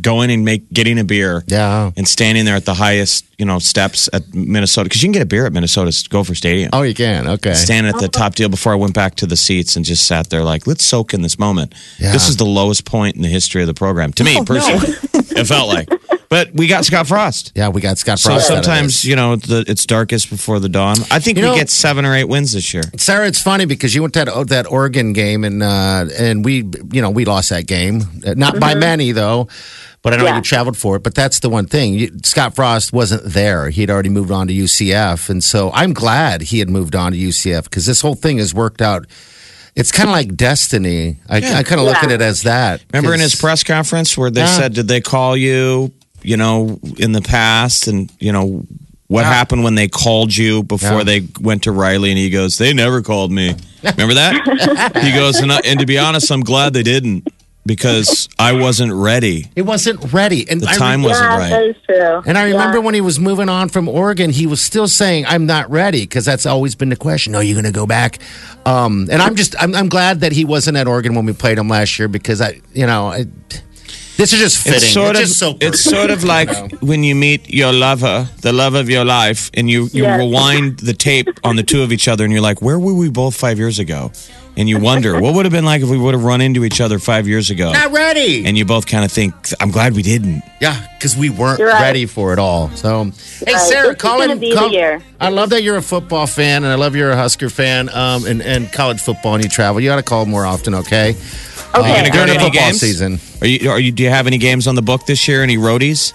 going 0.00 0.30
and 0.30 0.44
make 0.44 0.70
getting 0.72 0.98
a 0.98 1.04
beer. 1.04 1.42
Yeah. 1.46 1.90
And 1.96 2.06
standing 2.06 2.44
there 2.44 2.54
at 2.54 2.64
the 2.64 2.74
highest, 2.74 3.24
you 3.38 3.44
know, 3.44 3.58
steps 3.58 4.08
at 4.12 4.32
Minnesota 4.34 4.84
because 4.88 5.02
you 5.02 5.08
can 5.08 5.12
get 5.12 5.22
a 5.22 5.26
beer 5.26 5.46
at 5.46 5.52
Minnesota 5.52 5.92
Gopher 6.10 6.34
Stadium. 6.34 6.70
Oh, 6.72 6.82
you 6.82 6.94
can. 6.94 7.28
Okay. 7.28 7.54
Standing 7.54 7.92
at 7.92 8.00
the 8.00 8.08
top 8.08 8.34
deal 8.34 8.48
before 8.48 8.72
I 8.72 8.76
went 8.76 8.94
back 8.94 9.16
to 9.16 9.26
the 9.26 9.36
seats 9.36 9.74
and 9.76 9.84
just 9.84 10.06
sat 10.06 10.30
there 10.30 10.44
like, 10.44 10.66
let's 10.66 10.84
soak 10.84 11.12
in 11.12 11.22
this 11.22 11.38
moment. 11.38 11.74
Yeah. 11.98 12.12
This 12.12 12.28
is 12.28 12.36
the 12.36 12.46
lowest 12.46 12.84
point 12.84 13.16
in 13.16 13.22
the 13.22 13.28
history 13.28 13.62
of 13.62 13.66
the 13.66 13.74
program 13.74 14.12
to 14.14 14.24
me 14.24 14.38
oh, 14.38 14.44
personally. 14.44 14.94
it 15.12 15.46
felt 15.46 15.68
like, 15.68 15.88
but 16.32 16.52
we 16.54 16.66
got 16.66 16.84
Scott 16.86 17.06
Frost. 17.06 17.52
Yeah, 17.54 17.68
we 17.68 17.80
got 17.82 17.98
Scott 17.98 18.18
So 18.18 18.30
Frost. 18.30 18.50
out 18.50 18.58
of 18.58 18.64
sometimes 18.64 18.94
this. 18.94 19.04
you 19.04 19.16
know 19.16 19.36
the, 19.36 19.64
it's 19.68 19.84
darkest 19.86 20.30
before 20.30 20.58
the 20.60 20.68
dawn. 20.70 20.96
I 21.10 21.18
think 21.20 21.36
You 21.36 21.44
we 21.44 21.50
know- 21.50 21.56
get 21.56 21.68
seven 21.70 22.04
or 22.06 22.14
eight 22.14 22.24
wins 22.28 22.52
this 22.52 22.72
year. 22.72 22.84
Sarah, 22.96 23.26
it's 23.26 23.40
funny 23.42 23.66
because 23.66 23.94
you 23.94 24.00
went 24.02 24.14
to 24.14 24.24
that, 24.24 24.48
that 24.48 24.66
Oregon 24.70 25.12
game 25.12 25.44
and 25.44 25.62
uh, 25.62 26.06
and 26.18 26.44
we 26.44 26.64
you 26.90 27.02
know 27.02 27.10
we 27.10 27.24
lost 27.26 27.50
that 27.50 27.66
game, 27.66 28.02
Uh, 28.26 28.34
not 28.36 28.58
by 28.58 28.74
many 28.74 29.12
though. 29.12 29.48
But 30.02 30.14
I 30.14 30.16
know 30.16 30.24
Yeah. 30.24 30.36
you 30.36 30.42
traveled 30.42 30.76
for 30.76 30.96
it. 30.96 31.04
But 31.04 31.14
that's 31.14 31.38
the 31.38 31.48
one 31.48 31.66
thing. 31.66 31.94
You, 31.94 32.10
Scott 32.24 32.56
Frost 32.56 32.92
wasn't 32.92 33.22
there. 33.24 33.70
He'd 33.70 33.88
already 33.88 34.08
moved 34.08 34.32
on 34.32 34.48
to 34.48 34.52
UCF, 34.52 35.28
and 35.30 35.44
so 35.44 35.70
I'm 35.72 35.92
glad 35.92 36.42
he 36.42 36.58
had 36.58 36.68
moved 36.68 36.96
on 36.96 37.12
to 37.12 37.18
UCF 37.18 37.64
because 37.64 37.86
this 37.86 38.00
whole 38.00 38.16
thing 38.16 38.38
has 38.38 38.52
worked 38.52 38.82
out. 38.82 39.06
It's 39.76 39.92
kind 39.92 40.08
of 40.08 40.12
like 40.12 40.34
destiny. 40.36 41.18
I, 41.28 41.36
I 41.36 41.62
kind 41.62 41.80
of 41.80 41.86
look 41.86 41.98
Yeah. 42.02 42.06
at 42.06 42.10
it 42.10 42.20
as 42.20 42.42
that. 42.42 42.82
Remember 42.92 43.14
in 43.14 43.20
his 43.20 43.34
'Cause- 43.34 43.40
press 43.40 43.62
conference 43.64 44.18
where 44.18 44.28
they 44.30 44.40
Yeah. 44.40 44.58
said, 44.58 44.74
"Did 44.74 44.88
they 44.88 45.00
call 45.00 45.36
you? 45.36 45.92
You 46.22 46.36
know, 46.36 46.78
in 46.98 47.12
the 47.12 47.22
past, 47.22 47.86
and 47.88 48.10
you 48.20 48.32
know." 48.32 48.64
What 49.08 49.22
Yeah. 49.26 49.34
happened 49.34 49.62
when 49.62 49.74
they 49.74 49.88
called 49.88 50.34
you 50.34 50.62
before 50.62 50.98
Yeah. 51.00 51.04
they 51.04 51.20
went 51.38 51.64
to 51.64 51.70
Riley? 51.72 52.08
And 52.12 52.18
he 52.18 52.30
goes, 52.30 52.56
"They 52.56 52.72
never 52.72 53.02
called 53.02 53.30
me." 53.30 53.54
Remember 53.84 54.14
that? 54.14 54.96
he 55.04 55.12
goes, 55.12 55.38
and, 55.38 55.52
and 55.52 55.80
to 55.80 55.84
be 55.84 55.98
honest, 55.98 56.30
I'm 56.32 56.40
glad 56.40 56.72
they 56.72 56.82
didn't 56.82 57.28
because 57.66 58.26
I 58.38 58.54
wasn't 58.54 58.94
ready. 58.94 59.50
It 59.54 59.62
wasn't 59.62 60.14
ready, 60.14 60.48
and 60.48 60.62
The 60.62 60.68
I 60.70 60.76
time 60.76 61.02
re- 61.02 61.08
wasn't 61.10 61.28
yeah, 61.30 61.36
right. 61.36 61.50
that 61.50 61.62
is 61.66 61.76
true. 61.84 62.22
And 62.24 62.38
I 62.38 62.44
remember 62.44 62.78
Yeah. 62.78 62.84
when 62.84 62.94
he 62.94 63.02
was 63.02 63.20
moving 63.20 63.50
on 63.50 63.68
from 63.68 63.86
Oregon, 63.86 64.30
he 64.30 64.46
was 64.46 64.62
still 64.62 64.88
saying, 64.88 65.26
"I'm 65.28 65.44
not 65.44 65.70
ready," 65.70 66.00
because 66.00 66.24
that's 66.24 66.46
always 66.46 66.74
been 66.74 66.88
the 66.88 66.96
question. 66.96 67.34
Are 67.34 67.42
you 67.42 67.52
going 67.52 67.66
to 67.66 67.70
go 67.70 67.86
back? 67.86 68.18
Um, 68.64 69.08
and 69.12 69.20
I'm 69.20 69.34
just, 69.34 69.54
I'm, 69.60 69.74
I'm 69.74 69.90
glad 69.90 70.20
that 70.20 70.32
he 70.32 70.46
wasn't 70.46 70.78
at 70.78 70.86
Oregon 70.88 71.14
when 71.14 71.26
we 71.26 71.34
played 71.34 71.58
him 71.58 71.68
last 71.68 71.98
year 71.98 72.08
because 72.08 72.40
I, 72.40 72.62
you 72.72 72.86
know, 72.86 73.08
I, 73.08 73.26
this 74.16 74.32
is 74.32 74.38
just 74.40 74.58
fitting. 74.58 74.76
It's 74.82 74.92
sort 74.92 75.16
of 75.16 75.22
just 75.22 75.38
so 75.38 75.56
it's 75.60 75.80
sort 75.80 76.10
of 76.10 76.22
like 76.24 76.48
you 76.72 76.78
when 76.80 77.02
you 77.02 77.14
meet 77.14 77.48
your 77.50 77.72
lover, 77.72 78.28
the 78.42 78.52
love 78.52 78.74
of 78.74 78.88
your 78.90 79.04
life, 79.04 79.50
and 79.54 79.68
you 79.70 79.88
you 79.92 80.02
Yes. 80.04 80.18
rewind 80.20 80.78
the 80.80 80.92
tape 80.94 81.28
on 81.44 81.56
the 81.56 81.62
two 81.62 81.82
of 81.82 81.92
each 81.92 82.08
other, 82.08 82.24
and 82.24 82.32
you're 82.32 82.42
like, 82.42 82.60
where 82.62 82.78
were 82.78 82.94
we 82.94 83.08
both 83.08 83.34
five 83.34 83.58
years 83.58 83.78
ago? 83.78 84.10
And 84.54 84.68
you 84.68 84.78
wonder 84.78 85.18
what 85.18 85.32
would 85.34 85.46
have 85.46 85.52
been 85.52 85.64
like 85.64 85.80
if 85.80 85.88
we 85.88 85.96
would 85.96 86.12
have 86.12 86.24
run 86.24 86.42
into 86.42 86.62
each 86.62 86.78
other 86.82 86.98
five 86.98 87.26
years 87.26 87.48
ago. 87.48 87.72
not 87.72 87.90
ready. 87.90 88.44
And 88.44 88.58
you 88.58 88.66
both 88.66 88.84
kind 88.86 89.02
of 89.02 89.10
think, 89.10 89.32
I'm 89.60 89.70
glad 89.70 89.94
we 89.96 90.02
didn't. 90.02 90.42
yeah, 90.60 90.76
because 90.98 91.16
we 91.16 91.30
weren't 91.30 91.58
right. 91.58 91.80
ready 91.80 92.04
for 92.04 92.34
it 92.34 92.38
all. 92.38 92.68
So, 92.74 93.04
hey, 93.46 93.54
Right. 93.54 93.60
Sarah, 93.62 93.82
This 93.88 93.96
is 93.96 94.02
call 94.02 94.20
in. 94.20 94.38
be 94.38 94.50
the 94.50 94.56
call- 94.56 94.70
year. 94.70 95.00
I 95.18 95.30
love 95.30 95.48
that 95.50 95.62
you're 95.62 95.78
a 95.78 95.82
football 95.82 96.26
fan, 96.26 96.64
and 96.64 96.70
I 96.70 96.74
love 96.74 96.94
you're 96.94 97.12
a 97.12 97.16
Husker 97.16 97.48
fan, 97.48 97.88
um, 97.94 98.26
and, 98.26 98.42
and 98.42 98.70
college 98.70 99.00
football, 99.00 99.36
and 99.36 99.42
you 99.42 99.48
travel. 99.48 99.80
You 99.80 99.88
got 99.88 99.96
to 99.96 100.02
call 100.02 100.26
more 100.26 100.44
often, 100.44 100.74
okay? 100.74 101.16
Okay. 101.74 101.80
Are 101.84 101.88
you 101.88 101.94
gonna 101.96 102.10
go 102.10 102.26
to 102.26 102.32
any 102.32 102.44
football 102.44 102.50
games? 102.50 102.80
season. 102.80 103.18
Are 103.40 103.46
you, 103.46 103.70
are 103.70 103.80
you? 103.80 103.92
Do 103.92 104.02
you 104.02 104.10
have 104.10 104.26
any 104.26 104.38
games 104.38 104.66
on 104.66 104.74
the 104.74 104.82
book 104.82 105.06
this 105.06 105.26
year? 105.28 105.42
Any 105.42 105.56
roadies? 105.56 106.12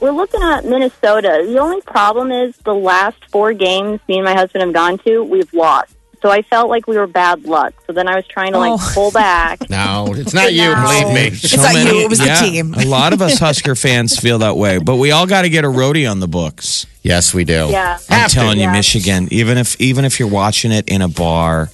We're 0.00 0.10
looking 0.12 0.42
at 0.42 0.64
Minnesota. 0.64 1.44
The 1.46 1.58
only 1.58 1.80
problem 1.80 2.30
is 2.30 2.56
the 2.58 2.74
last 2.74 3.16
four 3.30 3.52
games 3.54 4.00
me 4.08 4.16
and 4.16 4.24
my 4.24 4.34
husband 4.34 4.62
have 4.62 4.72
gone 4.74 4.98
to, 4.98 5.22
we've 5.24 5.52
lost. 5.54 5.92
So 6.22 6.30
I 6.30 6.42
felt 6.42 6.68
like 6.68 6.86
we 6.86 6.96
were 6.96 7.06
bad 7.06 7.44
luck. 7.44 7.72
So 7.86 7.92
then 7.92 8.06
I 8.08 8.16
was 8.16 8.26
trying 8.26 8.52
to 8.52 8.58
like 8.58 8.72
Oh. 8.74 8.90
pull 8.94 9.10
back. 9.10 9.58
No, 9.70 10.06
it's 10.16 10.34
not 10.34 10.52
you. 10.52 10.64
No. 10.74 10.82
Believe 10.82 11.14
me. 11.14 11.26
It's 11.38 11.56
not 11.56 11.74
you, 11.74 12.00
it 12.00 12.08
was 12.10 12.18
the 12.18 12.34
team. 12.40 12.74
a 12.74 12.84
lot 12.84 13.12
of 13.12 13.22
us 13.22 13.38
Husker 13.38 13.74
fans 13.86 14.18
feel 14.18 14.38
that 14.38 14.56
way, 14.56 14.78
but 14.78 14.96
we 14.96 15.10
all 15.12 15.26
got 15.26 15.42
to 15.42 15.48
get 15.48 15.64
a 15.64 15.68
roadie 15.68 16.10
on 16.10 16.20
the 16.20 16.28
books. 16.28 16.86
Yes, 17.02 17.32
we 17.34 17.44
do. 17.44 17.68
Yeah. 17.70 17.98
I'm 18.10 18.18
Have 18.20 18.30
to. 18.30 18.34
telling 18.34 18.56
you, 18.58 18.64
Yeah. 18.64 18.72
Michigan. 18.72 19.28
Even 19.30 19.56
if 19.58 19.80
even 19.80 20.04
if 20.04 20.18
you're 20.18 20.28
watching 20.28 20.72
it 20.72 20.88
in 20.88 21.00
a 21.02 21.08
bar 21.08 21.70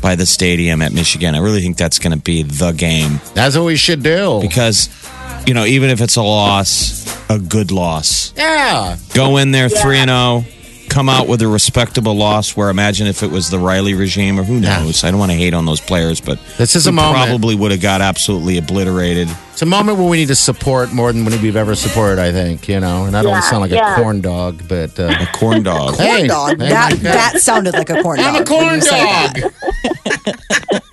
by 0.00 0.14
the 0.16 0.26
stadium 0.26 0.82
at 0.82 0.92
Michigan, 0.92 1.34
I 1.34 1.38
really 1.38 1.60
think 1.60 1.76
that's 1.76 1.98
going 1.98 2.12
to 2.16 2.22
be 2.22 2.42
the 2.42 2.72
game 2.72 3.20
That's 3.34 3.56
what 3.56 3.64
we 3.64 3.76
should 3.76 4.02
do. 4.02 4.38
because 4.42 4.88
you 5.46 5.54
know 5.54 5.64
even 5.64 5.90
if 5.90 6.00
it's 6.00 6.16
a 6.16 6.22
loss, 6.22 7.04
a 7.30 7.38
good 7.38 7.70
loss. 7.70 8.32
yeah. 8.36 8.96
Go 9.14 9.36
in 9.38 9.50
there 9.50 9.68
three 9.68 9.98
and 9.98 10.08
zero, 10.10 10.44
come 10.94 11.08
out 11.08 11.26
with 11.26 11.42
a 11.42 11.48
respectable 11.48 12.14
loss. 12.16 12.56
Where 12.56 12.70
imagine 12.70 13.08
if 13.08 13.22
it 13.24 13.30
was 13.30 13.50
the 13.50 13.58
Riley 13.58 13.94
regime 13.94 14.38
or 14.38 14.44
who 14.44 14.58
Yeah. 14.60 14.78
knows. 14.82 15.02
I 15.02 15.10
don't 15.10 15.18
want 15.18 15.32
to 15.32 15.36
hate 15.36 15.52
on 15.52 15.66
those 15.66 15.80
players, 15.80 16.20
but 16.20 16.38
This 16.56 16.76
is 16.76 16.86
we 16.86 16.90
a 16.90 16.92
moment. 16.92 17.26
Probably 17.26 17.54
would 17.56 17.72
have 17.72 17.80
got 17.80 18.00
absolutely 18.00 18.58
obliterated. 18.58 19.28
It's 19.52 19.62
a 19.62 19.66
moment 19.66 19.98
where 19.98 20.08
we 20.08 20.16
need 20.18 20.28
to 20.28 20.34
support 20.36 20.92
more 20.92 21.12
than 21.12 21.24
we've 21.24 21.56
ever 21.56 21.74
supported, 21.74 22.20
I 22.20 22.30
think, 22.32 22.68
you 22.68 22.78
know. 22.80 23.04
And 23.06 23.16
I 23.16 23.22
don't 23.22 23.32
want 23.32 23.44
to 23.44 23.50
sound 23.50 23.62
like 23.62 23.70
yeah. 23.72 23.94
a 23.94 23.96
corn 24.00 24.20
dog, 24.20 24.62
but. 24.68 24.98
Uh, 24.98 25.14
A 25.20 25.26
corn 25.36 25.62
dog. 25.64 25.96
Hey, 25.96 26.28
Corn 26.28 26.28
dog. 26.28 26.60
hey, 26.60 26.68
that 26.68 26.90
my 26.92 26.96
that 26.98 27.40
sounded 27.40 27.74
like 27.74 27.90
a 27.90 28.00
corn 28.02 28.18
dog. 28.18 28.34
I'm 28.36 28.42
a 28.42 28.44
corn 28.44 28.74
you 28.76 28.80
dog. 28.82 29.38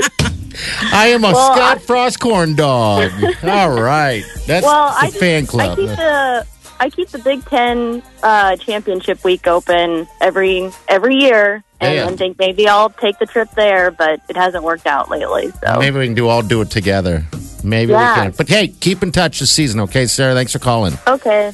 I 0.93 1.07
am 1.07 1.23
a 1.23 1.31
Well, 1.31 1.53
Scott 1.55 1.77
I- 1.77 1.79
Frost 1.79 2.19
corn 2.19 2.55
dog. 2.55 3.11
All 3.43 3.71
right. 3.81 4.23
That's 4.47 4.65
Well, 4.65 4.89
the 4.89 4.97
I 4.99 5.05
just, 5.07 5.17
fan 5.17 5.43
I 5.43 5.45
club. 5.47 5.77
keep 5.77 5.87
the 5.89 6.45
I 6.82 6.89
keep 6.89 7.10
the 7.10 7.20
Big 7.20 7.46
Ten 7.46 8.02
uh, 8.24 8.56
championship 8.58 9.24
week 9.24 9.46
open 9.46 10.08
every 10.20 10.72
every 10.88 11.15
year, 11.17 11.63
and, 11.80 11.94
Yeah. 11.94 12.08
and 12.08 12.17
think 12.17 12.39
maybe 12.39 12.67
I'll 12.67 12.89
take 12.89 13.20
the 13.20 13.28
trip 13.28 13.50
there, 13.56 13.91
but 13.91 14.20
it 14.28 14.36
hasn't 14.36 14.63
worked 14.63 14.88
out 14.88 15.10
lately. 15.12 15.52
So 15.63 15.78
Maybe 15.80 16.00
we 16.00 16.06
can 16.08 16.15
do 16.15 16.28
all 16.28 16.41
do 16.41 16.60
it 16.62 16.72
together. 16.72 17.24
Maybe 17.63 17.91
Yeah. 17.91 18.15
we 18.15 18.22
can. 18.24 18.32
But 18.36 18.50
hey, 18.50 18.70
keep 18.70 19.04
in 19.04 19.12
touch 19.12 19.39
this 19.39 19.52
season, 19.52 19.80
okay, 19.82 20.08
Sarah? 20.08 20.34
Thanks 20.34 20.54
for 20.54 20.60
calling. 20.60 20.98
okay. 21.08 21.54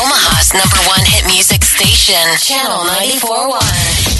Omaha's 0.00 0.54
number 0.54 0.80
one 0.88 1.04
hit 1.04 1.26
music 1.26 1.62
station, 1.62 2.16
Channel 2.38 2.78
94.1. 2.86 3.60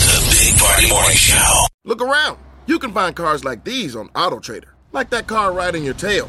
The 0.05 0.21
Big 0.31 0.61
Party 0.61 0.89
Morning 0.91 1.17
Show. 1.17 1.65
Look 1.85 2.03
around. 2.03 2.37
You 2.67 2.79
can 2.79 2.93
find 2.93 3.17
cars 3.17 3.43
like 3.43 3.65
these 3.65 3.97
on 3.97 4.09
AutoTrader, 4.11 4.65
like 4.93 5.09
that 5.11 5.27
car 5.27 5.53
right 5.53 5.75
in 5.75 5.83
your 5.83 5.95
tail. 5.95 6.29